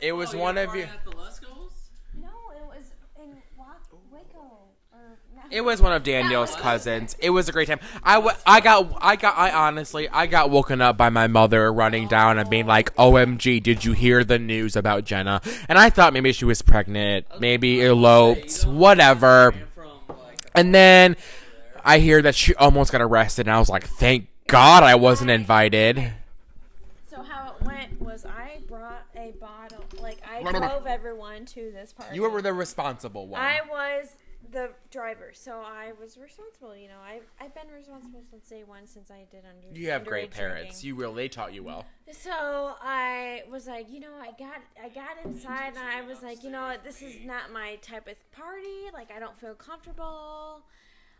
It 0.00 0.12
was 0.12 0.34
oh, 0.34 0.38
one 0.38 0.54
you're 0.54 0.64
of 0.64 0.74
you. 0.74 0.84
partying 0.84 0.94
At 0.94 1.04
the 1.04 1.10
Lescos? 1.10 1.72
No, 2.14 2.28
it 2.56 2.66
was 2.66 2.92
in 3.22 3.36
Wa- 3.58 3.66
Waco. 4.10 4.68
Or 4.90 5.18
no. 5.33 5.33
It 5.50 5.60
was 5.60 5.80
one 5.80 5.92
of 5.92 6.02
Daniel's 6.02 6.54
cousins. 6.56 7.16
It 7.18 7.30
was 7.30 7.48
a 7.48 7.52
great 7.52 7.68
time. 7.68 7.80
I, 8.02 8.14
w- 8.14 8.34
I 8.46 8.60
got 8.60 8.96
I 9.00 9.16
got 9.16 9.36
I 9.36 9.50
honestly 9.52 10.08
I 10.08 10.26
got 10.26 10.50
woken 10.50 10.80
up 10.80 10.96
by 10.96 11.10
my 11.10 11.26
mother 11.26 11.72
running 11.72 12.08
down 12.08 12.38
and 12.38 12.48
being 12.50 12.66
like, 12.66 12.94
"OMG, 12.96 13.62
did 13.62 13.84
you 13.84 13.92
hear 13.92 14.24
the 14.24 14.38
news 14.38 14.74
about 14.76 15.04
Jenna?" 15.04 15.40
And 15.68 15.78
I 15.78 15.90
thought 15.90 16.12
maybe 16.12 16.32
she 16.32 16.44
was 16.44 16.62
pregnant, 16.62 17.26
maybe 17.40 17.82
eloped, 17.84 18.62
whatever. 18.64 19.50
Ran 19.50 19.66
from 19.74 19.90
like 20.08 20.38
And 20.54 20.74
then 20.74 21.16
I 21.84 21.98
hear 21.98 22.22
that 22.22 22.34
she 22.34 22.54
almost 22.56 22.90
got 22.92 23.00
arrested, 23.02 23.46
and 23.46 23.54
I 23.54 23.58
was 23.58 23.68
like, 23.68 23.84
"Thank 23.86 24.28
God 24.46 24.82
I 24.82 24.94
wasn't 24.96 25.30
invited." 25.30 26.12
So 27.08 27.22
how 27.22 27.54
it 27.54 27.64
went 27.64 28.00
was 28.00 28.24
I 28.26 28.58
brought 28.68 29.04
a 29.14 29.32
bottle. 29.40 29.84
Like 30.00 30.18
I 30.28 30.42
drove 30.42 30.86
everyone 30.86 31.44
to 31.46 31.70
this 31.72 31.92
party. 31.92 32.16
You 32.16 32.28
were 32.28 32.42
the 32.42 32.52
responsible 32.52 33.28
one. 33.28 33.40
I 33.40 33.60
was 33.70 34.08
the 34.54 34.70
driver, 34.90 35.32
so 35.34 35.60
I 35.64 35.92
was 36.00 36.16
responsible. 36.16 36.74
You 36.74 36.88
know, 36.88 37.00
I 37.04 37.20
I've 37.44 37.54
been 37.54 37.68
responsible 37.74 38.22
since 38.30 38.48
day 38.48 38.64
one, 38.64 38.86
since 38.86 39.10
I 39.10 39.26
did 39.30 39.42
under. 39.44 39.78
you 39.78 39.90
have 39.90 40.06
great 40.06 40.30
parents. 40.30 40.80
drinking. 40.80 40.88
You 40.88 40.94
really 40.94 41.24
they 41.24 41.28
taught 41.28 41.52
you 41.52 41.62
well. 41.62 41.84
So 42.12 42.30
I 42.32 43.42
was 43.50 43.66
like, 43.66 43.90
you 43.90 44.00
know, 44.00 44.14
I 44.18 44.30
got 44.38 44.62
I 44.82 44.88
got 44.88 45.18
inside 45.24 45.74
and 45.76 45.78
I 45.78 46.00
was 46.02 46.22
like, 46.22 46.42
you 46.42 46.50
know, 46.50 46.74
this 46.82 47.02
is 47.02 47.16
not 47.24 47.52
my 47.52 47.76
type 47.82 48.08
of 48.08 48.14
party. 48.32 48.90
Like 48.94 49.10
I 49.14 49.18
don't 49.18 49.36
feel 49.36 49.54
comfortable. 49.54 50.62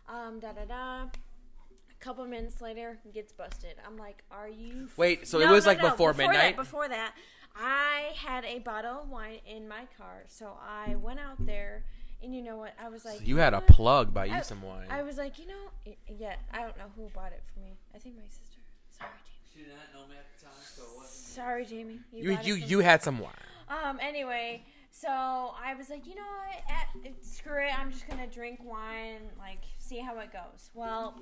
Um, 0.09 0.39
da 0.39 0.53
da 0.53 0.65
da. 0.65 1.01
A 1.03 2.03
couple 2.03 2.25
minutes 2.25 2.61
later, 2.61 2.97
gets 3.13 3.31
busted. 3.31 3.75
I'm 3.85 3.97
like, 3.97 4.23
are 4.31 4.49
you? 4.49 4.89
Wait, 4.97 5.27
so 5.27 5.39
it 5.39 5.49
was 5.49 5.65
no, 5.65 5.71
like 5.71 5.81
no, 5.81 5.89
before, 5.91 6.13
that- 6.13 6.17
midnight. 6.17 6.55
before 6.55 6.87
that, 6.87 7.13
I 7.55 8.11
had 8.15 8.45
a 8.45 8.59
bottle 8.59 9.01
of 9.03 9.09
wine 9.09 9.39
in 9.47 9.67
my 9.67 9.87
car, 9.97 10.23
so 10.27 10.53
I 10.61 10.95
went 10.95 11.19
out 11.19 11.43
there, 11.45 11.85
and 12.25 12.35
you 12.35 12.41
know 12.41 12.57
what? 12.57 12.73
I 12.83 12.89
was 12.89 13.05
like, 13.05 13.25
you 13.25 13.37
had 13.37 13.53
a 13.53 13.61
plug 13.61 14.13
by 14.13 14.25
you 14.25 14.43
some 14.43 14.61
wine. 14.63 14.87
I 14.89 15.03
was 15.03 15.17
like, 15.17 15.37
you 15.37 15.45
know, 15.45 15.69
y- 15.85 15.95
yeah, 16.07 16.35
I 16.51 16.61
don't 16.61 16.75
know 16.77 16.91
who 16.95 17.07
bought 17.13 17.31
it 17.31 17.43
for 17.53 17.59
me. 17.59 17.77
I 17.93 17.99
think 17.99 18.15
my 18.17 18.23
sister. 18.27 18.59
Sorry, 18.89 19.11
Jamie. 19.23 19.53
she 19.53 19.59
did 19.59 19.69
not 19.69 19.93
know 20.01 20.07
me 20.09 20.15
at 20.17 20.25
the 20.37 20.45
time, 20.45 20.53
so 20.59 20.81
it 20.81 20.97
wasn't. 20.97 21.11
Sorry, 21.35 21.65
Jamie. 21.65 21.99
you 22.11 22.31
bought 22.31 22.41
it 22.41 22.47
you 22.47 22.55
you 22.55 22.79
had 22.79 23.03
some 23.03 23.19
wine. 23.19 23.33
Um. 23.69 23.99
Anyway, 24.01 24.65
so 24.89 25.07
I 25.09 25.75
was 25.77 25.89
like, 25.89 26.07
you 26.07 26.15
know 26.15 26.21
what? 26.21 27.05
Eh, 27.05 27.09
screw 27.21 27.63
it. 27.63 27.79
I'm 27.79 27.91
just 27.91 28.07
gonna 28.07 28.27
drink 28.27 28.59
wine, 28.63 29.21
like 29.37 29.61
see 29.77 29.99
how 29.99 30.17
it 30.19 30.33
goes. 30.33 30.71
Well, 30.73 31.19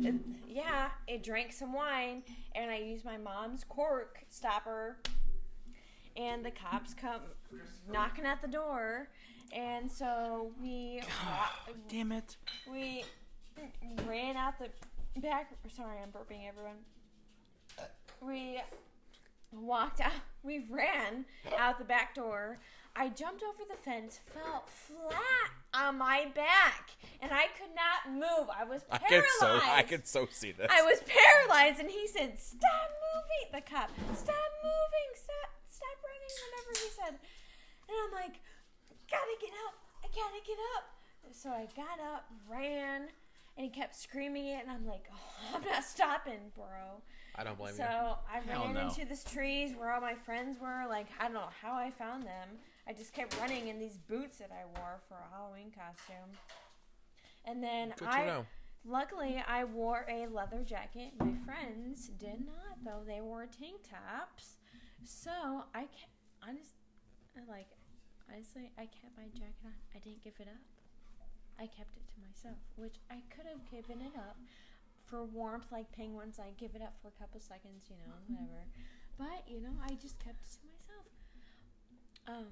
it, 0.00 0.14
yeah, 0.48 0.88
it 1.06 1.22
drank 1.22 1.52
some 1.52 1.74
wine, 1.74 2.22
and 2.54 2.70
I 2.70 2.78
used 2.78 3.04
my 3.04 3.18
mom's 3.18 3.62
cork 3.64 4.24
stopper, 4.30 4.96
and 6.16 6.44
the 6.44 6.50
cops 6.50 6.94
come 6.94 7.20
knocking 7.90 8.24
at 8.24 8.40
the 8.42 8.48
door, 8.48 9.08
and 9.52 9.90
so 9.90 10.52
we 10.62 11.00
wa- 11.24 11.72
Damn 11.88 12.12
it. 12.12 12.36
we 12.70 13.04
ran 14.06 14.36
out 14.36 14.54
the 14.58 14.68
back. 15.20 15.50
Sorry, 15.74 15.96
I'm 16.02 16.10
burping 16.10 16.46
everyone. 16.48 16.76
We 18.20 18.60
walked 19.52 20.00
out. 20.00 20.12
We 20.42 20.66
ran 20.70 21.24
out 21.58 21.78
the 21.78 21.84
back 21.84 22.14
door. 22.14 22.58
I 22.96 23.08
jumped 23.10 23.42
over 23.44 23.62
the 23.68 23.76
fence, 23.76 24.18
fell 24.34 24.64
flat 24.66 25.50
on 25.72 25.98
my 25.98 26.26
back, 26.34 26.90
and 27.22 27.30
I 27.32 27.44
could 27.56 27.70
not 27.76 28.12
move. 28.12 28.48
I 28.50 28.64
was 28.64 28.82
I 28.90 28.98
paralyzed. 28.98 29.30
can 29.38 29.38
so 29.38 29.60
I 29.70 29.82
can 29.82 30.04
so 30.04 30.26
see 30.32 30.50
this. 30.52 30.66
I 30.68 30.82
was 30.82 31.00
paralyzed, 31.06 31.78
and 31.80 31.88
he 31.88 32.08
said, 32.08 32.38
"Stop 32.40 32.90
moving!" 33.14 33.52
The 33.52 33.60
cop, 33.70 33.90
"Stop 34.16 34.50
moving! 34.64 35.08
Stop! 35.14 35.50
Stop 35.68 35.96
running!" 36.02 36.32
Whatever 36.42 36.70
he 36.74 36.90
said, 36.90 37.14
and 37.88 37.96
I'm 38.04 38.12
like, 38.20 38.40
"Gotta 39.10 39.36
get 39.40 39.52
up! 39.66 39.74
I 40.04 40.08
gotta 40.08 40.44
get 40.46 40.58
up!" 40.76 40.84
So 41.32 41.50
I 41.50 41.66
got 41.76 42.00
up, 42.00 42.24
ran, 42.48 43.08
and 43.56 43.64
he 43.64 43.68
kept 43.68 43.94
screaming 43.94 44.46
it, 44.46 44.62
and 44.62 44.70
I'm 44.70 44.86
like, 44.86 45.08
oh, 45.12 45.56
"I'm 45.56 45.64
not 45.64 45.84
stopping, 45.84 46.52
bro!" 46.54 47.02
I 47.34 47.44
don't 47.44 47.56
blame 47.56 47.74
So 47.74 47.84
you. 47.84 47.88
I 47.88 48.40
ran 48.48 48.74
no. 48.74 48.80
into 48.80 49.04
these 49.04 49.24
trees 49.24 49.74
where 49.76 49.92
all 49.92 50.00
my 50.00 50.14
friends 50.14 50.58
were. 50.58 50.84
Like 50.88 51.06
I 51.20 51.24
don't 51.24 51.34
know 51.34 51.48
how 51.62 51.74
I 51.74 51.90
found 51.90 52.24
them. 52.24 52.48
I 52.86 52.92
just 52.92 53.12
kept 53.12 53.38
running 53.40 53.68
in 53.68 53.78
these 53.78 53.98
boots 53.98 54.38
that 54.38 54.50
I 54.50 54.64
wore 54.78 55.00
for 55.08 55.14
a 55.14 55.34
Halloween 55.34 55.70
costume. 55.70 56.36
And 57.44 57.62
then 57.62 57.94
I 58.04 58.24
know. 58.24 58.46
Luckily, 58.84 59.42
I 59.46 59.64
wore 59.64 60.06
a 60.08 60.26
leather 60.28 60.62
jacket. 60.64 61.12
My 61.18 61.32
friends 61.44 62.08
did 62.18 62.46
not, 62.46 62.82
though. 62.84 63.02
They 63.06 63.20
wore 63.20 63.46
tank 63.46 63.82
tops. 63.82 64.58
So 65.04 65.64
I 65.74 65.80
kept, 65.80 66.12
honest, 66.42 66.74
I 67.36 67.40
like, 67.50 67.68
honestly, 68.30 68.70
I 68.78 68.86
kept 68.86 69.16
my 69.16 69.28
jacket 69.32 69.64
on. 69.64 69.74
I 69.94 69.98
didn't 69.98 70.22
give 70.22 70.34
it 70.38 70.48
up. 70.48 70.62
I 71.58 71.66
kept 71.66 71.96
it 71.96 72.06
to 72.06 72.16
myself, 72.22 72.58
which 72.76 72.96
I 73.10 73.18
could 73.34 73.46
have 73.46 73.64
given 73.70 74.00
it 74.04 74.14
up 74.16 74.36
for 75.04 75.24
warmth, 75.24 75.66
like 75.72 75.90
penguins. 75.92 76.38
I 76.38 76.52
give 76.58 76.74
it 76.74 76.82
up 76.82 76.94
for 77.02 77.08
a 77.08 77.16
couple 77.18 77.40
seconds, 77.40 77.86
you 77.90 77.96
know, 77.96 78.14
whatever. 78.28 78.62
But 79.18 79.42
you 79.50 79.60
know, 79.60 79.74
I 79.82 79.94
just 79.94 80.18
kept 80.22 80.38
it 80.40 80.50
to 80.54 80.66
myself. 80.70 81.06
Um, 82.28 82.46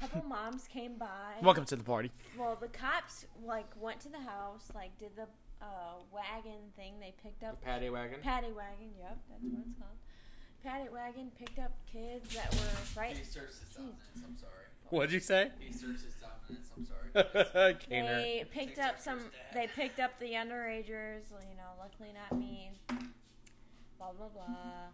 couple 0.00 0.22
moms 0.28 0.66
came 0.68 0.96
by. 0.96 1.36
Welcome 1.42 1.64
to 1.66 1.76
the 1.76 1.84
party. 1.84 2.10
Well, 2.38 2.56
the 2.58 2.68
cops 2.68 3.26
like 3.44 3.68
went 3.78 4.00
to 4.00 4.08
the 4.08 4.20
house, 4.20 4.70
like 4.74 4.96
did 4.98 5.16
the 5.16 5.26
uh, 5.60 6.00
wagon 6.10 6.72
thing. 6.76 6.94
They 7.00 7.12
picked 7.22 7.44
up 7.44 7.60
Paddy 7.60 7.90
wagon. 7.90 8.20
paddy 8.22 8.52
wagon. 8.52 8.94
Yep, 8.98 9.18
that's 9.28 9.44
what 9.44 9.62
it's 9.66 9.78
called. 9.78 9.98
Paddy 10.62 10.88
wagon 10.92 11.30
picked 11.38 11.58
up 11.58 11.72
kids 11.90 12.34
that 12.34 12.52
were 12.54 13.00
right. 13.00 13.16
He 13.16 13.22
asserts 13.22 13.60
his 13.60 13.68
dominance. 13.74 14.00
I'm 14.24 14.36
sorry. 14.36 14.59
What'd 14.90 15.12
you 15.12 15.20
say? 15.20 15.50
He 15.58 15.68
asserts 15.70 16.02
his 16.02 16.14
dominance. 16.14 16.70
I'm 16.76 16.84
sorry. 16.84 17.00
They 17.90 18.44
picked 18.50 18.78
up 18.78 18.90
up 18.90 18.98
some. 18.98 19.20
They 19.54 19.68
picked 19.68 20.00
up 20.00 20.18
the 20.18 20.32
underagers. 20.32 21.30
You 21.30 21.56
know, 21.56 21.74
luckily 21.78 22.10
not 22.14 22.38
me. 22.38 22.72
Blah 23.98 24.12
blah 24.18 24.28
blah. 24.28 24.90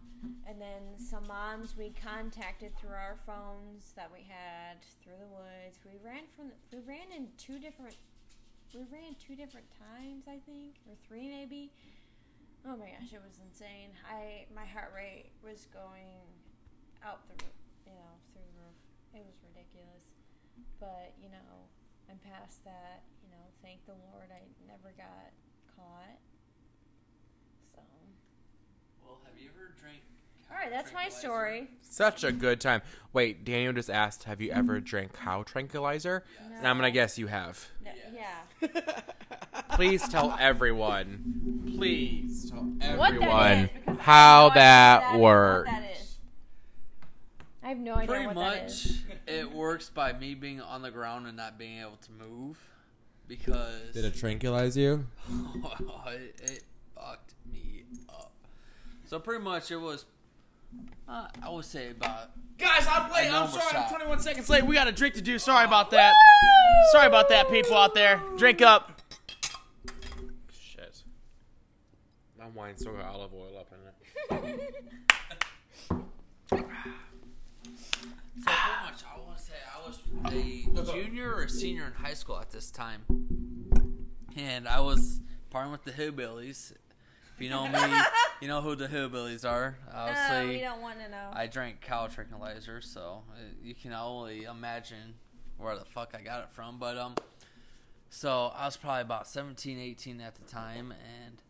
And 0.47 0.61
then 0.61 0.97
some 0.97 1.25
moms 1.27 1.75
we 1.77 1.93
contacted 2.03 2.77
through 2.77 2.91
our 2.93 3.17
phones 3.25 3.93
that 3.95 4.09
we 4.11 4.25
had 4.27 4.81
through 5.03 5.17
the 5.19 5.27
woods. 5.27 5.79
We 5.85 5.97
ran 6.03 6.23
from. 6.35 6.51
We 6.71 6.79
ran 6.87 7.11
in 7.15 7.27
two 7.37 7.59
different. 7.59 7.95
We 8.73 8.81
ran 8.91 9.15
two 9.15 9.35
different 9.35 9.67
times, 9.79 10.25
I 10.27 10.37
think, 10.45 10.75
or 10.87 10.93
three 11.07 11.29
maybe. 11.29 11.71
Oh 12.65 12.75
my 12.75 12.85
gosh, 12.85 13.13
it 13.13 13.21
was 13.23 13.39
insane. 13.41 13.89
I 14.05 14.45
my 14.53 14.65
heart 14.65 14.91
rate 14.93 15.31
was 15.43 15.67
going 15.73 16.21
out 17.05 17.21
the, 17.29 17.45
you 17.85 17.93
know, 17.95 18.11
through 18.33 18.43
the 18.43 18.61
roof. 18.61 18.77
It 19.13 19.23
was 19.25 19.37
ridiculous. 19.39 19.46
But 20.79 21.13
you 21.21 21.29
know, 21.29 21.67
I'm 22.09 22.19
past 22.19 22.63
that. 22.65 23.03
You 23.23 23.29
know, 23.31 23.43
thank 23.63 23.85
the 23.85 23.93
Lord, 23.93 24.27
I 24.31 24.41
never 24.67 24.93
got 24.97 25.31
caught. 25.75 26.17
So, 27.75 27.81
well, 29.05 29.19
have 29.25 29.41
you 29.41 29.49
ever 29.55 29.73
drank? 29.79 30.01
all 30.51 30.57
right, 30.57 30.69
that's 30.71 30.93
my 30.93 31.09
story. 31.09 31.67
Such 31.81 32.23
a 32.23 32.31
good 32.31 32.61
time. 32.61 32.81
Wait, 33.13 33.43
Daniel 33.43 33.73
just 33.73 33.89
asked, 33.89 34.23
"Have 34.25 34.39
you 34.41 34.51
ever 34.51 34.79
drank 34.91 35.13
cow 35.13 35.43
tranquilizer?" 35.43 36.23
And 36.57 36.67
I'm 36.67 36.77
gonna 36.77 36.91
guess 36.91 37.17
you 37.17 37.27
have. 37.27 37.67
No, 37.83 37.91
Yes. 38.13 38.43
yeah. 38.61 39.01
Please 39.75 40.07
tell 40.07 40.35
everyone. 40.39 41.63
Please 41.77 42.49
tell 42.49 42.67
everyone 42.81 43.69
that 43.85 43.93
is, 43.93 43.99
how 43.99 44.49
have 44.49 44.55
no 44.55 44.59
idea 44.59 44.61
that 44.61 45.11
what 45.13 45.19
works. 45.21 45.69
that 45.71 45.83
is. 45.91 46.17
I 47.63 47.67
have 47.69 47.77
no 47.79 47.93
idea 47.95 48.07
Pretty 48.07 48.27
what 48.27 48.35
that 48.35 48.65
is. 48.67 49.03
Much, 49.27 49.35
it 49.35 49.51
works 49.51 49.89
by 49.89 50.13
me 50.13 50.33
being 50.35 50.61
on 50.61 50.81
the 50.81 50.91
ground 50.91 51.27
and 51.27 51.37
not 51.37 51.57
being 51.57 51.79
able 51.79 51.97
to 52.01 52.11
move 52.11 52.57
because 53.27 53.93
Did 53.93 54.05
it 54.05 54.15
tranquilize 54.15 54.77
you? 54.77 55.05
it, 56.07 56.35
it 56.41 56.63
fucked 56.95 57.33
me 57.51 57.83
up. 58.09 58.31
So 59.05 59.19
pretty 59.19 59.43
much, 59.43 59.71
it 59.71 59.77
was. 59.77 60.05
Uh, 61.07 61.27
I 61.41 61.49
would 61.49 61.65
say 61.65 61.91
about. 61.91 62.31
Guys, 62.57 62.87
I'm 62.89 63.11
late. 63.11 63.27
A 63.27 63.35
I'm 63.35 63.49
sorry. 63.49 63.71
shot. 63.71 63.87
I'm 63.87 63.95
21 63.95 64.19
seconds 64.19 64.49
late. 64.49 64.65
We 64.65 64.75
got 64.75 64.87
a 64.87 64.91
drink 64.91 65.15
to 65.15 65.21
do. 65.21 65.37
Sorry 65.37 65.65
about 65.65 65.91
that. 65.91 66.13
Sorry 66.91 67.07
about 67.07 67.29
that, 67.29 67.49
people 67.49 67.77
out 67.77 67.93
there. 67.93 68.21
Drink 68.37 68.61
up. 68.61 69.01
Shit. 70.51 71.03
My 72.37 72.47
wine 72.47 72.77
still 72.77 72.93
got 72.93 73.05
olive 73.05 73.33
oil 73.33 73.57
up 73.59 73.71
in 73.71 73.77
it. 74.49 74.73
So 78.47 78.53
a 80.25 80.83
junior 80.91 81.33
or 81.35 81.47
senior 81.47 81.85
in 81.85 81.93
high 81.93 82.13
school 82.13 82.39
at 82.39 82.51
this 82.51 82.71
time, 82.71 83.01
and 84.35 84.67
I 84.67 84.79
was 84.79 85.21
partying 85.53 85.71
with 85.71 85.83
the 85.83 85.91
hillbillies. 85.91 86.73
If 87.35 87.41
you 87.41 87.49
know 87.49 87.67
me, 87.67 87.79
you 88.41 88.47
know 88.47 88.61
who 88.61 88.75
the 88.75 88.87
hillbillies 88.87 89.47
are. 89.47 89.77
Oh, 89.93 89.97
Obviously, 89.97 90.55
we 90.55 90.61
don't 90.61 90.81
want 90.81 90.99
to 90.99 91.09
know. 91.09 91.29
I 91.33 91.47
drank 91.47 91.81
cow 91.81 92.07
tranquilizer, 92.07 92.81
so 92.81 93.23
uh, 93.31 93.39
you 93.61 93.75
can 93.75 93.93
only 93.93 94.43
imagine 94.43 95.15
where 95.57 95.77
the 95.77 95.85
fuck 95.85 96.15
I 96.17 96.21
got 96.21 96.43
it 96.43 96.49
from. 96.49 96.79
But 96.79 96.97
um, 96.97 97.15
so 98.09 98.51
I 98.55 98.65
was 98.65 98.77
probably 98.77 99.01
about 99.01 99.27
17, 99.27 99.79
18 99.79 100.21
at 100.21 100.35
the 100.35 100.45
time, 100.45 100.91
and 100.91 101.41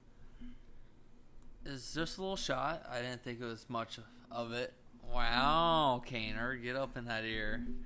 it's 1.65 1.93
just 1.93 2.17
a 2.17 2.21
little 2.21 2.36
shot. 2.36 2.86
I 2.89 3.01
didn't 3.01 3.23
think 3.23 3.41
it 3.41 3.45
was 3.45 3.65
much 3.69 3.99
of 4.32 4.51
it. 4.51 4.73
Wow, 5.10 6.03
Kaner, 6.06 6.62
get 6.62 6.75
up 6.75 6.97
in 6.97 7.06
that 7.06 7.23
ear. 7.23 7.65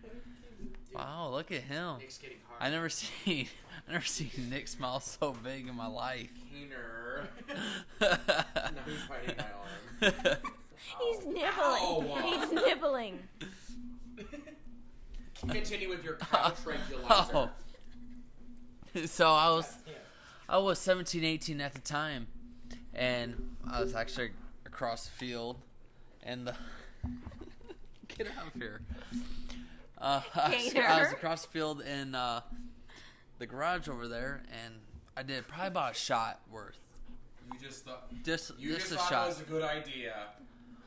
Wow, 0.94 1.30
look 1.32 1.52
at 1.52 1.62
him. 1.62 1.98
I 2.60 2.70
never 2.70 2.90
seen 2.90 3.48
I 3.88 3.94
never 3.94 4.06
seen 4.06 4.30
Nick 4.50 4.68
smile 4.68 5.00
so 5.00 5.36
big 5.44 5.68
in 5.68 5.76
my 5.76 5.88
life. 5.88 6.30
Keener. 6.52 7.28
he's 8.00 8.08
biting 9.10 9.36
my 9.38 9.44
arm. 9.44 10.38
He's 11.00 11.26
nibbling. 11.26 11.44
Ow. 11.48 12.22
He's 12.24 12.52
nibbling. 12.52 13.20
Continue 15.48 15.90
with 15.90 16.04
your 16.04 16.16
cow 16.16 16.54
tranquilizer. 16.64 17.32
Oh. 17.34 17.50
So 19.06 19.32
I 19.32 19.50
was 19.50 19.78
I 20.50 20.58
was 20.58 20.80
17, 20.80 21.24
18 21.24 21.62
at 21.62 21.74
the 21.74 21.80
time, 21.82 22.28
and 22.94 23.56
I 23.70 23.82
was 23.82 23.96
actually 23.96 24.32
across 24.66 25.06
the 25.06 25.12
field, 25.12 25.58
and 26.24 26.48
the 26.48 26.56
get 28.08 28.28
out 28.38 28.48
of 28.48 28.54
here. 28.54 28.82
Uh, 30.02 30.22
I, 30.36 30.50
was, 30.50 30.76
I 30.76 31.00
was 31.04 31.12
across 31.12 31.46
the 31.46 31.52
field 31.52 31.82
in 31.82 32.16
uh, 32.16 32.42
the 33.40 33.46
garage 33.46 33.88
over 33.88 34.08
there, 34.08 34.44
and 34.66 34.76
I 35.16 35.24
did 35.24 35.48
probably 35.48 35.68
about 35.68 35.92
a 35.92 35.96
shot 35.96 36.40
worth. 36.52 36.78
You 37.54 37.60
just 37.60 37.86
thought 37.86 38.08
Just 38.24 38.52
you 38.60 38.70
just, 38.74 38.90
just 38.90 38.92
a 38.94 38.96
thought 38.98 39.10
shot. 39.10 39.26
it 39.26 39.30
was 39.30 39.42
a 39.42 39.44
good 39.44 39.64
idea. 39.64 40.16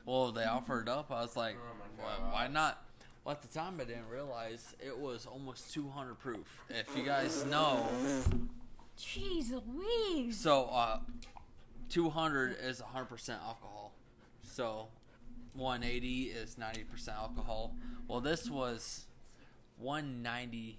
Well, 0.06 0.32
they 0.32 0.44
offered 0.44 0.88
up. 0.88 1.10
I 1.10 1.20
was 1.22 1.36
like, 1.36 1.56
Oh 1.58 1.76
my 1.78 2.04
"Why- 2.04 2.32
why 2.32 2.48
not? 2.48 2.82
Well, 3.24 3.32
at 3.34 3.40
the 3.42 3.48
time, 3.48 3.78
I 3.80 3.84
didn't 3.84 4.08
realize 4.10 4.74
it 4.80 4.98
was 4.98 5.24
almost 5.26 5.72
200 5.72 6.18
proof. 6.18 6.58
If 6.68 6.94
you 6.96 7.04
guys 7.04 7.44
know, 7.46 7.86
Jeez 8.98 9.50
Louise. 9.50 10.38
so 10.38 10.64
uh, 10.66 10.98
200 11.88 12.56
is 12.62 12.82
100% 12.82 13.30
alcohol. 13.30 13.92
So 14.42 14.88
180 15.54 16.22
is 16.24 16.56
90% 16.56 17.08
alcohol. 17.16 17.74
Well, 18.08 18.20
this 18.20 18.50
was 18.50 19.06
190 19.78 20.78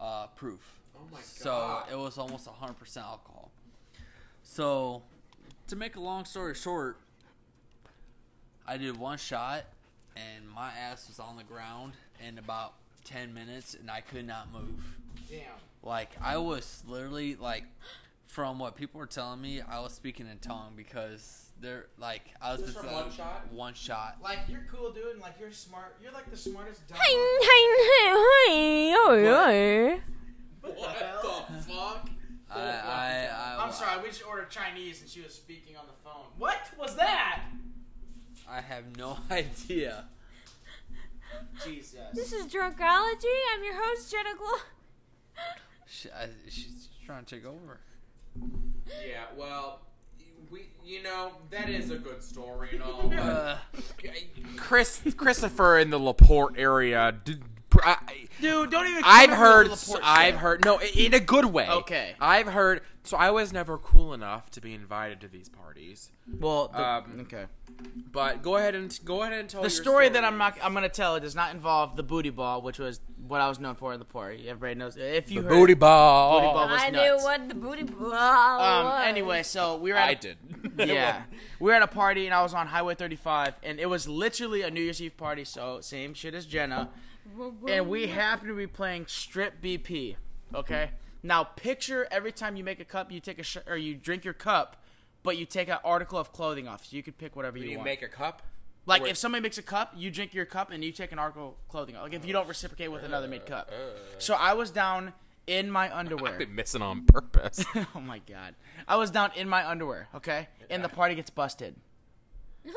uh, 0.00 0.26
proof. 0.28 0.80
Oh 0.96 1.00
my 1.10 1.18
god. 1.18 1.24
So 1.24 1.82
it 1.90 1.96
was 1.96 2.18
almost 2.18 2.46
100% 2.46 2.96
alcohol. 2.98 3.50
So, 4.42 5.02
to 5.68 5.76
make 5.76 5.96
a 5.96 6.00
long 6.00 6.24
story 6.24 6.54
short, 6.54 6.98
I 8.66 8.76
did 8.76 8.96
one 8.96 9.18
shot 9.18 9.64
and 10.16 10.48
my 10.48 10.70
ass 10.72 11.08
was 11.08 11.18
on 11.18 11.36
the 11.36 11.44
ground 11.44 11.92
in 12.26 12.38
about 12.38 12.74
10 13.04 13.32
minutes 13.32 13.74
and 13.74 13.90
I 13.90 14.00
could 14.00 14.26
not 14.26 14.52
move. 14.52 14.82
Damn. 15.30 15.40
Like, 15.82 16.10
I 16.20 16.36
was 16.36 16.82
literally, 16.86 17.34
like, 17.36 17.64
from 18.26 18.58
what 18.58 18.76
people 18.76 18.98
were 18.98 19.06
telling 19.06 19.40
me, 19.40 19.60
I 19.60 19.80
was 19.80 19.92
speaking 19.92 20.26
in 20.30 20.38
tongue 20.38 20.72
because 20.76 21.51
they're, 21.62 21.86
like, 21.98 22.22
I 22.40 22.52
was 22.52 22.60
Just 22.60 22.74
just 22.74 22.84
from 22.84 22.94
one 22.94 23.10
shot? 23.10 23.52
One 23.52 23.74
shot. 23.74 24.18
Like 24.22 24.40
you're 24.48 24.66
cool, 24.70 24.92
dude. 24.92 25.12
And 25.12 25.20
like 25.20 25.34
you're 25.40 25.52
smart. 25.52 25.96
You're 26.02 26.12
like 26.12 26.30
the 26.30 26.36
smartest. 26.36 26.86
Dumb. 26.88 26.98
Hey, 26.98 27.14
hey, 27.14 27.46
hey, 27.46 28.26
hey, 28.48 28.94
oh, 28.96 29.14
yeah. 29.14 29.98
What 30.60 30.98
the 31.48 31.72
fuck? 31.72 32.08
I, 32.50 32.60
I, 32.60 33.28
I, 33.34 33.64
I'm 33.64 33.72
sorry. 33.72 34.02
We 34.02 34.08
just 34.08 34.26
ordered 34.26 34.50
Chinese 34.50 35.00
and 35.00 35.08
she 35.08 35.22
was 35.22 35.34
speaking 35.34 35.76
on 35.76 35.86
the 35.86 35.94
phone. 36.04 36.26
What 36.38 36.58
was 36.78 36.96
that? 36.96 37.44
I 38.48 38.60
have 38.60 38.96
no 38.96 39.18
idea. 39.30 40.04
Jesus. 41.64 41.98
This 42.12 42.32
is 42.32 42.46
Drunkology. 42.46 43.24
I'm 43.54 43.64
your 43.64 43.74
host, 43.74 44.10
Jenna 44.10 44.36
Glo. 44.36 44.58
She, 45.86 46.10
I, 46.10 46.28
she's 46.48 46.88
trying 47.06 47.24
to 47.24 47.34
take 47.36 47.46
over. 47.46 47.80
Yeah, 49.06 49.24
well, 49.36 49.80
we 50.52 50.66
you 50.84 51.02
know 51.02 51.32
that 51.50 51.68
is 51.68 51.90
a 51.90 51.96
good 51.96 52.22
story 52.22 52.70
and 52.74 52.82
all. 52.82 53.08
But 53.08 53.18
Uh, 53.18 53.56
Chris 54.56 55.00
Christopher 55.16 55.78
in 55.78 55.90
the 55.90 55.98
Laporte 55.98 56.54
area. 56.58 57.14
Did, 57.24 57.42
I, 57.84 57.96
Dude, 58.40 58.70
don't 58.70 58.86
even. 58.88 59.02
I've 59.06 59.30
heard. 59.30 59.70
I've 60.02 60.36
heard. 60.36 60.64
No, 60.64 60.80
in 60.80 61.14
a 61.14 61.20
good 61.20 61.46
way. 61.46 61.68
Okay. 61.68 62.14
I've 62.20 62.46
heard. 62.48 62.82
So 63.04 63.16
I 63.16 63.30
was 63.30 63.52
never 63.52 63.78
cool 63.78 64.14
enough 64.14 64.50
to 64.52 64.60
be 64.60 64.74
invited 64.74 65.20
to 65.22 65.28
these 65.28 65.48
parties. 65.48 66.10
Well, 66.38 66.68
the, 66.68 66.80
Um, 66.88 67.18
okay. 67.22 67.46
But 68.12 68.42
go 68.42 68.56
ahead 68.56 68.76
and 68.76 68.96
go 69.04 69.22
ahead 69.22 69.32
and 69.32 69.48
tell 69.48 69.60
The 69.62 69.68
your 69.68 69.70
story, 69.82 70.08
that 70.08 70.24
I'm 70.24 70.38
not, 70.38 70.56
I'm 70.62 70.72
gonna 70.72 70.88
tell, 70.88 71.16
it 71.16 71.20
does 71.20 71.34
not 71.34 71.52
involve 71.52 71.96
the 71.96 72.04
booty 72.04 72.30
ball, 72.30 72.62
which 72.62 72.78
was 72.78 73.00
what 73.26 73.40
I 73.40 73.48
was 73.48 73.58
known 73.58 73.74
for 73.74 73.92
in 73.92 73.98
the 73.98 74.04
party. 74.04 74.48
Everybody 74.48 74.78
knows. 74.78 74.96
If 74.96 75.32
you 75.32 75.42
heard, 75.42 75.50
booty 75.50 75.74
ball. 75.74 76.40
Booty 76.40 76.52
ball. 76.52 76.68
was 76.68 76.80
I 76.80 76.90
nuts. 76.90 77.04
knew 77.04 77.24
what 77.24 77.48
the 77.48 77.54
booty 77.56 77.82
ball 77.82 78.12
Um. 78.60 78.84
was. 78.84 79.04
Anyway, 79.06 79.42
so 79.42 79.78
we 79.78 79.90
were. 79.90 79.98
At 79.98 80.08
I 80.08 80.12
a- 80.12 80.14
did. 80.14 80.36
Yeah, 80.88 81.22
we 81.58 81.66
were 81.66 81.72
at 81.74 81.82
a 81.82 81.88
party 81.88 82.26
and 82.26 82.34
I 82.34 82.42
was 82.42 82.54
on 82.54 82.68
Highway 82.68 82.94
35, 82.94 83.54
and 83.64 83.80
it 83.80 83.86
was 83.86 84.06
literally 84.08 84.62
a 84.62 84.70
New 84.70 84.80
Year's 84.80 85.02
Eve 85.02 85.16
party. 85.16 85.42
So 85.44 85.80
same 85.80 86.14
shit 86.14 86.34
as 86.34 86.46
Jenna, 86.46 86.88
and 87.68 87.88
we 87.88 88.06
happen 88.08 88.48
to 88.48 88.54
be 88.54 88.66
playing 88.66 89.06
Strip 89.06 89.62
BP. 89.62 90.16
Okay. 90.54 90.90
Now 91.22 91.44
picture 91.44 92.06
every 92.10 92.32
time 92.32 92.56
you 92.56 92.64
make 92.64 92.80
a 92.80 92.84
cup, 92.84 93.12
you 93.12 93.20
take 93.20 93.38
a 93.38 93.42
sh- 93.42 93.58
or 93.66 93.76
you 93.76 93.94
drink 93.94 94.24
your 94.24 94.34
cup, 94.34 94.76
but 95.22 95.36
you 95.36 95.46
take 95.46 95.68
an 95.68 95.78
article 95.84 96.18
of 96.18 96.32
clothing 96.32 96.66
off. 96.66 96.86
So 96.86 96.96
you 96.96 97.02
could 97.02 97.16
pick 97.16 97.36
whatever 97.36 97.58
you, 97.58 97.64
want. 97.64 97.70
you 97.70 97.78
want. 97.78 97.86
make 97.86 98.02
a 98.02 98.08
cup. 98.08 98.42
Like 98.84 99.02
Wait. 99.02 99.12
if 99.12 99.16
somebody 99.16 99.42
makes 99.42 99.58
a 99.58 99.62
cup, 99.62 99.94
you 99.96 100.10
drink 100.10 100.34
your 100.34 100.44
cup 100.44 100.72
and 100.72 100.82
you 100.84 100.90
take 100.90 101.12
an 101.12 101.18
article 101.18 101.48
of 101.48 101.68
clothing. 101.68 101.96
Off. 101.96 102.02
Like 102.02 102.14
if 102.14 102.26
you 102.26 102.32
don't 102.32 102.48
reciprocate 102.48 102.90
with 102.90 103.04
another 103.04 103.28
made 103.28 103.46
cup. 103.46 103.70
So 104.18 104.34
I 104.34 104.54
was 104.54 104.70
down 104.70 105.12
in 105.46 105.70
my 105.70 105.96
underwear. 105.96 106.32
I've 106.32 106.38
been 106.38 106.54
missing 106.54 106.82
on 106.82 107.04
purpose. 107.04 107.64
oh 107.94 108.00
my 108.00 108.18
god. 108.18 108.54
I 108.88 108.96
was 108.96 109.10
down 109.10 109.30
in 109.36 109.48
my 109.48 109.68
underwear, 109.68 110.08
okay? 110.16 110.48
And 110.68 110.82
the 110.82 110.88
party 110.88 111.14
gets 111.14 111.30
busted. 111.30 111.76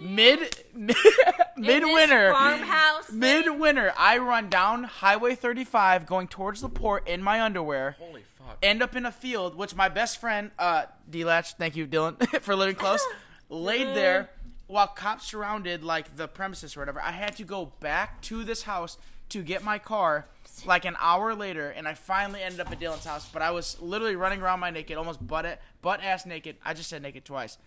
Mid 0.00 0.64
In 0.74 0.86
mid 0.86 1.82
this 1.82 1.92
winter. 1.92 2.32
farmhouse. 2.32 3.06
thing? 3.06 3.18
Mid 3.18 3.58
winter, 3.58 3.92
I 3.96 4.18
run 4.18 4.48
down 4.48 4.84
Highway 4.84 5.34
35 5.34 6.06
going 6.06 6.28
towards 6.28 6.60
the 6.60 6.68
port 6.68 7.08
in 7.08 7.22
my 7.22 7.42
underwear. 7.42 7.96
Holy 7.98 8.22
fuck. 8.38 8.58
End 8.62 8.82
up 8.82 8.94
in 8.94 9.04
a 9.06 9.12
field, 9.12 9.56
which 9.56 9.74
my 9.74 9.88
best 9.88 10.20
friend, 10.20 10.50
uh, 10.58 10.84
D 11.08 11.24
Latch, 11.24 11.54
thank 11.54 11.76
you, 11.76 11.86
Dylan, 11.86 12.24
for 12.42 12.54
living 12.54 12.76
close, 12.76 13.04
laid 13.48 13.88
there 13.96 14.30
while 14.68 14.86
cops 14.86 15.26
surrounded 15.26 15.82
like 15.82 16.16
the 16.16 16.28
premises 16.28 16.76
or 16.76 16.80
whatever. 16.80 17.00
I 17.02 17.12
had 17.12 17.36
to 17.36 17.44
go 17.44 17.72
back 17.80 18.20
to 18.22 18.44
this 18.44 18.62
house 18.62 18.98
to 19.30 19.42
get 19.42 19.64
my 19.64 19.78
car 19.78 20.26
like 20.66 20.84
an 20.84 20.96
hour 21.00 21.34
later, 21.34 21.70
and 21.70 21.88
I 21.88 21.94
finally 21.94 22.42
ended 22.42 22.60
up 22.60 22.70
at 22.70 22.78
Dylan's 22.80 23.04
house. 23.04 23.28
But 23.28 23.42
I 23.42 23.50
was 23.50 23.80
literally 23.80 24.16
running 24.16 24.40
around 24.42 24.60
my 24.60 24.70
naked, 24.70 24.96
almost 24.96 25.26
butt 25.26 25.60
butt 25.82 26.02
ass 26.02 26.24
naked. 26.26 26.56
I 26.64 26.74
just 26.74 26.88
said 26.88 27.02
naked 27.02 27.24
twice. 27.24 27.58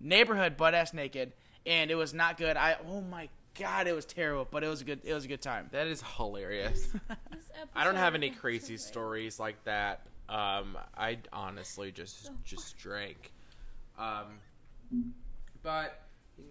Neighborhood 0.00 0.56
butt 0.56 0.74
ass 0.74 0.92
naked, 0.94 1.32
and 1.66 1.90
it 1.90 1.94
was 1.94 2.14
not 2.14 2.36
good. 2.36 2.56
I 2.56 2.76
oh 2.88 3.00
my 3.00 3.28
god, 3.58 3.86
it 3.86 3.94
was 3.94 4.04
terrible, 4.04 4.46
but 4.50 4.64
it 4.64 4.68
was 4.68 4.80
a 4.80 4.84
good 4.84 5.00
it 5.04 5.14
was 5.14 5.24
a 5.24 5.28
good 5.28 5.42
time. 5.42 5.68
That 5.72 5.86
is 5.86 6.02
hilarious. 6.16 6.88
I 7.74 7.84
don't 7.84 7.96
have 7.96 8.14
any 8.14 8.30
crazy 8.30 8.76
so 8.76 8.86
stories 8.86 9.38
like 9.38 9.62
that. 9.64 10.06
Um, 10.28 10.78
I 10.96 11.18
honestly 11.32 11.92
just 11.92 12.30
just 12.44 12.76
drank. 12.78 13.32
Um, 13.98 14.38
but 15.62 16.00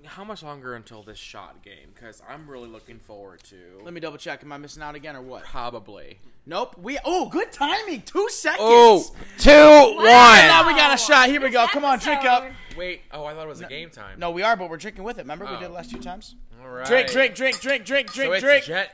how 0.05 0.23
much 0.23 0.41
longer 0.43 0.75
until 0.75 1.03
this 1.03 1.17
shot 1.17 1.61
game? 1.63 1.89
Because 1.93 2.21
I'm 2.27 2.49
really 2.49 2.67
looking 2.69 2.99
forward 2.99 3.43
to. 3.49 3.55
Let 3.83 3.93
me 3.93 3.99
double 3.99 4.17
check. 4.17 4.43
Am 4.43 4.51
I 4.51 4.57
missing 4.57 4.81
out 4.83 4.95
again 4.95 5.15
or 5.15 5.21
what? 5.21 5.43
probably. 5.43 6.19
Nope. 6.45 6.75
We 6.81 6.97
oh 7.05 7.29
good 7.29 7.51
timing. 7.51 8.01
Two 8.03 8.27
seconds. 8.29 8.59
Oh, 8.61 9.11
two, 9.37 9.51
now 9.51 10.63
one. 10.63 10.73
we 10.73 10.79
got 10.79 10.93
a 10.93 10.97
shot. 10.97 11.27
Here 11.29 11.39
we 11.39 11.47
This 11.47 11.53
go. 11.53 11.67
Come 11.67 11.85
on, 11.85 11.99
drink 11.99 12.23
up. 12.25 12.45
Wait. 12.77 13.01
Oh, 13.11 13.25
I 13.25 13.33
thought 13.33 13.45
it 13.45 13.49
was 13.49 13.61
a 13.61 13.67
game 13.67 13.89
time. 13.89 14.19
No, 14.19 14.31
we 14.31 14.41
are, 14.41 14.55
but 14.55 14.69
we're 14.69 14.77
drinking 14.77 15.03
with 15.03 15.17
it. 15.17 15.21
Remember 15.21 15.45
we 15.45 15.51
Oh. 15.51 15.59
did 15.59 15.65
it 15.65 15.71
last 15.71 15.91
two 15.91 15.99
times. 15.99 16.35
All 16.61 16.69
right. 16.69 16.85
Drink, 16.87 17.09
drink, 17.11 17.35
drink, 17.35 17.59
drink, 17.59 17.85
drink, 17.85 18.09
So 18.09 18.15
drink, 18.23 18.33
it's 18.35 18.43
drink. 18.43 18.63
Jen- 18.65 18.87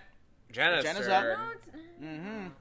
Jenna's, 0.51 0.83
Jenna's 0.83 1.07
up. 1.07 1.21
turn. 1.23 1.39
No, 1.39 1.51
it's- 1.51 2.51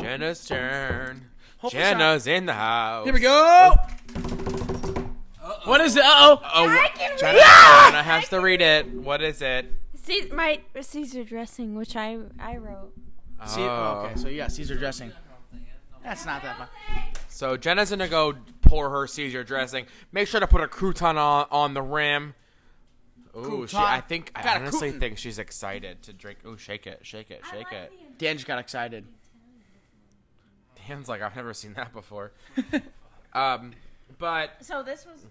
Jenna's 0.00 0.46
turn. 0.46 1.26
Hopefully 1.58 1.82
Jenna's 1.82 2.26
in 2.26 2.46
the 2.46 2.54
house. 2.54 3.04
Here 3.04 3.12
we 3.14 3.20
go. 3.20 3.74
What 5.64 5.80
is 5.80 5.96
it? 5.96 6.02
Uh 6.04 6.08
oh. 6.08 6.40
Oh, 6.42 6.68
I 6.68 6.88
can 6.94 7.18
Jenna, 7.18 7.38
read. 7.38 7.90
Jenna 7.90 8.02
has 8.02 8.28
to 8.28 8.40
read 8.40 8.60
it. 8.60 8.88
What 8.92 9.22
is 9.22 9.42
it? 9.42 9.66
Ce- 9.94 10.30
my 10.32 10.60
Caesar 10.80 11.24
dressing, 11.24 11.74
which 11.74 11.96
I 11.96 12.18
I 12.38 12.56
wrote. 12.56 12.92
See, 13.46 13.62
oh, 13.62 14.02
okay, 14.04 14.16
so 14.20 14.28
you 14.28 14.36
got 14.38 14.52
Caesar 14.52 14.76
dressing. 14.76 15.12
That's 16.04 16.24
not 16.26 16.42
that 16.42 16.58
fun. 16.58 16.68
So 17.28 17.56
Jenna's 17.56 17.90
gonna 17.90 18.08
go 18.08 18.34
pour 18.62 18.90
her 18.90 19.06
Caesar 19.06 19.44
dressing. 19.44 19.86
Make 20.12 20.28
sure 20.28 20.40
to 20.40 20.46
put 20.46 20.60
a 20.62 20.66
crouton 20.66 21.16
on 21.16 21.46
on 21.50 21.74
the 21.74 21.82
rim. 21.82 22.34
Ooh, 23.36 23.66
she, 23.66 23.76
I 23.76 24.00
think 24.00 24.32
I 24.34 24.42
Got 24.42 24.56
a 24.56 24.60
honestly 24.60 24.90
crouton. 24.92 25.00
think 25.00 25.18
she's 25.18 25.38
excited 25.38 26.02
to 26.02 26.12
drink. 26.12 26.38
Ooh, 26.46 26.58
shake 26.58 26.86
it, 26.86 27.00
shake 27.02 27.30
it, 27.30 27.42
shake 27.50 27.70
it. 27.72 27.92
Dan 28.18 28.36
just 28.36 28.46
got 28.46 28.58
excited. 28.58 29.06
Dan's 30.86 31.08
like, 31.08 31.22
I've 31.22 31.36
never 31.36 31.54
seen 31.54 31.74
that 31.74 31.92
before. 31.92 32.32
um, 33.32 33.72
but 34.18 34.56
So 34.60 34.82
this 34.82 35.06
was. 35.06 35.26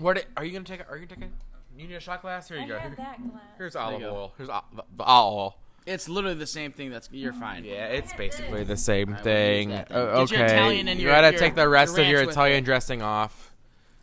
What 0.00 0.18
it- 0.18 0.26
are 0.36 0.44
you 0.44 0.52
gonna 0.52 0.64
take? 0.64 0.80
a- 0.80 0.88
Are 0.88 0.96
you 0.96 1.06
gonna 1.06 1.20
take? 1.22 1.30
A, 1.30 1.80
you 1.80 1.88
need 1.88 1.94
a 1.94 2.00
shot 2.00 2.22
glass? 2.22 2.48
Here 2.48 2.58
I 2.58 2.62
you 2.62 2.68
go. 2.68 2.78
have 2.78 2.88
Here- 2.94 2.96
that 3.04 3.30
glass. 3.30 3.42
here's 3.58 3.76
olive 3.76 4.00
go. 4.00 4.14
oil. 4.14 4.32
Here's 4.36 4.48
ol- 4.48 4.64
the, 4.74 4.84
the 4.96 5.04
olive 5.04 5.34
oil. 5.38 5.56
It's 5.86 6.08
literally 6.08 6.36
the 6.36 6.46
same 6.46 6.72
thing. 6.72 6.90
That's 6.90 7.08
you're 7.12 7.32
fine. 7.34 7.64
Yeah, 7.64 7.86
it's 7.88 8.12
basically 8.14 8.64
the 8.64 8.76
same 8.76 9.10
I 9.10 9.16
will 9.16 9.22
thing. 9.22 9.70
use 9.70 9.78
that. 9.88 9.92
Uh, 9.92 10.20
Get 10.24 10.30
your 10.30 10.40
okay, 10.44 10.54
Italian 10.54 10.88
and 10.88 10.98
you 11.00 11.06
your- 11.06 11.14
gotta 11.14 11.30
your- 11.32 11.38
take 11.40 11.54
the 11.56 11.68
rest 11.68 11.96
your 11.96 12.04
of 12.06 12.10
your 12.10 12.22
Italian 12.22 12.58
it. 12.58 12.64
dressing 12.64 13.02
off. 13.02 13.52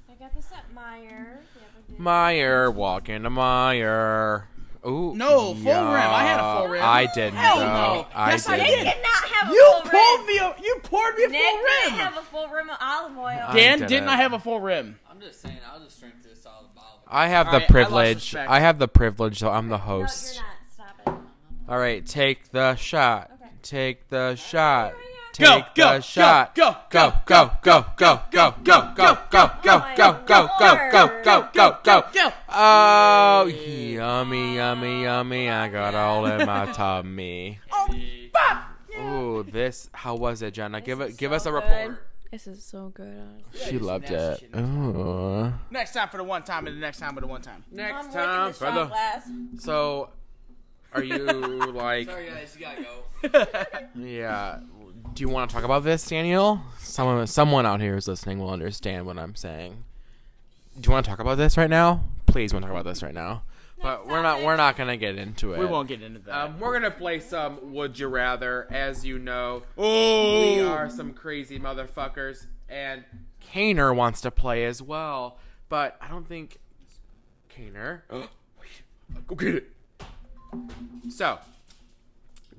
I 0.10 0.14
got 0.14 0.34
this 0.36 0.52
at 0.52 0.66
Meijer. 0.76 1.38
the. 1.90 1.96
Meijer, 2.04 2.74
walk 2.74 3.10
into 3.10 3.30
Meijer. 3.32 4.44
Ooh, 4.86 5.14
No, 5.16 5.54
full 5.54 5.64
yeah. 5.64 5.94
rim. 5.94 6.12
I 6.12 6.24
had 6.24 6.40
a 6.40 6.58
full 6.60 6.68
rim. 6.70 6.82
I 6.84 7.06
didn't. 7.14 7.36
Hell 7.36 7.60
though. 7.60 7.66
no. 7.66 8.08
I 8.16 8.32
Yes, 8.32 8.46
didn't. 8.46 8.66
did. 8.66 8.84
Nick 8.86 8.96
did 8.96 9.04
not 9.04 9.30
have 9.30 9.50
a 9.50 9.54
You 9.54 9.72
full 9.74 9.82
poured 9.92 10.18
rim. 10.20 10.26
me 10.28 10.38
a. 10.40 10.56
You 10.64 10.80
poured 10.84 11.16
me 11.18 11.24
a 11.26 11.28
Nick 11.28 11.42
full 11.42 11.58
didn't 11.60 11.92
rim. 11.92 12.00
have 12.00 12.18
a 12.18 12.22
full 12.24 12.48
rim 12.50 12.70
of 12.70 12.78
olive 12.82 13.18
oil. 13.18 13.26
I 13.48 13.54
Dan 13.56 13.80
did 13.80 13.88
did 13.90 14.04
it. 14.04 14.06
not 14.06 14.18
have 14.18 14.34
a 14.34 14.40
full 14.40 14.60
rim. 14.60 14.98
I'm 15.10 15.20
just 15.20 15.42
saying, 15.42 15.58
I'll 15.72 15.80
just 15.84 16.00
drink 16.00 16.16
this 16.24 16.46
out 16.48 16.54
of 16.62 16.68
the 16.70 16.76
bottle. 16.76 17.00
I 17.08 17.28
have 17.28 17.48
All 17.48 17.54
the 17.54 17.60
right, 17.60 17.70
privilege. 17.70 18.16
respect. 18.34 18.50
I, 18.50 18.60
have 18.62 18.80
the 18.80 18.88
privilege, 18.88 19.38
so 19.40 19.50
I'm 19.52 19.68
the 19.70 19.78
no, 19.78 19.84
host. 19.84 20.36
you're 20.36 20.44
not. 20.44 20.96
Stop 21.06 21.16
it. 21.16 21.72
All 21.72 21.78
right, 21.78 22.06
take 22.06 22.50
the 22.52 22.76
shot. 22.76 23.30
Okay. 23.36 23.50
Take 23.62 24.08
the 24.10 24.36
shot. 24.36 24.94
Go, 25.40 25.46
Take 25.46 25.76
go, 25.76 25.96
the 25.96 26.02
shot. 26.02 26.56
go, 26.56 26.76
go, 26.90 27.14
go, 27.26 27.52
go, 27.62 27.86
go, 27.96 28.22
go, 28.32 28.54
go, 28.64 28.92
go, 28.94 28.94
go, 28.96 29.18
go, 29.32 29.52
go, 29.62 30.20
go, 30.28 30.50
go, 30.60 30.80
go, 30.92 31.22
go, 31.24 31.50
go, 31.54 31.78
go. 31.84 32.04
Go. 32.14 32.34
Oh, 32.50 33.46
yummy, 33.46 34.56
yummy, 34.56 35.04
yummy! 35.04 35.50
I 35.50 35.70
got 35.70 35.96
all 35.96 36.26
in 36.26 36.46
my 36.46 36.66
tummy. 36.74 37.60
Ooh, 39.00 39.44
this. 39.44 39.90
How 39.94 40.16
was 40.16 40.42
it, 40.42 40.54
Jenna? 40.54 40.82
Give 40.82 41.00
it. 41.02 41.16
Give 41.18 41.32
us 41.32 41.46
a 41.46 41.52
report. 41.52 42.04
This 42.32 42.48
is 42.48 42.64
so 42.64 42.90
good. 42.94 43.18
honestly. 43.18 43.72
She 43.72 43.80
loved 43.80 44.10
it. 44.10 44.50
Ooh. 44.56 45.54
Next 45.70 45.94
time 45.94 46.10
for 46.10 46.18
the 46.18 46.24
one 46.24 46.44
time 46.44 46.68
and 46.68 46.76
the 46.78 46.82
next 46.82 47.00
time 47.00 47.16
for 47.16 47.22
the 47.22 47.28
one 47.28 47.42
time. 47.42 47.64
Next 47.72 48.06
licking 48.08 48.12
time 48.12 48.54
for 48.54 48.72
the. 48.72 48.86
glass. 48.86 49.30
So, 49.60 50.10
are 50.94 51.04
you 51.04 51.18
like? 51.74 52.08
Sorry 52.10 52.28
guys, 52.28 52.58
you 52.58 52.66
gotta 52.66 52.84
go. 52.84 54.02
Yeah. 54.02 54.60
Do 55.14 55.22
you 55.22 55.30
want 55.30 55.50
to 55.50 55.54
talk 55.56 55.66
about 55.66 55.84
this, 55.84 56.08
Daniel? 56.08 56.62
Someone, 56.80 57.28
someone 57.28 57.66
out 57.66 57.82
here 57.82 57.96
who's 57.96 58.08
listening 58.08 58.40
will 58.40 58.50
understand 58.50 59.06
what 59.06 59.18
I'm 59.18 59.36
saying. 59.36 59.84
Do 60.80 60.88
you 60.88 60.92
want 60.92 61.06
to 61.06 61.10
talk 61.10 61.20
about 61.20 61.38
this 61.38 61.58
right 61.58 61.70
now? 61.70 62.04
Please, 62.28 62.54
want 62.54 62.64
to 62.64 62.68
talk 62.68 62.80
about 62.80 62.90
this 62.90 63.04
right 63.04 63.14
now. 63.14 63.44
But 63.82 64.08
we're 64.08 64.22
not. 64.22 64.44
We're 64.44 64.58
not 64.58 64.78
gonna 64.78 64.96
get 64.96 65.18
into 65.18 65.54
it. 65.54 65.60
We 65.60 65.66
won't 65.66 65.88
get 65.88 66.04
into 66.04 66.20
that. 66.20 66.36
Um, 66.36 66.60
we're 66.60 66.72
gonna 66.74 66.92
play 66.92 67.20
some 67.20 67.74
Would 67.74 67.98
You 67.98 68.10
Rather. 68.10 68.68
As 68.72 69.04
you 69.04 69.18
know, 69.18 69.64
oh, 69.76 70.56
we 70.56 70.62
are 70.62 70.88
some 70.88 71.14
crazy 71.14 71.58
motherfuckers, 71.60 72.46
and 72.70 73.04
Kaner 73.52 73.96
wants 73.96 74.22
to 74.22 74.30
play 74.30 74.66
as 74.66 74.84
well. 74.84 75.40
But 75.68 75.98
I 76.00 76.10
don't 76.10 76.28
think 76.28 76.60
Kaner. 77.58 78.02
Go 79.28 79.36
get 79.36 79.56
it. 79.56 79.72
So, 81.10 81.40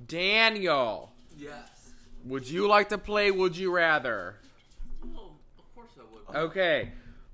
Daniel, 0.08 1.12
Yes. 1.38 1.71
Would 2.24 2.48
you 2.48 2.68
like 2.68 2.88
to 2.90 2.98
play 2.98 3.30
Would 3.30 3.56
You 3.56 3.74
Rather? 3.74 4.36
Oh, 5.16 5.32
of 5.58 5.74
course 5.74 5.90
I 5.98 6.32
would. 6.32 6.44
Okay. 6.50 6.90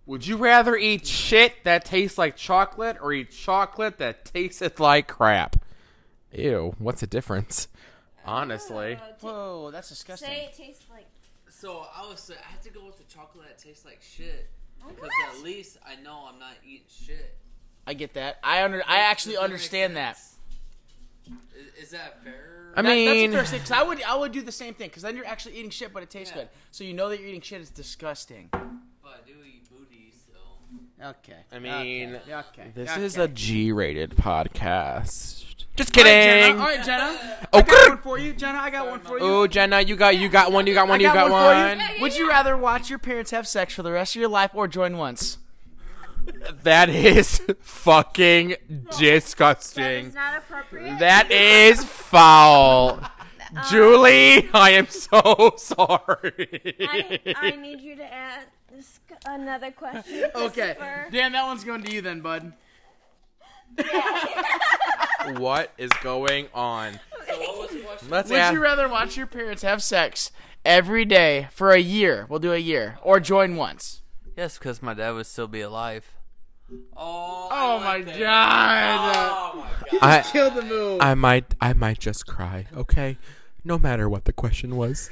Would 0.07 0.27
you 0.27 0.39
rather 0.39 0.75
eat 0.75 1.07
shit 1.07 1.65
that 1.65 1.85
tastes 1.85 2.17
like 2.17 2.35
chocolate 2.35 2.97
or 3.01 3.13
eat 3.13 3.31
chocolate 3.31 3.99
that 3.99 4.25
tasted 4.25 4.81
like 4.81 5.07
crap? 5.07 5.57
Ew, 6.33 6.75
what's 6.79 7.01
the 7.03 7.07
difference? 7.07 7.69
Honestly. 8.25 8.95
Uh, 8.95 9.07
t- 9.09 9.13
Whoa, 9.21 9.71
that's 9.71 9.91
disgusting. 9.91 10.29
say 10.29 10.45
it 10.45 10.55
tastes 10.57 10.85
like. 10.91 11.07
So 11.51 11.87
I 11.95 12.09
was 12.09 12.31
I 12.31 12.51
had 12.51 12.63
to 12.63 12.71
go 12.71 12.85
with 12.87 12.97
the 12.99 13.13
chocolate 13.13 13.47
that 13.49 13.59
tastes 13.59 13.85
like 13.85 14.01
shit 14.01 14.49
Because 14.87 15.11
at 15.31 15.43
least 15.43 15.77
I 15.87 16.01
know 16.03 16.25
I'm 16.27 16.39
not 16.39 16.55
eating 16.65 16.87
shit. 16.89 17.37
I 17.87 17.95
get 17.95 18.15
that. 18.15 18.39
I 18.43 18.65
under. 18.65 18.83
I 18.87 18.99
actually 18.99 19.35
Does 19.35 19.41
that 19.43 19.49
make 19.49 19.53
understand 19.55 19.97
that. 19.97 20.19
Sense? 21.29 21.41
Is, 21.79 21.85
is 21.85 21.91
that 21.91 22.23
fair? 22.25 22.73
I 22.77 22.83
That- 22.83 22.89
mean- 22.89 23.31
that's 23.31 23.51
because 23.51 23.71
I 23.73 23.83
would 23.83 24.03
I 24.03 24.15
would 24.17 24.33
do 24.33 24.43
the 24.43 24.53
same 24.53 24.75
thing 24.75 24.89
because 24.89 25.03
then 25.03 25.17
you're 25.17 25.27
actually 25.27 25.57
eating 25.57 25.71
shit, 25.71 25.93
but 25.93 26.03
it 26.03 26.11
tastes 26.11 26.33
Yeah. 26.35 26.43
good. 26.43 26.49
So 26.71 26.85
you 26.85 26.95
know 26.95 27.09
that 27.09 27.19
you're 27.21 27.29
eating 27.29 27.41
shit. 27.41 27.61
It's 27.61 27.71
disgusting. 27.71 28.49
but 28.51 28.61
I 29.05 29.27
do 29.27 29.33
eat 29.45 29.69
booty, 29.71 30.13
so. 30.13 31.09
Okay. 31.09 31.39
I 31.53 31.59
mean, 31.59 32.17
okay. 32.17 32.35
okay. 32.35 32.71
This 32.75 32.91
okay. 32.91 33.03
is 33.05 33.17
a 33.17 33.27
G-rated 33.29 34.11
podcast. 34.17 35.45
Just 35.77 35.97
All 35.97 36.03
right, 36.05 36.11
kidding. 36.11 36.43
Jenna. 36.57 36.61
All 36.61 36.67
right, 36.69 36.85
Jenna. 36.85 37.19
Oh, 37.53 37.59
I 37.59 37.63
got 37.63 37.69
good. 37.69 37.89
one 37.91 37.99
for 37.99 38.19
you, 38.19 38.33
Jenna. 38.33 38.59
I 38.59 38.71
got 38.71 38.89
one 38.91 39.01
for 39.01 39.19
you. 39.19 39.25
Oh, 39.25 39.47
Jenna, 39.47 39.81
you 39.81 39.95
got 39.97 40.17
you 40.17 40.29
got 40.29 40.51
one. 40.53 40.67
You 40.67 40.75
got 40.75 40.89
one. 40.89 41.01
I 41.01 41.03
You 41.05 41.13
got, 41.13 41.31
one. 41.31 41.79
for 41.79 41.95
you. 41.95 42.03
Would 42.03 42.17
you 42.17 42.29
rather 42.29 42.57
watch 42.57 42.91
your 42.91 42.99
parents 42.99 43.31
have 43.31 43.47
sex 43.47 43.75
for 43.75 43.83
the 43.85 43.93
rest 43.93 44.15
of 44.17 44.21
your 44.21 44.29
life 44.29 44.51
or 44.55 44.67
join 44.69 44.97
once? 44.97 45.39
That 46.63 46.89
is 46.89 47.41
fucking 47.61 48.57
disgusting. 48.99 50.07
is 50.07 50.15
not 50.15 50.39
appropriate. 50.39 50.99
That 50.99 51.31
is 51.31 51.85
foul. 51.85 53.01
Um, 53.01 53.63
Julie, 53.71 54.49
I 54.53 54.71
am 54.71 54.89
so 54.89 55.55
sorry. 55.57 56.77
I, 56.81 57.21
I 57.37 57.51
need 57.53 57.81
you 57.81 57.97
to 57.97 58.13
ask 58.13 58.47
another 59.27 59.71
question. 59.71 60.25
Okay. 60.35 60.75
Christopher. 60.75 61.07
Dan, 61.11 61.33
that 61.33 61.45
one's 61.47 61.65
going 61.65 61.83
to 61.83 61.93
you 61.93 62.03
then, 62.03 62.21
bud. 62.21 62.53
what 65.39 65.73
is 65.79 65.91
going 66.03 66.49
on? 66.55 67.01
So 67.27 67.39
what 67.39 67.59
was 67.59 67.71
the? 67.71 68.09
Let's 68.09 68.31
Would 68.31 68.39
ask. 68.39 68.53
you 68.55 68.61
rather 68.61 68.89
watch 68.89 69.17
your 69.17 69.27
parents 69.27 69.63
have 69.63 69.83
sex 69.83 70.33
every 70.65 71.05
day 71.05 71.49
for 71.53 71.73
a 71.73 71.79
year? 71.81 72.27
We'll 72.29 72.39
do 72.41 72.53
a 72.53 72.59
year. 72.59 72.99
Or 73.03 73.21
join 73.21 73.57
once. 73.57 74.03
Yes, 74.37 74.59
because 74.59 74.83
my 74.83 74.95
dad 74.95 75.13
would 75.13 75.27
still 75.27 75.49
be 75.49 75.61
alive. 75.61 76.13
Oh, 76.97 77.49
Oh 77.51 77.81
my 77.81 78.01
god. 78.03 78.15
Oh 79.55 79.61
my 79.61 79.99
god. 79.99 80.03
I 80.03 80.23
Kill 80.23 80.51
the 80.51 80.63
move. 80.63 81.01
I 81.01 81.15
might 81.15 81.55
I 81.61 81.73
might 81.73 81.99
just 81.99 82.27
cry. 82.27 82.67
Okay, 82.77 83.17
no 83.65 83.79
matter 83.79 84.09
what 84.09 84.25
the 84.25 84.33
question 84.33 84.77
was. 84.77 85.11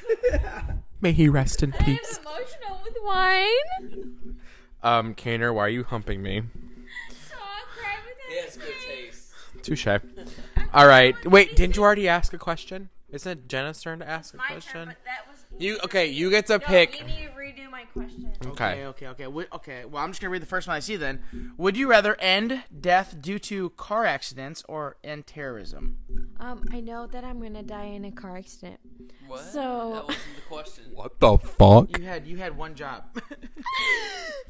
May 1.00 1.12
he 1.12 1.28
rest 1.28 1.62
in 1.62 1.72
I'm 1.78 1.84
peace. 1.84 2.18
emotional 2.18 2.80
with 2.84 2.96
wine. 3.04 4.36
Um, 4.82 5.14
Kaner, 5.14 5.54
why 5.54 5.62
are 5.66 5.68
you 5.68 5.84
humping 5.84 6.22
me? 6.22 6.42
So 7.10 7.36
I'll 7.36 7.66
cry 7.78 7.96
with 8.06 8.16
He 8.28 8.40
has 8.40 8.56
good 8.56 8.74
taste. 8.86 9.32
Touche. 9.62 9.86
All 10.72 10.86
right. 10.86 11.14
Wait, 11.26 11.56
didn't 11.56 11.76
you 11.76 11.82
already 11.82 12.08
ask 12.08 12.32
a 12.32 12.38
question? 12.38 12.90
Isn't 13.10 13.30
it 13.32 13.48
Jenna's 13.48 13.80
turn 13.80 13.98
to 14.00 14.08
ask 14.08 14.34
a 14.34 14.36
My 14.36 14.46
question? 14.46 14.72
turn, 14.72 14.86
but 14.88 14.96
that 15.04 15.30
was 15.30 15.35
You 15.58 15.78
okay? 15.84 16.06
You 16.06 16.30
get 16.30 16.46
to 16.46 16.58
No, 16.58 16.66
pick. 16.66 17.00
You 17.00 17.06
need 17.06 17.26
to 17.26 17.30
redo 17.30 17.70
my 17.70 17.84
question. 17.84 18.32
Okay. 18.44 18.84
Okay, 18.84 19.06
okay, 19.08 19.26
okay. 19.26 19.46
Okay, 19.54 19.84
well, 19.86 20.02
I'm 20.02 20.10
just 20.10 20.20
going 20.20 20.28
to 20.28 20.32
read 20.32 20.42
the 20.42 20.46
first 20.46 20.68
one 20.68 20.76
I 20.76 20.80
see 20.80 20.96
then. 20.96 21.20
Would 21.56 21.76
you 21.76 21.88
rather 21.88 22.14
end 22.20 22.64
death 22.78 23.16
due 23.20 23.38
to 23.40 23.70
car 23.70 24.04
accidents 24.04 24.62
or 24.68 24.96
end 25.02 25.26
terrorism? 25.26 25.98
Um, 26.38 26.64
I 26.70 26.80
know 26.80 27.06
that 27.06 27.24
I'm 27.24 27.40
gonna 27.40 27.62
die 27.62 27.84
in 27.84 28.04
a 28.04 28.12
car 28.12 28.36
accident. 28.36 28.78
What? 29.26 29.40
So- 29.40 29.92
that 29.94 30.06
wasn't 30.06 30.34
the 30.36 30.42
question. 30.42 30.84
What 30.92 31.18
the 31.18 31.38
fuck? 31.38 31.98
You 31.98 32.04
had 32.04 32.26
you 32.26 32.36
had 32.36 32.56
one 32.56 32.74
job. 32.74 33.04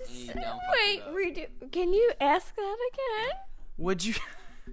You 0.09 0.29
Wait, 0.73 1.03
redo. 1.09 1.47
Can 1.73 1.93
you 1.93 2.13
ask 2.21 2.55
that 2.55 2.77
again? 2.93 3.39
would 3.77 4.05
you 4.05 4.15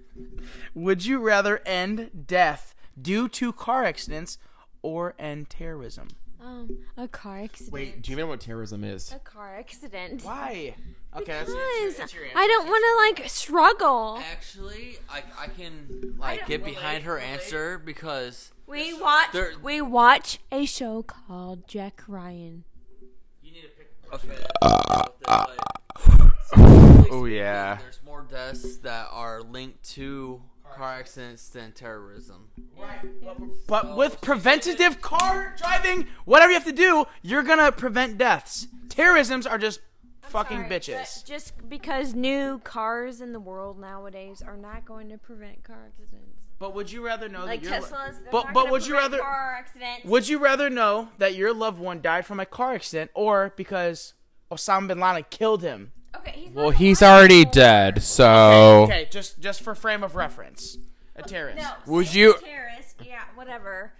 Would 0.74 1.04
you 1.04 1.18
rather 1.18 1.60
end 1.66 2.24
death 2.26 2.74
due 3.00 3.28
to 3.30 3.52
car 3.52 3.84
accidents 3.84 4.38
or 4.82 5.14
end 5.18 5.50
terrorism? 5.50 6.08
Um, 6.44 6.78
a 6.98 7.08
car 7.08 7.38
accident. 7.40 7.72
Wait, 7.72 8.02
do 8.02 8.10
you 8.10 8.14
even 8.16 8.24
know 8.24 8.28
what 8.28 8.40
terrorism 8.40 8.84
is? 8.84 9.12
a 9.12 9.18
car 9.18 9.56
accident. 9.58 10.22
Why? 10.22 10.74
Okay, 11.16 11.26
that's, 11.30 11.44
Because 11.48 11.56
that's, 11.84 11.96
that's 11.98 12.14
your 12.14 12.24
answer. 12.24 12.36
I 12.36 12.46
don't 12.48 12.66
want 12.66 13.14
to 13.16 13.22
like 13.22 13.30
struggle. 13.30 14.18
Actually, 14.32 14.96
I, 15.08 15.22
I 15.38 15.46
can 15.46 16.16
like 16.18 16.40
don't 16.40 16.48
get 16.48 16.60
relate, 16.62 16.74
behind 16.74 17.04
her 17.04 17.14
relate. 17.14 17.26
answer 17.28 17.78
because 17.78 18.50
We 18.66 19.00
watch. 19.00 19.28
There- 19.32 19.52
We 19.62 19.80
watch 19.80 20.40
a 20.50 20.66
show 20.66 21.04
called 21.04 21.68
Jack 21.68 22.02
Ryan. 22.08 22.64
You 23.44 23.52
need 23.52 23.62
to 23.62 23.68
pick 23.68 23.92
okay. 24.12 25.46
Oh 27.12 27.26
yeah. 27.26 27.78
There's 27.80 28.00
more 28.04 28.22
deaths 28.28 28.78
that 28.78 29.06
are 29.12 29.40
linked 29.40 29.84
to 29.94 30.42
car 30.76 30.94
accidents 30.94 31.48
than 31.48 31.72
terrorism. 31.72 32.48
Right. 32.78 33.00
But 33.66 33.96
with 33.96 34.20
preventative 34.20 35.00
car 35.00 35.54
driving, 35.56 36.06
whatever 36.24 36.50
you 36.50 36.58
have 36.58 36.66
to 36.66 36.72
do, 36.72 37.06
you're 37.22 37.42
gonna 37.42 37.72
prevent 37.72 38.18
deaths. 38.18 38.68
Terrorisms 38.88 39.46
are 39.46 39.58
just 39.58 39.80
fucking 40.22 40.68
Sorry, 40.68 40.70
bitches. 40.70 41.24
Just 41.24 41.68
because 41.68 42.14
new 42.14 42.58
cars 42.64 43.20
in 43.20 43.32
the 43.32 43.40
world 43.40 43.78
nowadays 43.78 44.42
are 44.42 44.56
not 44.56 44.84
going 44.84 45.08
to 45.10 45.18
prevent 45.18 45.62
car 45.62 45.76
accidents. 45.86 46.44
But 46.58 46.74
would 46.74 46.90
you 46.90 47.04
rather 47.04 47.28
know 47.28 47.44
Like 47.44 47.62
that 47.62 47.68
your 47.70 47.80
Teslas, 47.80 48.22
they're 48.22 48.30
but 48.30 48.44
not 48.46 48.54
but 48.54 48.70
would 48.70 48.86
you 48.86 48.94
rather 48.94 49.18
car 49.18 49.56
accidents? 49.58 50.04
would 50.04 50.28
you 50.28 50.38
rather 50.38 50.70
know 50.70 51.08
that 51.18 51.34
your 51.34 51.52
loved 51.52 51.78
one 51.80 52.00
died 52.00 52.26
from 52.26 52.40
a 52.40 52.46
car 52.46 52.74
accident 52.74 53.10
or 53.14 53.52
because 53.56 54.14
Osama 54.50 54.88
bin 54.88 55.00
Laden 55.00 55.24
killed 55.30 55.62
him? 55.62 55.92
Okay, 56.16 56.32
he's 56.36 56.52
Well, 56.54 56.70
he's 56.70 57.02
already 57.02 57.36
anymore. 57.42 57.52
dead, 57.52 58.02
so 58.02 58.82
Okay, 58.84 59.08
just 59.10 59.40
just 59.40 59.62
for 59.62 59.74
frame 59.74 60.02
of 60.04 60.14
reference, 60.16 60.78
a 61.16 61.22
terrorist. 61.22 61.58
No, 61.62 61.70
Would 61.92 62.08
say 62.08 62.18
you- 62.18 62.34
Terrorist, 62.42 62.96
yeah, 63.04 63.22
whatever. 63.34 63.92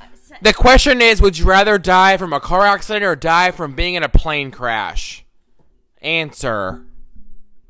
Uh, 0.00 0.04
sa- 0.14 0.36
the 0.42 0.52
question 0.52 1.00
is: 1.00 1.20
Would 1.22 1.38
you 1.38 1.44
rather 1.46 1.78
die 1.78 2.16
from 2.16 2.32
a 2.32 2.40
car 2.40 2.62
accident 2.66 3.04
or 3.04 3.16
die 3.16 3.50
from 3.50 3.74
being 3.74 3.94
in 3.94 4.02
a 4.02 4.08
plane 4.08 4.50
crash? 4.50 5.24
Answer. 6.02 6.82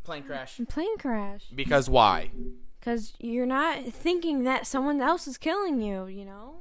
Plane 0.04 0.22
crash. 0.24 0.60
plane 0.68 0.98
crash. 0.98 1.44
Because 1.54 1.88
why? 1.90 2.30
Because 2.78 3.12
you're 3.18 3.46
not 3.46 3.84
thinking 3.86 4.44
that 4.44 4.66
someone 4.66 5.00
else 5.00 5.26
is 5.26 5.36
killing 5.38 5.80
you, 5.80 6.06
you 6.06 6.24
know? 6.24 6.56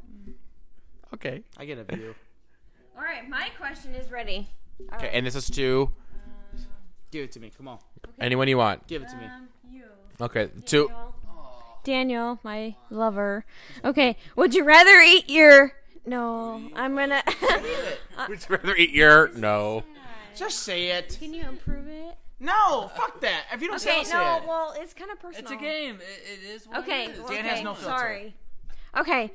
Okay. 1.13 1.43
I 1.57 1.65
get 1.65 1.77
a 1.77 1.83
view. 1.83 2.15
All 2.97 3.03
right, 3.03 3.27
my 3.29 3.49
question 3.57 3.93
is 3.93 4.09
ready. 4.11 4.49
All 4.89 4.95
Okay, 4.97 5.05
right. 5.07 5.15
and 5.15 5.25
this 5.27 5.35
is 5.35 5.49
to 5.51 5.91
Give 7.15 7.23
it 7.23 7.31
to 7.31 7.39
me. 7.39 7.49
Come 7.55 7.69
on. 7.69 7.79
anyone 8.19 8.49
you 8.49 8.57
want. 8.57 8.87
Give 8.87 9.01
it 9.01 9.07
to 9.07 9.15
me. 9.15 9.23
Um, 9.25 9.47
you. 9.71 9.83
Okay, 10.19 10.49
to 10.65 10.87
Daniel. 10.89 11.15
Daniel, 11.85 12.39
my 12.43 12.75
lover. 12.89 13.45
Okay, 13.85 14.17
would 14.35 14.53
you 14.53 14.65
rather 14.65 14.99
eat 14.99 15.29
your. 15.29 15.71
No, 16.05 16.61
I'm 16.75 16.93
gonna. 16.93 17.23
Do 17.25 17.47
it. 17.47 17.99
Would 18.29 18.39
you 18.49 18.55
rather 18.57 18.75
eat 18.75 18.89
your 18.91 19.29
no? 19.29 19.83
Just 20.35 20.59
say 20.63 20.87
it. 20.91 21.15
Can 21.21 21.33
you 21.33 21.47
improve 21.47 21.87
it? 21.87 22.17
No, 22.41 22.91
fuck 22.97 23.21
that. 23.21 23.43
If 23.53 23.61
you 23.61 23.69
don't 23.69 23.79
say 23.79 23.91
Okay, 23.91 24.01
it, 24.01 24.07
no, 24.07 24.09
say 24.11 24.35
it. 24.43 24.47
well, 24.47 24.75
it's 24.77 24.93
kind 24.93 25.09
of 25.09 25.19
personal. 25.21 25.49
It's 25.49 25.51
a 25.51 25.63
game. 25.63 25.95
It, 26.01 26.43
it 26.43 26.49
is 26.53 26.67
what 26.67 26.79
Okay, 26.79 27.05
it 27.05 27.11
is. 27.11 27.19
okay, 27.21 27.35
Dan 27.37 27.45
has 27.45 27.63
no 27.63 27.73
filter. 27.75 27.97
sorry. 27.97 28.35
Okay, 28.97 29.31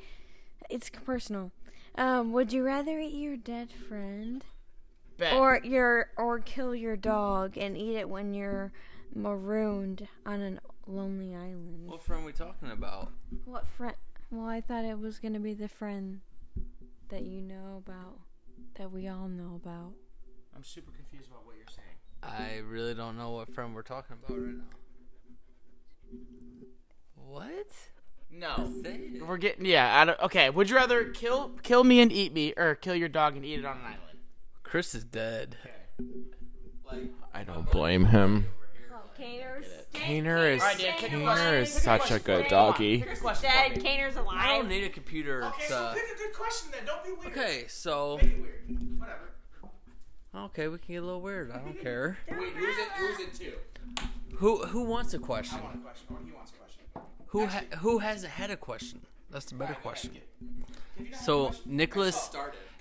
it's 0.69 0.91
personal. 0.91 1.51
Um, 1.97 2.33
would 2.33 2.53
you 2.53 2.63
rather 2.63 2.99
eat 3.01 3.15
your 3.15 3.37
dead 3.39 3.71
friend 3.89 4.45
Bet. 5.21 5.35
or 5.35 5.61
your 5.63 6.11
or 6.17 6.41
kill 6.41 6.75
your 6.75 6.97
dog 6.97 7.57
and 7.57 7.77
eat 7.77 7.97
it 7.97 8.09
when 8.09 8.35
you're 8.35 8.73
marooned 9.15 10.09
on 10.27 10.41
a 10.41 10.59
lonely 10.91 11.35
island? 11.35 11.89
What 11.89 12.03
friend 12.03 12.23
are 12.23 12.27
we 12.27 12.33
talking 12.33 12.71
about? 12.71 13.13
What 13.45 13.69
friend? 13.69 13.95
Well, 14.31 14.47
I 14.49 14.61
thought 14.61 14.85
it 14.85 14.99
was 14.99 15.19
gonna 15.19 15.41
be 15.41 15.55
the 15.55 15.69
friend 15.69 16.21
that 17.09 17.23
you 17.23 17.43
know 17.43 17.83
about, 17.85 18.21
that 18.77 18.91
we 18.93 19.09
all 19.09 19.29
know 19.29 19.61
about. 19.63 19.93
I'm 20.55 20.65
super 20.65 20.93
confused 20.93 21.29
about 21.31 21.45
what 21.47 21.57
you're 21.57 21.67
saying. 21.69 21.87
I 22.23 22.59
really 22.59 22.95
don't 22.95 23.17
know 23.17 23.31
what 23.31 23.53
friend 23.53 23.75
we're 23.75 23.83
talking 23.83 24.17
about 24.23 24.37
right 24.37 24.55
now. 24.57 24.65
What? 27.17 27.69
No. 28.31 28.73
We're 29.27 29.37
getting 29.37 29.65
yeah. 29.65 30.01
I 30.01 30.05
don't, 30.05 30.21
okay. 30.21 30.51
Would 30.51 30.71
you 30.71 30.77
rather 30.77 31.11
kill 31.11 31.51
kill 31.63 31.85
me 31.85 32.01
and 32.01 32.13
eat 32.13 32.33
me, 32.33 32.53
or 32.57 32.75
kill 32.75 32.95
your 32.95 33.09
dog 33.09 33.37
and 33.37 33.45
eat 33.45 33.59
it 33.59 33.65
on 33.65 33.79
an 33.79 33.85
island? 33.85 34.10
Chris 34.71 34.95
is 34.95 35.03
dead. 35.03 35.57
I 37.35 37.43
don't 37.43 37.69
blame 37.73 38.05
him. 38.05 38.47
Kaner's 39.19 39.67
Kaner 39.93 40.55
is 40.55 40.63
Alright, 40.63 40.79
Dan, 40.79 40.95
pick 40.99 41.13
a 41.13 41.21
question. 41.21 41.47
Kaner 41.47 41.61
is 41.63 41.69
Pick 41.75 41.79
a 41.79 41.81
such 41.83 42.01
a 42.01 42.21
question. 42.21 42.23
good 42.25 42.43
Pick 42.45 42.53
one. 42.53 42.73
doggy. 42.73 42.99
Pick 43.03 43.13
a 43.13 43.21
question 43.21 43.51
dead. 43.51 43.73
for 43.73 43.79
me. 43.81 43.85
Kaner's 43.85 44.17
alive. 44.17 44.37
I 44.39 44.47
don't 44.57 44.69
need 44.69 44.85
a 44.85 44.89
computer 44.89 45.45
Okay, 45.47 45.65
so 45.67 45.89
to. 45.89 45.95
pick 45.95 46.15
a 46.15 46.19
good 46.19 46.33
question 46.37 46.71
then. 46.73 46.87
Don't 46.87 47.05
be 47.05 47.11
weird. 47.11 47.37
Okay, 47.37 47.65
so 47.67 48.17
Make 48.23 48.33
it 48.33 48.41
weird. 48.41 48.99
Whatever. 49.01 50.45
okay, 50.47 50.69
we 50.69 50.79
can 50.79 50.95
get 50.95 51.03
a 51.03 51.05
little 51.05 51.21
weird. 51.21 51.51
I 51.51 51.59
don't 51.59 51.79
care. 51.83 52.17
Wait, 52.31 52.53
who's 52.55 52.79
it? 52.79 52.89
Who's 52.97 53.19
it 53.21 53.35
to? 53.35 53.53
Who 54.37 54.65
who 54.67 54.85
wants 54.85 55.13
a 55.15 55.19
question? 55.19 55.59
I 55.59 55.63
want 55.65 55.75
a 55.75 55.79
question, 55.81 56.07
or 56.11 56.19
he 56.25 56.33
wants 56.33 56.53
a 56.53 56.55
question. 56.55 56.85
Who 57.27 57.47
ha- 57.47 57.77
who 57.81 57.99
hasn't 57.99 58.33
had 58.33 58.51
a 58.53 58.57
question? 58.57 59.01
That's 59.31 59.47
the 59.47 59.55
better 59.55 59.75
question. 59.75 60.13
So 61.21 61.53
Nicholas 61.65 62.31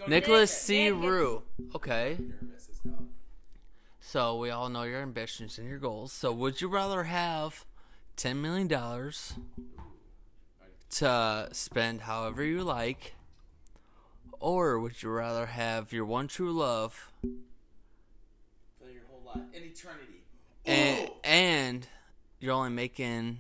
Nicholas 0.08 0.52
C. 0.52 0.90
Rue. 0.90 1.44
Okay. 1.76 2.18
So 4.02 4.38
we 4.38 4.50
all 4.50 4.70
know 4.70 4.84
your 4.84 5.02
ambitions 5.02 5.58
and 5.60 5.68
your 5.70 5.78
goals. 5.78 6.12
So 6.12 6.32
would 6.32 6.62
you 6.62 6.68
rather 6.68 7.04
have 7.04 7.66
ten 8.16 8.42
million 8.42 8.68
dollars 8.68 9.34
to 10.92 11.48
spend 11.52 12.02
however 12.02 12.44
you 12.44 12.64
like, 12.64 13.14
or 14.40 14.80
would 14.80 15.04
you 15.04 15.10
rather 15.12 15.46
have 15.48 15.94
your 15.94 16.06
one 16.06 16.28
true 16.28 16.52
love 16.52 17.12
for 17.22 18.90
your 18.90 19.04
whole 19.10 19.22
life, 19.26 19.44
In 19.54 19.64
eternity. 19.64 20.24
and 20.66 21.10
and 21.24 21.88
you're 22.40 22.54
only 22.54 22.72
making 22.72 23.38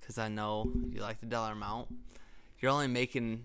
because 0.00 0.16
I 0.16 0.28
know 0.28 0.70
you 0.90 1.02
like 1.02 1.20
the 1.20 1.26
dollar 1.26 1.52
amount. 1.52 1.88
You're 2.60 2.70
only 2.72 2.86
making 2.88 3.44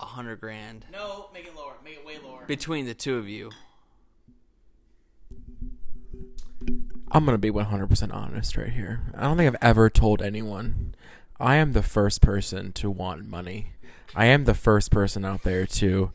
a 0.00 0.04
hundred 0.04 0.40
grand 0.40 0.86
No, 0.92 1.28
make 1.32 1.46
it 1.46 1.54
lower. 1.56 1.74
Make 1.84 1.96
it 1.98 2.06
way 2.06 2.18
lower. 2.24 2.44
between 2.46 2.86
the 2.86 2.94
two 2.94 3.16
of 3.18 3.28
you. 3.28 3.50
I'm 7.10 7.24
gonna 7.26 7.38
be 7.38 7.50
100% 7.50 8.14
honest 8.14 8.56
right 8.56 8.70
here. 8.70 9.00
I 9.16 9.22
don't 9.22 9.36
think 9.36 9.48
I've 9.48 9.68
ever 9.68 9.90
told 9.90 10.22
anyone. 10.22 10.94
I 11.38 11.56
am 11.56 11.72
the 11.72 11.82
first 11.82 12.22
person 12.22 12.72
to 12.72 12.90
want 12.90 13.26
money. 13.28 13.72
I 14.14 14.26
am 14.26 14.44
the 14.44 14.54
first 14.54 14.90
person 14.90 15.24
out 15.24 15.42
there 15.42 15.66
to. 15.66 16.12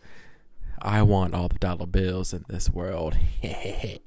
I 0.82 1.01
want 1.01 1.34
all 1.34 1.47
the 1.49 1.58
dollar 1.60 1.88
bills 1.88 2.34
in 2.34 2.45
this 2.47 2.70
world. 2.70 3.18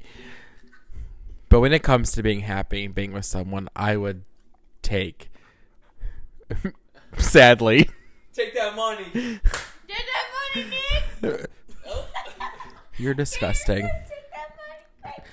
but 1.49 1.61
when 1.61 1.73
it 1.73 1.83
comes 1.83 2.13
to 2.13 2.23
being 2.23 2.41
happy 2.41 2.85
and 2.85 2.95
being 2.95 3.13
with 3.13 3.25
someone, 3.25 3.69
I 3.75 3.97
would 3.97 4.23
take. 4.83 5.31
Sadly, 7.19 7.91
Take 8.33 8.55
that 8.55 8.75
money. 8.75 9.05
Take 9.13 9.41
that 9.89 10.27
money, 10.55 10.71
Nick. 11.23 11.51
you're 12.97 13.15
disgusting. 13.15 13.83
Take 13.83 13.91
that 14.33 14.57
money. 14.57 14.85
back, 15.03 15.19
okay? 15.19 15.27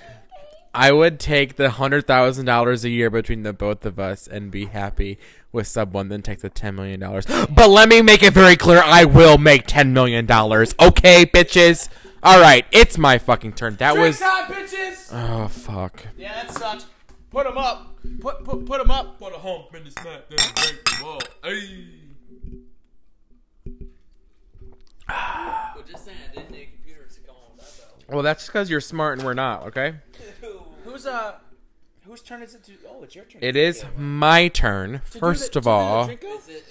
I 0.74 0.92
would 0.92 1.18
take 1.20 1.56
the 1.56 1.70
hundred 1.70 2.06
thousand 2.06 2.46
dollars 2.46 2.84
a 2.84 2.90
year 2.90 3.08
between 3.10 3.42
the 3.44 3.52
both 3.52 3.86
of 3.86 3.98
us 3.98 4.26
and 4.26 4.50
be 4.50 4.66
happy 4.66 5.18
with 5.52 5.66
someone 5.66 6.08
than 6.08 6.22
take 6.22 6.40
the 6.40 6.50
ten 6.50 6.74
million 6.74 7.00
dollars. 7.00 7.24
But 7.50 7.70
let 7.70 7.88
me 7.88 8.02
make 8.02 8.22
it 8.22 8.32
very 8.34 8.56
clear: 8.56 8.82
I 8.84 9.04
will 9.04 9.38
make 9.38 9.66
ten 9.66 9.92
million 9.92 10.26
dollars. 10.26 10.74
Okay, 10.80 11.24
bitches. 11.24 11.88
All 12.22 12.40
right, 12.40 12.66
it's 12.72 12.98
my 12.98 13.16
fucking 13.18 13.52
turn. 13.52 13.76
That 13.76 13.94
Drink 13.94 14.06
was. 14.08 14.18
time, 14.18 14.50
bitches. 14.52 15.08
Oh 15.12 15.48
fuck. 15.48 16.04
Yeah, 16.18 16.34
that 16.42 16.52
sucks. 16.52 16.86
Put 17.30 17.46
them 17.46 17.58
up. 17.58 17.96
Put 18.20 18.44
put 18.44 18.66
put 18.66 18.78
them 18.78 18.90
up. 18.90 19.18
Put 19.18 19.34
a 19.34 19.38
hump 19.38 19.74
in 19.74 19.84
the 19.84 19.90
smack, 19.90 20.28
then 20.28 20.38
break 20.54 20.84
the 20.84 21.04
wall. 21.04 21.20
Hey. 21.44 21.94
Well, 25.08 25.84
just 25.86 26.04
saying, 26.04 26.18
I 26.30 26.34
didn't 26.34 26.50
need 26.50 26.68
computers 26.72 27.14
to 27.16 27.20
come 27.22 27.36
on 27.36 27.56
that 27.58 27.66
though. 27.78 28.14
Well, 28.14 28.22
that's 28.22 28.46
because 28.46 28.68
you're 28.70 28.80
smart 28.80 29.18
and 29.18 29.26
we're 29.26 29.34
not. 29.34 29.66
Okay. 29.66 29.94
Who's 30.84 31.06
uh? 31.06 31.34
Whose 32.06 32.22
turn 32.22 32.42
is 32.42 32.54
it 32.54 32.64
to? 32.64 32.72
Oh, 32.88 33.02
it's 33.02 33.14
your 33.14 33.26
turn. 33.26 33.42
It 33.42 33.54
is 33.54 33.84
my 33.94 34.48
turn. 34.48 35.02
First 35.04 35.56
of 35.56 35.66
all. 35.66 36.06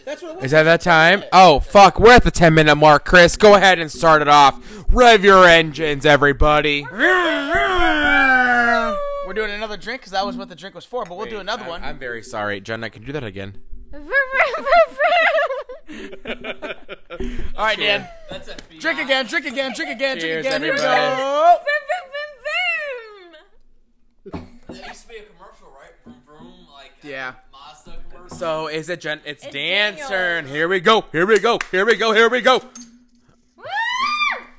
That's 0.03 0.23
what 0.23 0.31
it 0.31 0.35
was. 0.37 0.45
Is 0.45 0.51
that 0.51 0.63
that 0.63 0.81
time? 0.81 1.23
Oh, 1.31 1.59
fuck. 1.59 1.99
We're 1.99 2.13
at 2.13 2.23
the 2.23 2.31
10 2.31 2.55
minute 2.55 2.75
mark, 2.75 3.05
Chris. 3.05 3.37
Go 3.37 3.53
ahead 3.53 3.77
and 3.77 3.91
start 3.91 4.23
it 4.23 4.27
off. 4.27 4.59
Rev 4.89 5.23
your 5.23 5.45
engines, 5.45 6.07
everybody. 6.07 6.87
We're 9.27 9.33
doing 9.33 9.51
another 9.51 9.75
drink 9.75 9.99
because 9.99 10.13
that 10.13 10.25
was 10.25 10.37
what 10.37 10.47
the 10.47 10.55
drink 10.55 10.73
was 10.73 10.85
for, 10.85 11.03
but 11.03 11.17
we'll 11.17 11.27
do 11.29 11.39
another 11.39 11.63
I'm- 11.63 11.69
one. 11.69 11.83
I'm 11.83 11.99
very 11.99 12.23
sorry. 12.23 12.61
Jenna, 12.61 12.89
can 12.89 13.01
you 13.01 13.07
do 13.07 13.11
that 13.11 13.25
again? 13.25 13.57
All 17.57 17.65
right, 17.65 17.77
Dan. 17.77 18.07
That's 18.29 18.47
a 18.47 18.55
Drink 18.79 18.99
again, 19.01 19.25
drink 19.25 19.45
again, 19.45 19.73
drink 19.75 19.91
again, 19.91 20.17
Cheers, 20.19 20.45
drink 20.45 20.55
again. 20.55 20.61
Here 20.63 20.73
we 20.73 20.79
everybody. 20.79 21.21
go. 21.21 21.57
There 24.69 24.87
used 24.87 25.01
to 25.03 25.07
be 25.09 25.15
a 25.17 25.23
commercial, 25.23 25.67
right? 25.77 25.91
Vroom 26.05 26.15
vroom, 26.25 26.67
like 26.73 26.91
Yeah. 27.03 27.33
Mazda 27.51 27.97
commercial. 28.09 28.37
So 28.37 28.67
is 28.67 28.87
it 28.87 29.01
Jen? 29.01 29.19
It's, 29.25 29.43
It's 29.43 29.53
Dan's 29.53 29.97
Daniel. 29.97 30.09
turn. 30.09 30.47
Here 30.47 30.69
we 30.69 30.79
go. 30.79 31.03
Here 31.11 31.25
we 31.25 31.39
go. 31.39 31.59
Here 31.71 31.85
we 31.85 31.95
go. 31.97 32.13
Here 32.13 32.29
we 32.29 32.39
go. 32.41 32.61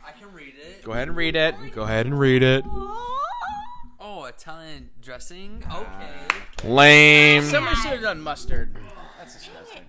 I 0.06 0.10
can 0.18 0.30
read 0.34 0.54
it. 0.58 0.82
Go 0.84 0.92
ahead 0.92 1.08
and 1.08 1.16
read 1.16 1.36
it. 1.36 1.54
Go 1.74 1.82
ahead 1.84 2.04
and 2.06 2.18
read 2.18 2.42
it. 2.42 2.64
Oh, 2.66 2.74
Italian 2.94 3.07
dressing. 5.08 5.64
Okay. 5.74 6.68
Lame. 6.68 7.42
Somebody 7.42 7.76
should 7.76 7.92
have 7.92 8.02
done 8.02 8.20
mustard. 8.20 8.76
That's 9.18 9.36
disgusting. 9.36 9.80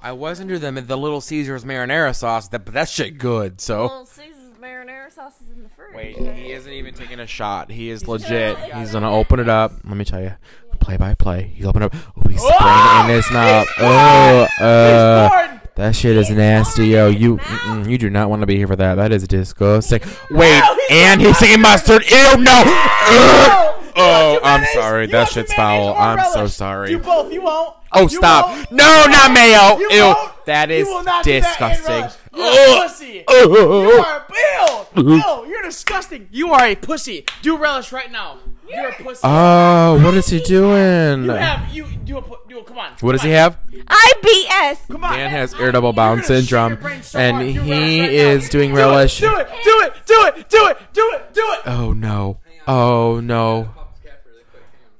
I 0.00 0.12
wasn't 0.12 0.50
doing 0.50 0.60
them 0.60 0.76
the 0.86 0.96
Little 0.96 1.20
Caesars 1.20 1.64
marinara 1.64 2.14
sauce, 2.14 2.46
that, 2.48 2.64
but 2.64 2.72
that 2.74 2.88
shit 2.88 3.18
good. 3.18 3.60
So 3.60 3.86
Well, 3.86 4.06
Caesar's 4.06 4.56
marinara 4.60 5.10
sauce 5.10 5.40
is 5.40 5.50
in 5.50 5.64
the 5.64 5.68
fridge. 5.68 5.96
wait, 5.96 6.16
he 6.36 6.52
isn't 6.52 6.72
even 6.72 6.94
taking 6.94 7.18
a 7.18 7.26
shot. 7.26 7.72
He 7.72 7.90
is 7.90 8.06
legit. 8.06 8.56
He's 8.56 8.92
gonna 8.92 9.12
open 9.12 9.40
it 9.40 9.48
up. 9.48 9.72
Let 9.82 9.96
me 9.96 10.04
tell 10.04 10.22
you, 10.22 10.36
play 10.78 10.96
by 10.96 11.14
play. 11.14 11.50
He's 11.56 11.66
open 11.66 11.82
up. 11.82 11.92
Oh, 12.16 12.28
he's 12.28 12.40
spraying 12.40 12.60
it 12.60 13.10
in 13.10 13.16
his 13.16 13.30
mouth. 13.32 13.66
Oh, 13.80 14.46
uh. 14.60 15.58
That 15.74 15.96
shit 15.96 16.16
is 16.16 16.30
nasty, 16.30 16.88
yo. 16.88 17.08
You 17.08 17.40
you 17.84 17.98
do 17.98 18.10
not 18.10 18.30
want 18.30 18.42
to 18.42 18.46
be 18.46 18.56
here 18.58 18.68
for 18.68 18.76
that. 18.76 18.94
That 18.94 19.10
is 19.10 19.26
disgusting. 19.26 20.02
Wait, 20.30 20.62
and 20.88 21.20
he's 21.20 21.36
singing 21.38 21.62
mustard. 21.62 22.04
Ew, 22.08 22.36
no. 22.36 22.62
Ugh. 22.64 23.81
Oh, 23.96 24.40
I'm 24.42 24.64
sorry. 24.74 25.06
That 25.08 25.28
shit's 25.28 25.52
foul. 25.54 25.94
I'm 25.94 26.24
so 26.32 26.46
sorry. 26.46 26.88
Do 26.88 26.98
both. 26.98 27.32
You 27.32 27.42
won't. 27.42 27.76
Oh, 27.92 28.02
You 28.02 28.08
stop. 28.08 28.46
won't. 28.48 28.72
No, 28.72 29.04
not 29.08 29.32
mayo. 29.32 29.78
You 29.78 29.88
Ew. 29.90 30.02
won't. 30.04 30.44
That 30.46 30.70
is 30.70 30.88
you 30.88 30.94
will 30.94 31.04
not 31.04 31.24
do 31.24 31.40
that 31.40 31.46
disgusting. 31.58 31.94
relish. 31.94 32.12
You're 32.34 32.78
a 32.78 32.82
pussy. 32.88 33.24
Ugh. 33.28 33.50
You 33.50 33.58
are 33.58 34.04
uh, 34.06 34.24
uh, 34.24 34.64
uh, 34.66 34.84
Bill. 34.94 35.04
Bill, 35.04 35.46
you're 35.46 35.62
disgusting. 35.62 36.28
You 36.32 36.52
are 36.52 36.64
a 36.64 36.74
pussy. 36.74 37.24
Do 37.42 37.56
relish 37.58 37.92
right 37.92 38.10
now. 38.10 38.38
You're 38.68 38.88
a 38.88 38.94
pussy. 38.94 39.20
Oh, 39.22 40.00
what 40.02 40.14
is 40.14 40.28
he 40.28 40.40
doing? 40.40 41.24
you 41.24 41.30
have 41.30 41.68
you 41.74 41.84
do 42.04 42.16
a 42.18 42.22
do 42.48 42.58
a 42.60 42.64
come 42.64 42.78
on. 42.78 42.92
What 43.00 43.12
does 43.12 43.20
come 43.20 43.28
he 43.28 43.34
have? 43.36 43.58
IBS. 43.70 44.88
Come 44.88 45.04
on. 45.04 45.12
Dan 45.16 45.30
has 45.30 45.52
irritable 45.54 45.92
bowel 45.92 46.16
You're 46.16 46.22
gonna 46.22 46.26
shit 46.40 46.48
syndrome, 46.48 47.02
so 47.02 47.18
and 47.18 47.36
hard. 47.36 47.46
He 47.48 47.58
relish 47.58 48.00
right 48.00 48.10
is 48.12 48.42
now. 48.44 48.48
doing 48.50 48.70
Do 48.70 48.76
relish. 48.76 49.22
It, 49.22 49.26
do 49.26 49.36
it. 49.36 49.48
Do 49.64 49.80
it. 49.82 49.92
Do 50.06 50.24
it. 50.26 50.48
Do 50.48 50.66
it. 50.68 50.78
Do 50.94 51.10
it. 51.14 51.34
Do 51.34 51.40
it. 51.52 51.60
Oh 51.66 51.92
no. 51.92 52.38
Oh 52.66 53.20
no. 53.20 53.74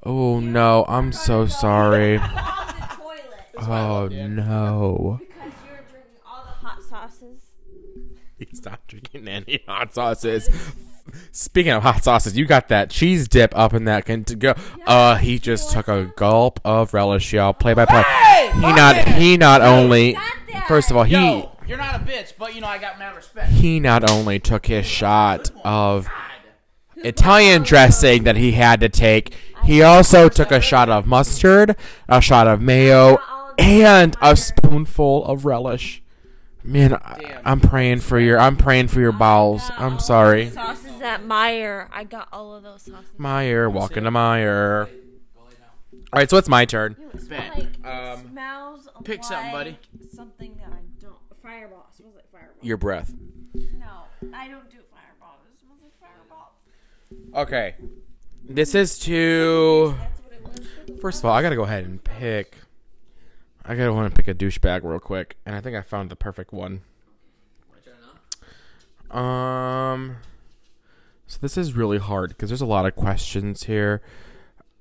Oh 0.02 0.40
no. 0.40 0.84
I'm 0.88 1.12
so 1.12 1.46
sorry. 1.46 2.16
On 2.18 2.22
the 2.34 2.96
toilet. 2.96 3.68
Oh 3.70 4.08
no. 4.08 5.20
Because 5.20 5.52
you're 5.66 5.76
drinking 5.90 6.20
all 6.26 6.44
the 6.44 6.66
hot 6.66 6.82
sauces. 6.82 7.38
He's 8.38 8.64
not 8.64 8.86
drinking 8.88 9.28
any 9.28 9.62
hot 9.66 9.94
sauces. 9.94 10.48
Speaking 11.32 11.72
of 11.72 11.82
hot 11.82 12.04
sauces, 12.04 12.36
you 12.36 12.46
got 12.46 12.68
that 12.68 12.88
cheese 12.90 13.26
dip 13.28 13.56
up 13.56 13.74
in 13.74 13.84
that 13.86 14.04
can 14.04 14.24
to 14.24 14.36
go. 14.36 14.54
Uh, 14.86 15.16
he 15.16 15.38
just 15.38 15.72
took 15.72 15.88
a 15.88 16.12
gulp 16.16 16.60
of 16.64 16.94
relish, 16.94 17.32
y'all. 17.32 17.52
Play 17.52 17.74
by 17.74 17.84
play. 17.86 18.02
Hey, 18.02 18.50
He 18.54 18.60
fuck 18.60 18.76
not 18.76 18.96
it. 18.96 19.08
he 19.08 19.36
not 19.36 19.62
only. 19.62 20.16
First 20.68 20.90
of 20.92 20.96
all, 20.96 21.02
he 21.02 21.14
Yo, 21.14 21.56
you're 21.66 21.76
not 21.78 21.96
a 21.96 22.04
bitch, 22.04 22.34
but 22.38 22.54
you 22.54 22.60
know 22.60 22.68
I 22.68 22.78
got 22.78 22.98
mad 23.00 23.16
respect. 23.16 23.50
he 23.50 23.80
not 23.80 24.08
only 24.08 24.38
took 24.38 24.66
his 24.66 24.86
shot 24.86 25.50
of 25.64 26.08
Italian 27.04 27.62
dressing 27.62 28.24
that 28.24 28.36
he 28.36 28.52
had 28.52 28.80
to 28.80 28.88
take, 28.88 29.34
he 29.64 29.82
also 29.82 30.28
took 30.28 30.50
a 30.50 30.60
shot 30.60 30.88
of 30.88 31.06
mustard, 31.06 31.76
a 32.08 32.20
shot 32.20 32.46
of 32.46 32.60
mayo, 32.60 33.18
and 33.58 34.16
a 34.20 34.36
spoonful 34.36 35.24
of 35.24 35.44
relish. 35.44 36.02
Man, 36.64 36.94
I, 36.94 37.40
I'm 37.44 37.60
praying 37.60 38.00
for 38.00 38.20
your 38.20 38.38
I'm 38.38 38.56
praying 38.56 38.88
for 38.88 39.00
your 39.00 39.12
bowels. 39.12 39.68
I'm 39.76 39.98
sorry. 39.98 40.50
Sauces 40.50 41.00
at 41.02 41.22
Meijer. 41.24 41.88
I 41.92 42.04
got 42.04 42.28
all 42.32 42.54
of 42.54 42.62
those 42.62 42.82
sauces. 42.82 43.10
Meijer, 43.18 43.70
walking 43.70 44.04
to 44.04 44.10
Meijer. 44.10 44.88
All 46.12 46.18
right, 46.20 46.28
so 46.30 46.36
it's 46.36 46.48
my 46.48 46.64
turn. 46.64 46.94
It 47.14 47.30
like, 47.30 47.86
Um, 47.86 48.28
smells 48.30 48.88
Pick 49.02 49.24
something, 49.24 49.50
buddy. 49.50 49.78
Something 50.14 50.54
that 50.58 50.68
I 50.72 50.82
don't. 51.00 51.16
Fireball. 51.42 51.86
It 51.90 51.96
smells 51.96 52.14
like 52.14 52.30
fireball. 52.30 52.54
Your 52.60 52.76
breath. 52.76 53.12
No, 53.54 54.04
I 54.34 54.46
don't 54.48 54.70
do 54.70 54.78
fireball. 54.92 55.40
It 55.50 55.58
smells 55.58 55.80
like 55.82 55.98
fireball. 55.98 56.52
Okay. 57.34 57.74
This 58.48 58.74
is 58.74 58.98
to. 59.00 59.94
First 61.00 61.20
of 61.20 61.24
all, 61.26 61.32
I 61.32 61.42
gotta 61.42 61.56
go 61.56 61.62
ahead 61.64 61.84
and 61.84 62.02
pick. 62.02 62.56
I 63.64 63.74
gotta 63.74 63.92
want 63.92 64.12
to 64.12 64.16
pick 64.16 64.28
a 64.28 64.34
douchebag 64.34 64.82
real 64.84 64.98
quick, 65.00 65.36
and 65.46 65.54
I 65.54 65.60
think 65.60 65.76
I 65.76 65.82
found 65.82 66.10
the 66.10 66.16
perfect 66.16 66.52
one. 66.52 66.82
Um. 69.10 70.16
So 71.26 71.38
this 71.40 71.56
is 71.56 71.74
really 71.74 71.98
hard 71.98 72.30
because 72.30 72.50
there's 72.50 72.60
a 72.60 72.66
lot 72.66 72.86
of 72.86 72.94
questions 72.96 73.64
here. 73.64 74.02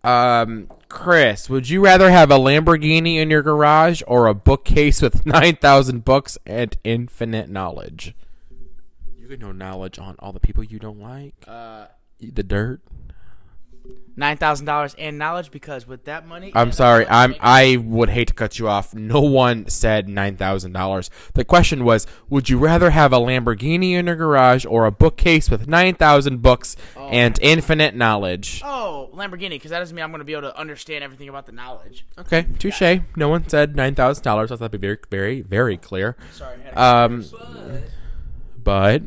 Um, 0.04 0.68
Chris, 0.90 1.50
would 1.50 1.70
you 1.70 1.84
rather 1.84 2.10
have 2.10 2.32
a 2.32 2.38
Lamborghini 2.38 3.18
in 3.18 3.30
your 3.30 3.42
garage 3.44 4.02
or 4.08 4.28
a 4.28 4.34
bookcase 4.34 5.02
with 5.02 5.26
nine 5.28 5.56
thousand 5.58 6.04
books 6.04 6.38
and 6.46 6.76
infinite 6.84 7.50
knowledge? 7.50 8.16
You 9.18 9.28
can 9.28 9.40
know 9.40 9.52
knowledge 9.52 10.00
on 10.00 10.16
all 10.20 10.32
the 10.34 10.40
people 10.40 10.64
you 10.64 10.80
don't 10.80 11.00
like, 11.00 11.36
Uh, 11.48 11.86
the 12.22 12.44
dirt. 12.44 12.80
nine 14.16 14.38
thousand 14.38 14.66
dollars 14.66 14.94
and 15.00 15.18
knowledge 15.18 15.50
because 15.52 15.88
with 15.88 16.04
that 16.06 16.28
money, 16.28 16.52
I'm 16.54 16.72
sorry. 16.72 17.08
I'm. 17.08 17.34
I 17.40 17.78
would 17.78 18.10
hate 18.10 18.28
to 18.28 18.34
cut 18.34 18.60
you 18.60 18.68
off. 18.68 18.94
No 18.94 19.22
one 19.22 19.68
said 19.70 20.08
nine 20.10 20.36
thousand 20.38 20.74
dollars. 20.74 21.10
The 21.34 21.44
question 21.46 21.84
was: 21.84 22.06
Would 22.30 22.50
you 22.50 22.58
rather 22.58 22.90
have 22.92 23.14
a 23.14 23.18
Lamborghini 23.18 23.94
in 23.94 24.06
your 24.08 24.16
garage 24.16 24.66
or 24.66 24.86
a 24.86 24.92
bookcase 24.92 25.50
with 25.50 25.68
nine 25.68 25.96
thousand 25.96 26.42
books 26.42 26.76
and 26.98 27.40
infinite 27.42 27.96
knowledge? 27.96 28.62
Oh, 28.64 29.10
Lamborghini, 29.14 29.52
because 29.52 29.72
that 29.72 29.80
doesn't 29.80 29.96
mean 29.96 30.04
I'm 30.04 30.12
going 30.12 30.20
to 30.20 30.26
be 30.26 30.34
able 30.34 30.44
to 30.52 30.58
understand 30.60 31.04
everything 31.04 31.30
about 31.30 31.46
the 31.46 31.54
knowledge. 31.54 32.06
Okay, 32.20 32.46
touche. 32.60 33.00
No 33.16 33.30
one 33.30 33.48
said 33.48 33.76
nine 33.76 33.96
thousand 33.96 34.24
dollars. 34.24 34.52
I 34.52 34.56
thought 34.56 34.72
that'd 34.72 34.80
be 34.82 34.88
very, 34.88 35.00
very, 35.10 35.42
very 35.42 35.78
clear. 35.78 36.16
Sorry. 36.34 36.58
I 36.60 36.64
had 36.64 36.74
a- 36.76 36.82
Um, 36.84 37.26
But 38.64 39.02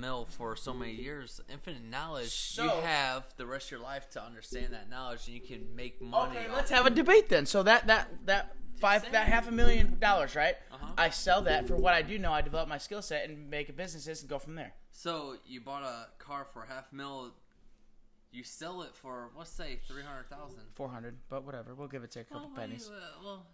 mil 0.00 0.26
for 0.26 0.56
so 0.56 0.72
many 0.72 0.92
years, 0.92 1.40
infinite 1.50 1.84
knowledge, 1.84 2.30
So- 2.30 2.64
you 2.64 2.70
have 2.82 3.24
the 3.36 3.46
rest 3.46 3.66
of 3.66 3.70
your 3.72 3.80
life 3.80 4.08
to 4.10 4.22
understand 4.22 4.72
that 4.72 4.88
knowledge, 4.88 5.26
and 5.26 5.34
you 5.34 5.40
can 5.40 5.74
make 5.74 6.00
money. 6.00 6.38
Okay, 6.38 6.48
let's 6.52 6.70
it. 6.70 6.74
have 6.74 6.86
a 6.86 6.90
debate 6.90 7.28
then. 7.28 7.46
So 7.46 7.62
that 7.62 7.86
that 7.86 8.26
that 8.26 8.56
five 8.78 9.10
that 9.12 9.28
half 9.28 9.48
a 9.48 9.52
million 9.52 9.98
dollars, 9.98 10.34
right? 10.36 10.56
Uh-huh. 10.72 10.92
I 10.96 11.10
sell 11.10 11.42
that 11.42 11.66
for 11.66 11.76
what 11.76 11.94
I 11.94 12.02
do 12.02 12.18
know. 12.18 12.32
I 12.32 12.40
develop 12.40 12.68
my 12.68 12.78
skill 12.78 13.02
set 13.02 13.28
and 13.28 13.50
make 13.50 13.68
a 13.68 13.72
businesses 13.72 14.20
and 14.20 14.30
go 14.30 14.38
from 14.38 14.54
there. 14.54 14.74
So 14.90 15.36
you 15.46 15.60
bought 15.60 15.82
a 15.82 16.06
car 16.18 16.46
for 16.52 16.64
half 16.64 16.92
mil. 16.92 17.34
You 18.30 18.44
sell 18.44 18.82
it 18.82 18.94
for 18.94 19.30
let's 19.36 19.50
say 19.50 19.80
three 19.88 20.02
hundred 20.02 20.28
thousand. 20.28 20.60
Four 20.74 20.88
hundred, 20.88 21.16
but 21.28 21.44
whatever. 21.44 21.74
We'll 21.74 21.88
give 21.88 22.04
it 22.04 22.10
to 22.12 22.20
a 22.20 22.24
couple 22.24 22.50
pennies. 22.54 22.90
Well, 23.24 23.46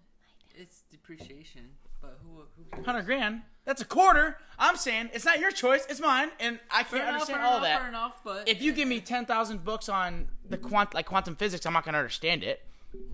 it's 0.57 0.83
depreciation, 0.91 1.71
but 2.07 2.19
who 2.23 2.43
who 2.57 2.71
cares? 2.71 2.87
Hundred 2.87 3.03
grand. 3.07 3.43
That's 3.65 3.81
a 3.81 3.87
quarter. 3.87 4.37
I'm 4.59 4.77
saying 4.77 5.09
it's 5.15 5.25
not 5.25 5.41
your 5.41 5.51
choice. 5.51 5.87
It's 5.89 6.01
mine, 6.01 6.29
and 6.39 6.61
I 6.71 6.83
can't 6.83 6.89
Fair 6.89 7.01
enough, 7.03 7.13
understand 7.15 7.39
fair 7.41 7.47
all 7.47 7.57
enough, 7.57 7.63
that. 7.69 7.79
Fair 7.81 7.89
enough, 7.89 8.21
but 8.23 8.49
If 8.49 8.61
you 8.63 8.73
give 8.73 8.87
me 8.89 9.01
ten 9.01 9.25
thousand 9.25 9.65
books 9.65 9.89
on 9.89 10.29
the 10.49 10.59
quant 10.59 10.93
like 10.95 11.07
quantum 11.07 11.35
physics, 11.35 11.65
I'm 11.65 11.73
not 11.73 11.85
gonna 11.85 11.99
understand 11.99 12.45
it. 12.45 12.63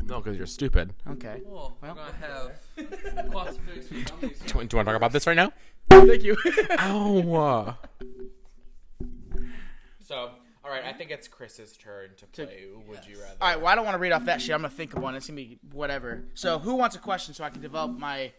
No, 0.05 0.21
because 0.21 0.37
you're 0.37 0.47
stupid. 0.47 0.93
Okay. 1.09 1.41
well, 1.47 1.77
we're 1.81 1.89
Well. 1.95 1.97
gonna 1.97 2.13
have 2.21 3.31
quantum 3.31 3.55
physics 3.67 3.89
for 3.89 3.95
dummies. 4.21 4.39
Do 4.41 4.49
you, 4.49 4.55
want 4.57 4.71
to 4.71 4.77
talk 4.85 4.95
about 4.97 5.13
this 5.13 5.27
right 5.27 5.37
now? 5.37 5.53
Thank 5.89 6.23
you. 6.25 6.37
Ow. 6.79 7.77
so, 10.05 10.31
all 10.65 10.71
right, 10.71 10.85
I 10.85 10.93
think 10.93 11.11
it's 11.11 11.29
Chris's 11.29 11.77
turn 11.77 12.11
to 12.19 12.27
play. 12.27 12.65
Would 12.89 13.07
you 13.07 13.21
rather? 13.21 13.35
All 13.41 13.49
right. 13.49 13.57
Well, 13.61 13.69
I 13.69 13.75
don't 13.75 13.85
want 13.85 13.95
to 13.95 13.99
read 14.01 14.13
off 14.13 14.25
that 14.27 14.41
shit. 14.43 14.55
I'm 14.55 14.61
gonna 14.63 14.71
think 14.71 14.95
of 14.95 15.03
one. 15.03 15.15
It's 15.15 15.27
gonna 15.29 15.37
be 15.37 15.59
whatever. 15.73 16.25
So, 16.35 16.59
who 16.59 16.75
wants 16.75 16.97
a 16.97 16.99
question 16.99 17.33
so 17.35 17.45
I 17.45 17.51
can 17.51 17.63
develop 17.63 17.93
my 17.97 18.33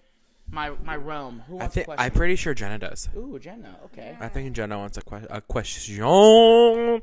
my 0.52 0.72
my 0.84 0.96
realm? 0.96 1.44
Who 1.48 1.56
I 1.56 1.60
wants 1.62 1.76
think 1.76 1.86
a 1.86 1.88
question? 1.88 2.06
I'm 2.06 2.12
pretty 2.12 2.36
sure 2.36 2.54
Jenna 2.54 2.78
does. 2.78 3.10
Ooh, 3.16 3.40
Jenna. 3.40 3.78
Okay. 3.86 4.18
I 4.20 4.28
think 4.28 4.54
Jenna 4.54 4.78
wants 4.78 4.98
a, 4.98 5.02
que- 5.02 5.28
a 5.30 5.42
question. 5.42 7.02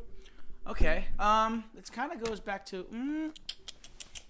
Okay. 0.66 1.04
Um, 1.18 1.64
it 1.76 1.90
kind 1.92 2.12
of 2.12 2.22
goes 2.22 2.40
back 2.40 2.66
to. 2.66 2.84
Mm, 2.84 3.34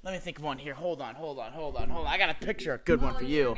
let 0.04 0.14
me 0.14 0.20
think 0.20 0.38
of 0.38 0.44
one 0.44 0.58
here. 0.58 0.74
Hold 0.74 1.02
on. 1.02 1.14
Hold 1.16 1.38
on. 1.38 1.52
Hold 1.52 1.76
on. 1.76 1.90
Hold 1.90 2.06
on. 2.06 2.12
I 2.12 2.16
got 2.18 2.26
to 2.38 2.46
picture 2.46 2.74
a 2.74 2.78
good 2.78 3.02
one 3.02 3.14
for 3.14 3.24
you. 3.24 3.56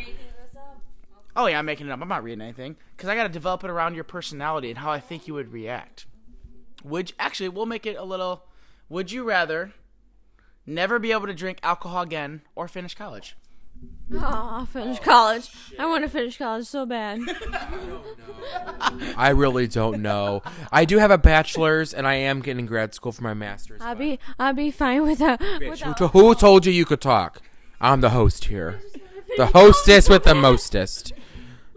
Oh 1.37 1.47
yeah, 1.47 1.59
I'm 1.59 1.67
making 1.67 1.87
it 1.87 1.93
up. 1.93 2.01
I'm 2.01 2.09
not 2.09 2.25
reading 2.25 2.41
anything 2.43 2.77
because 2.97 3.09
I 3.09 3.15
got 3.15 3.23
to 3.25 3.29
develop 3.29 3.63
it 3.63 3.71
around 3.71 3.95
your 3.95 4.05
personality 4.05 4.71
and 4.71 4.79
how 4.79 4.91
I 4.91 4.99
think 4.99 5.29
you 5.29 5.35
would 5.35 5.53
react. 5.53 6.07
Would 6.83 7.13
actually, 7.19 7.51
we'll 7.51 7.67
make 7.67 7.87
it 7.87 7.97
a 7.97 8.03
little. 8.05 8.47
Would 8.89 9.13
you 9.13 9.23
rather 9.23 9.73
never 10.67 10.99
be 10.99 11.13
able 11.13 11.27
to 11.27 11.35
drink 11.35 11.59
alcohol 11.63 12.03
again 12.03 12.43
or 12.57 12.67
finish 12.67 12.95
college? 12.95 13.37
Oh, 14.12 14.18
I'll 14.59 14.66
finish 14.66 14.99
college. 14.99 15.49
I 15.78 15.87
want 15.87 16.03
to 16.03 16.11
finish 16.11 16.37
college 16.37 16.66
so 16.66 16.85
bad. 16.85 17.20
I 19.16 19.28
really 19.31 19.68
don't 19.68 20.03
know. 20.03 20.43
I 20.72 20.85
do 20.85 20.99
have 20.99 21.12
a 21.12 21.18
bachelor's, 21.18 21.95
and 21.95 22.09
I 22.09 22.14
am 22.14 22.41
getting 22.41 22.66
grad 22.66 22.93
school 22.93 23.12
for 23.12 23.22
my 23.22 23.35
master's. 23.35 23.81
I'll 23.83 23.95
be 23.95 24.18
I'll 24.39 24.53
be 24.53 24.70
fine 24.72 25.03
with 25.05 25.20
a. 25.20 25.39
With 25.61 25.81
Who, 25.81 25.91
a 25.91 25.95
to- 25.95 26.09
who 26.09 26.35
told 26.35 26.66
you 26.66 26.72
you 26.72 26.85
could 26.85 27.01
talk? 27.01 27.41
I'm 27.81 28.01
the 28.01 28.11
host 28.11 28.47
here. 28.47 28.81
The 29.37 29.47
hostess 29.47 30.09
with 30.09 30.24
the 30.24 30.35
mostest. 30.35 31.12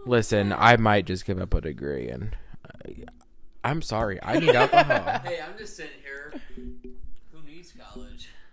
Listen, 0.04 0.52
I 0.52 0.76
might 0.76 1.06
just 1.06 1.24
give 1.24 1.40
up 1.40 1.54
a 1.54 1.60
degree, 1.60 2.08
and 2.08 2.36
uh, 2.68 2.90
I'm 3.62 3.80
sorry. 3.80 4.18
I 4.22 4.40
need 4.40 4.54
alcohol. 4.56 5.20
Hey, 5.24 5.38
I'm 5.40 5.56
just 5.56 5.76
sitting 5.76 5.92
here. 6.02 6.32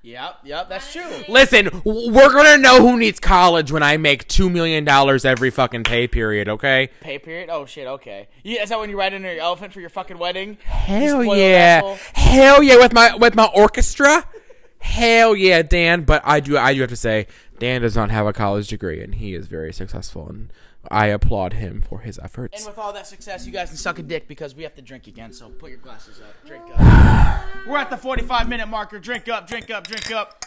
Who 0.01 0.07
needs? 0.07 0.13
Yep. 0.13 0.37
Yep. 0.43 0.69
That's 0.69 0.91
true. 0.93 1.23
Listen, 1.27 1.81
we're 1.85 2.33
gonna 2.33 2.57
know 2.57 2.81
who 2.81 2.97
needs 2.97 3.19
college 3.19 3.71
when 3.71 3.83
I 3.83 3.97
make 3.97 4.27
two 4.27 4.49
million 4.49 4.83
dollars 4.83 5.25
every 5.25 5.49
fucking 5.49 5.83
pay 5.83 6.07
period. 6.07 6.49
Okay? 6.49 6.89
Pay 7.01 7.19
period. 7.19 7.49
Oh 7.49 7.65
shit. 7.65 7.87
Okay. 7.87 8.27
Yeah. 8.43 8.63
Is 8.63 8.69
that 8.69 8.79
when 8.79 8.89
you 8.89 8.97
ride 8.97 9.13
in 9.13 9.23
your 9.23 9.37
elephant 9.37 9.73
for 9.73 9.79
your 9.79 9.89
fucking 9.89 10.17
wedding? 10.17 10.57
Hell 10.63 11.23
yeah! 11.23 11.81
asshole. 11.83 11.97
Hell 12.13 12.63
yeah! 12.63 12.77
With 12.77 12.93
my 12.93 13.15
with 13.15 13.35
my 13.35 13.49
orchestra. 13.53 14.25
Hell 14.79 15.35
yeah, 15.35 15.61
Dan! 15.61 16.03
But 16.03 16.23
I 16.25 16.39
do 16.39 16.57
I 16.57 16.73
do 16.73 16.81
have 16.81 16.89
to 16.89 16.95
say, 16.95 17.27
Dan 17.59 17.81
does 17.81 17.95
not 17.95 18.09
have 18.09 18.25
a 18.25 18.33
college 18.33 18.67
degree, 18.67 19.03
and 19.03 19.15
he 19.15 19.35
is 19.35 19.45
very 19.45 19.71
successful, 19.71 20.27
and 20.27 20.51
I 20.91 21.07
applaud 21.07 21.53
him 21.53 21.81
for 21.81 21.99
his 21.99 22.19
efforts. 22.19 22.57
And 22.57 22.67
with 22.67 22.77
all 22.77 22.91
that 22.93 23.07
success, 23.07 23.45
you 23.45 23.53
guys 23.53 23.69
can 23.69 23.77
suck 23.77 23.97
a 23.97 24.03
dick 24.03 24.27
because 24.27 24.53
we 24.53 24.63
have 24.63 24.75
to 24.75 24.81
drink 24.81 25.07
again. 25.07 25.31
So 25.31 25.49
put 25.49 25.69
your 25.69 25.79
glasses 25.79 26.19
up. 26.19 26.45
Drink 26.45 26.63
up. 26.75 27.45
We're 27.67 27.77
at 27.77 27.89
the 27.89 27.97
45 27.97 28.49
minute 28.49 28.67
marker. 28.67 28.99
Drink 28.99 29.29
up, 29.29 29.47
drink 29.47 29.71
up, 29.71 29.87
drink 29.87 30.11
up. 30.11 30.45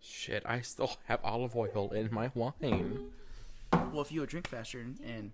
Shit, 0.00 0.44
I 0.46 0.60
still 0.60 0.92
have 1.06 1.20
olive 1.24 1.56
oil 1.56 1.90
in 1.92 2.08
my 2.12 2.30
wine. 2.34 3.10
Well, 3.72 4.00
if 4.00 4.12
you 4.12 4.20
would 4.20 4.30
drink 4.30 4.46
faster 4.46 4.78
and, 4.78 4.98
and 5.04 5.32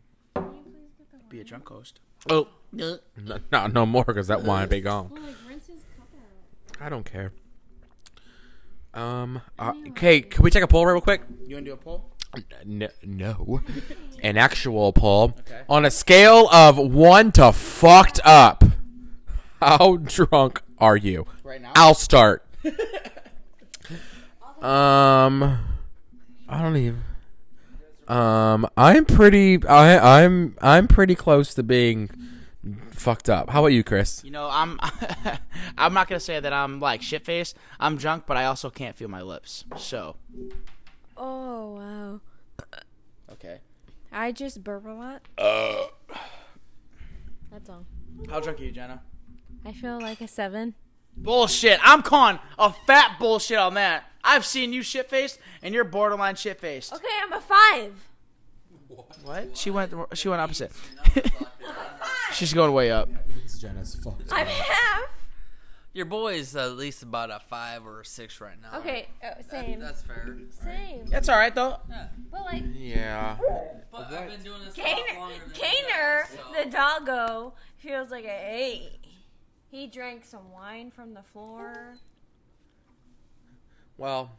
be 1.29 1.41
a 1.41 1.45
drunk 1.45 1.69
host. 1.69 2.01
Oh, 2.31 2.49
no, 2.73 2.99
no, 3.53 3.67
no 3.67 3.87
more 3.87 4.05
because 4.05 4.29
that 4.29 4.43
wine 4.43 4.69
be 4.69 4.81
gone. 4.81 5.13
I 6.81 6.89
don't 6.89 7.05
care. 7.05 7.33
Um. 8.95 9.43
Uh, 9.59 9.73
okay, 9.89 10.21
can 10.21 10.45
we 10.45 10.51
take 10.51 10.63
a 10.63 10.69
poll 10.69 10.87
real 10.87 11.01
quick? 11.01 11.23
You 11.47 11.57
want 11.57 11.67
to 11.67 11.71
do 11.71 11.75
a 11.75 11.77
poll? 11.77 12.14
N- 12.63 12.89
no, 13.05 13.61
an 14.23 14.37
actual 14.37 14.93
poll 14.93 15.35
Okay. 15.41 15.63
on 15.69 15.85
a 15.85 15.91
scale 15.91 16.49
of 16.53 16.77
one 16.79 17.33
to 17.33 17.53
fucked 17.53 18.21
up. 18.25 18.65
How 19.61 19.97
drunk 19.97 20.63
are 20.79 20.97
you? 20.97 21.27
Right 21.43 21.61
now? 21.61 21.73
I'll 21.77 21.95
start. 21.95 22.45
um, 24.63 25.59
I 26.49 26.63
don't 26.63 26.77
even. 26.77 27.03
Um, 28.09 28.67
I'm 28.77 29.05
pretty. 29.05 29.65
I 29.67 30.23
I'm 30.23 30.57
I'm 30.61 30.87
pretty 30.89 31.15
close 31.15 31.55
to 31.55 31.63
being 31.63 32.11
fucked 32.91 33.31
up. 33.31 33.49
How 33.51 33.61
about 33.61 33.69
you, 33.69 33.83
Chris? 33.83 34.23
You 34.25 34.31
know, 34.31 34.49
I'm 34.51 34.79
I'm 35.79 35.95
not 35.95 36.09
gonna 36.09 36.21
say 36.21 36.39
that 36.39 36.53
I'm 36.53 36.81
like 36.81 37.01
shit 37.03 37.25
faced. 37.25 37.57
I'm 37.81 37.97
drunk, 37.97 38.25
but 38.27 38.37
I 38.37 38.45
also 38.45 38.69
can't 38.69 38.95
feel 38.97 39.09
my 39.09 39.23
lips. 39.23 39.65
So 39.79 40.17
Oh 41.17 41.75
wow! 41.75 42.21
okay. 43.33 43.59
I 44.13 44.33
just 44.33 44.63
burp 44.63 44.87
a 44.87 44.91
lot. 44.91 45.23
Uh. 45.39 45.87
That's 47.51 47.69
all. 47.71 47.85
How 48.31 48.41
drunk 48.41 48.61
are 48.61 48.65
you, 48.65 48.73
Jenna? 48.73 49.03
I 49.65 49.73
feel 49.73 50.01
like 50.01 50.21
a 50.21 50.29
seven. 50.29 50.75
Bullshit. 51.17 51.79
I'm 51.83 52.03
calling 52.03 52.39
a 52.59 52.73
fat 52.87 53.17
bullshit 53.19 53.59
on 53.59 53.75
that. 53.75 54.05
I've 54.25 54.45
seen 54.45 54.73
you 54.73 54.83
shit 54.83 55.09
faced, 55.09 55.39
and 55.63 55.75
you're 55.75 55.85
borderline 55.85 56.35
shit 56.35 56.61
faced. 56.61 56.93
Okay, 56.93 57.07
I'm 57.23 57.33
a 57.33 57.41
five. 57.41 58.09
What? 59.23 59.57
She 59.57 59.71
went. 59.71 59.93
She 60.15 60.29
went 60.29 60.41
opposite. 60.41 60.73
She's 62.33 62.53
going 62.53 62.73
way 62.73 62.91
up. 62.91 63.09
Jenna's 63.61 63.95
fucked. 63.95 64.33
I'm 64.33 64.47
half. 64.47 64.94
Your 65.95 66.07
boy 66.07 66.35
is 66.35 66.55
at 66.57 66.73
least 66.73 67.03
about 67.05 67.31
a 67.31 67.39
five 67.39 67.87
or 67.87 68.01
a 68.01 68.05
six 68.05 68.41
right 68.41 68.61
now. 68.61 68.79
Okay, 68.81 69.07
oh, 69.23 69.29
That- 69.29 69.49
same, 69.51 69.79
that's 69.79 70.03
fair. 70.03 70.37
same. 70.51 71.07
That's 71.07 71.29
all 71.29 71.39
right 71.39 71.55
though. 71.55 71.79
Yeah. 71.89 72.09
But 72.33 72.43
like 72.45 72.65
Yeah. 72.75 73.37
But 73.93 74.13
I've 74.13 74.29
been 74.29 74.43
doing 74.43 74.65
this 74.65 74.77
a 74.77 74.81
lot 74.81 74.89
Kaner, 74.91 75.19
longer 75.19 75.35
than 75.39 75.55
you 75.55 75.63
Kaner, 75.63 76.23
guys, 76.23 76.31
so- 76.31 76.65
the 76.65 76.71
doggo, 76.71 77.55
feels 77.77 78.11
like 78.11 78.25
a 78.25 78.55
eight. 78.57 78.99
He 79.71 79.87
drank 79.87 80.25
some 80.25 80.51
wine 80.53 80.91
from 80.91 81.15
the 81.15 81.23
floor. 81.23 81.95
Well, 83.97 84.33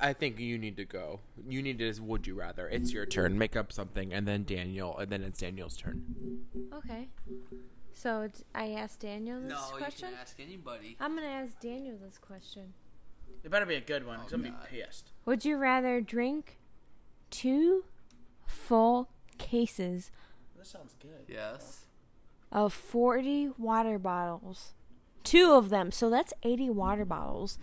I 0.00 0.12
think 0.12 0.38
you 0.38 0.58
need 0.58 0.76
to 0.76 0.84
go. 0.84 1.20
You 1.48 1.62
need 1.62 1.78
to. 1.78 1.92
Would 2.02 2.26
you 2.26 2.34
rather? 2.34 2.68
It's 2.68 2.92
your 2.92 3.06
turn. 3.06 3.38
Make 3.38 3.56
up 3.56 3.72
something, 3.72 4.12
and 4.12 4.28
then 4.28 4.44
Daniel, 4.44 4.98
and 4.98 5.10
then 5.10 5.22
it's 5.22 5.38
Daniel's 5.38 5.76
turn. 5.78 6.44
Okay. 6.74 7.08
So 7.98 8.28
I 8.54 8.70
asked 8.74 9.00
Daniel 9.00 9.40
this 9.40 9.52
question. 9.72 10.02
No, 10.02 10.08
you 10.08 10.14
can 10.14 10.20
ask 10.22 10.38
anybody. 10.38 10.96
I'm 11.00 11.16
gonna 11.16 11.26
ask 11.26 11.58
Daniel 11.58 11.96
this 12.00 12.16
question. 12.16 12.72
It 13.42 13.50
better 13.50 13.66
be 13.66 13.74
a 13.74 13.80
good 13.80 14.06
one. 14.06 14.20
Oh, 14.20 14.22
'cause 14.22 14.32
I'm 14.34 14.42
gonna 14.42 14.54
God. 14.54 14.68
be 14.70 14.80
pissed. 14.82 15.10
Would 15.24 15.44
you 15.44 15.56
rather 15.56 16.00
drink 16.00 16.60
two 17.30 17.84
full 18.46 19.08
cases 19.36 20.12
That 20.56 20.66
sounds 20.68 20.94
good. 21.00 21.24
Yes. 21.26 21.86
of 22.52 22.72
40 22.72 23.48
water 23.58 23.98
bottles? 23.98 24.74
Two 25.24 25.54
of 25.54 25.68
them, 25.68 25.90
so 25.90 26.08
that's 26.08 26.32
80 26.44 26.70
water 26.70 27.04
bottles. 27.04 27.58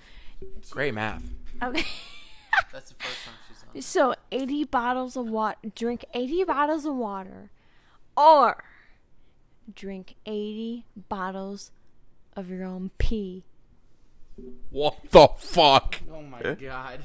Great 0.69 0.93
math. 0.93 1.23
Okay. 1.63 1.85
That's 2.73 2.89
the 2.89 2.95
first 3.03 3.25
time 3.25 3.33
she's 3.47 3.63
on. 3.73 3.81
So 3.81 4.15
80 4.31 4.65
bottles 4.65 5.15
of 5.15 5.29
water, 5.29 5.57
drink 5.75 6.03
80 6.13 6.43
bottles 6.43 6.85
of 6.85 6.95
water, 6.95 7.51
or 8.17 8.63
drink 9.73 10.15
80 10.25 10.85
bottles 11.09 11.71
of 12.35 12.49
your 12.49 12.63
own 12.65 12.91
pee. 12.97 13.43
What 14.69 14.97
the 15.11 15.29
fuck? 15.37 16.01
Oh 16.11 16.21
my 16.21 16.41
god. 16.55 17.01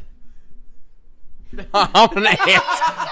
I'm 1.74 2.08
gonna 2.14 2.28
answer. 2.28 3.10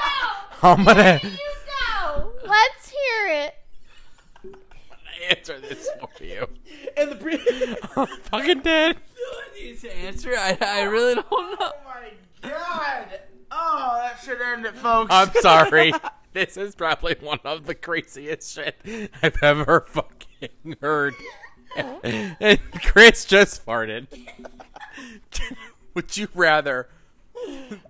I'm 0.62 0.84
gonna 0.84 1.20
You 1.22 1.30
go. 1.30 2.32
Let's 2.46 2.88
hear 2.90 3.28
it. 3.28 3.54
answer 5.30 5.58
this 5.60 5.88
for 6.16 6.24
you. 6.24 6.46
And 6.96 7.12
the 7.12 7.16
pre- 7.16 7.76
I'm 7.96 8.06
fucking 8.22 8.60
dead. 8.62 8.96
I 8.96 9.60
need 9.60 9.78
to 9.80 9.96
answer. 9.98 10.32
I, 10.36 10.58
I 10.60 10.82
really 10.82 11.14
don't 11.14 11.30
know. 11.30 11.56
Oh 11.60 11.72
my 11.84 12.10
god. 12.48 13.20
Oh, 13.52 13.98
that 14.02 14.20
should 14.24 14.40
end 14.40 14.66
it, 14.66 14.74
folks. 14.76 15.10
I'm 15.12 15.30
sorry. 15.40 15.92
this 16.38 16.56
is 16.56 16.74
probably 16.76 17.16
one 17.20 17.40
of 17.44 17.66
the 17.66 17.74
craziest 17.74 18.54
shit 18.54 18.76
I've 19.22 19.42
ever 19.42 19.80
fucking 19.88 20.76
heard. 20.80 21.14
and 21.76 22.60
Chris 22.84 23.24
just 23.24 23.66
farted. 23.66 24.06
Would 25.94 26.16
you 26.16 26.28
rather 26.34 26.88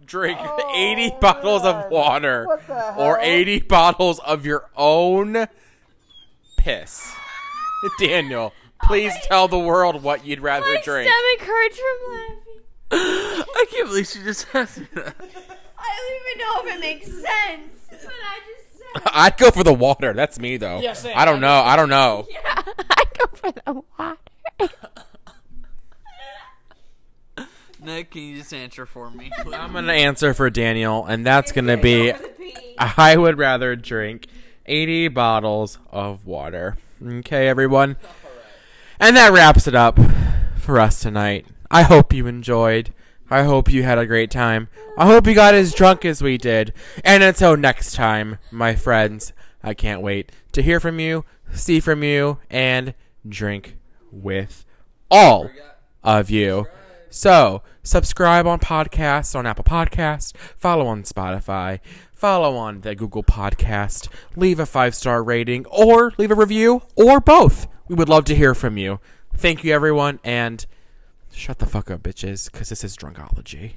drink 0.07 0.38
80 0.74 1.14
bottles 1.20 1.62
of 1.64 1.90
water 1.90 2.46
or 2.96 3.18
80 3.20 3.61
bottles 3.61 4.18
of 4.20 4.46
your 4.46 4.70
own 4.76 5.46
piss? 6.57 7.12
Daniel, 8.01 8.53
please 8.84 9.12
oh 9.14 9.20
tell 9.24 9.49
the 9.49 9.59
world 9.59 10.03
what 10.03 10.24
you'd 10.26 10.40
rather 10.40 10.64
My 10.74 10.80
drink. 10.82 11.09
stomach 11.11 11.49
hurts 11.49 11.78
from 11.78 12.12
laughing. 12.14 12.34
I 12.90 13.64
can't 13.70 13.88
believe 13.88 14.07
she 14.09 14.20
just 14.22 14.46
asked 14.55 14.78
me 14.78 14.86
that. 14.94 15.14
I 15.78 15.96
don't 15.96 16.16
even 16.16 16.38
know 16.38 16.62
if 16.64 16.76
it 16.76 16.80
makes 16.80 17.07
sense, 17.07 17.78
but 18.05 18.12
I 18.12 18.38
just 18.46 18.78
said. 18.78 19.03
I'd 19.12 19.36
go 19.36 19.51
for 19.51 19.64
the 19.64 19.72
water. 19.74 20.12
That's 20.12 20.38
me 20.38 20.57
though. 20.57 20.80
Yeah, 20.80 20.92
same. 20.94 21.14
I 21.16 21.24
don't 21.24 21.40
know. 21.40 21.61
I 21.61 21.76
don't 21.76 21.88
know. 21.90 22.26
Yeah, 22.38 22.62
I 22.90 23.05
go 23.18 23.26
for 23.34 23.53
the 23.53 23.82
water. 23.99 24.16
Nick, 27.80 28.11
can 28.11 28.22
you 28.22 28.38
just 28.38 28.53
answer 28.53 28.86
for 28.86 29.11
me? 29.11 29.30
please? 29.42 29.55
I'm 29.59 29.72
gonna 29.72 29.92
answer 29.92 30.34
for 30.34 30.51
Daniel, 30.51 31.07
and 31.07 31.24
that's 31.24 31.53
gonna 31.53 31.76
be 31.76 32.11
Go 32.12 32.18
for 32.18 32.22
the 32.22 32.28
pee. 32.30 32.74
I 32.78 33.16
would 33.16 33.38
rather 33.38 33.76
drink 33.76 34.26
80 34.66 35.09
bottles 35.09 35.78
of 35.90 36.26
water. 36.26 36.76
Okay, 37.05 37.49
everyone. 37.49 37.96
And 39.01 39.16
that 39.16 39.32
wraps 39.32 39.68
it 39.68 39.74
up 39.76 39.99
for 40.59 40.80
us 40.80 40.99
tonight. 41.01 41.46
I 41.70 41.82
hope 41.82 42.12
you 42.12 42.26
enjoyed. 42.26 42.92
I 43.31 43.43
hope 43.43 43.70
you 43.70 43.83
had 43.83 43.99
a 43.99 44.07
great 44.07 44.31
time. 44.31 44.68
I 44.97 45.07
hope 45.07 45.26
you 45.26 45.35
got 45.35 45.55
as 45.55 45.74
drunk 45.74 46.05
as 46.05 46.22
we 46.22 46.39
did. 46.39 46.72
And 47.05 47.22
until 47.22 47.57
next 47.57 47.95
time, 47.95 48.39
my 48.51 48.74
friends, 48.74 49.33
I 49.62 49.74
can't 49.74 50.01
wait 50.01 50.33
to 50.53 50.62
hear 50.62 50.81
from 50.81 50.99
you, 50.99 51.24
see 51.53 51.81
from 51.81 52.03
you, 52.03 52.39
and 52.49 52.95
drink 53.29 53.76
with 54.11 54.64
all 55.11 55.51
of 56.03 56.31
you. 56.31 56.66
So, 57.11 57.62
subscribe 57.83 58.47
on 58.47 58.61
podcasts 58.61 59.35
on 59.35 59.47
Apple 59.47 59.64
Podcasts, 59.64 60.35
follow 60.57 60.87
on 60.87 61.03
Spotify, 61.03 61.81
follow 62.12 62.57
on 62.57 62.81
the 62.83 62.95
Google 62.95 63.22
Podcast, 63.22 64.09
leave 64.37 64.59
a 64.59 64.66
five 64.66 64.95
star 64.95 65.22
rating, 65.22 65.66
or 65.66 66.12
leave 66.18 66.31
a 66.31 66.35
review, 66.35 66.83
or 66.97 67.20
both. 67.20 67.66
We 67.89 67.95
would 67.95 68.09
love 68.09 68.24
to 68.26 68.35
hear 68.35 68.55
from 68.55 68.76
you. 68.76 69.01
Thank 69.35 69.64
you, 69.64 69.72
everyone, 69.72 70.18
and 70.24 70.64
shut 71.39 71.59
the 71.59 71.66
fuck 71.66 71.91
up, 71.91 72.03
bitches, 72.03 72.51
because 72.51 72.68
this 72.68 72.82
is 72.82 72.97
Drunkology. 72.97 73.74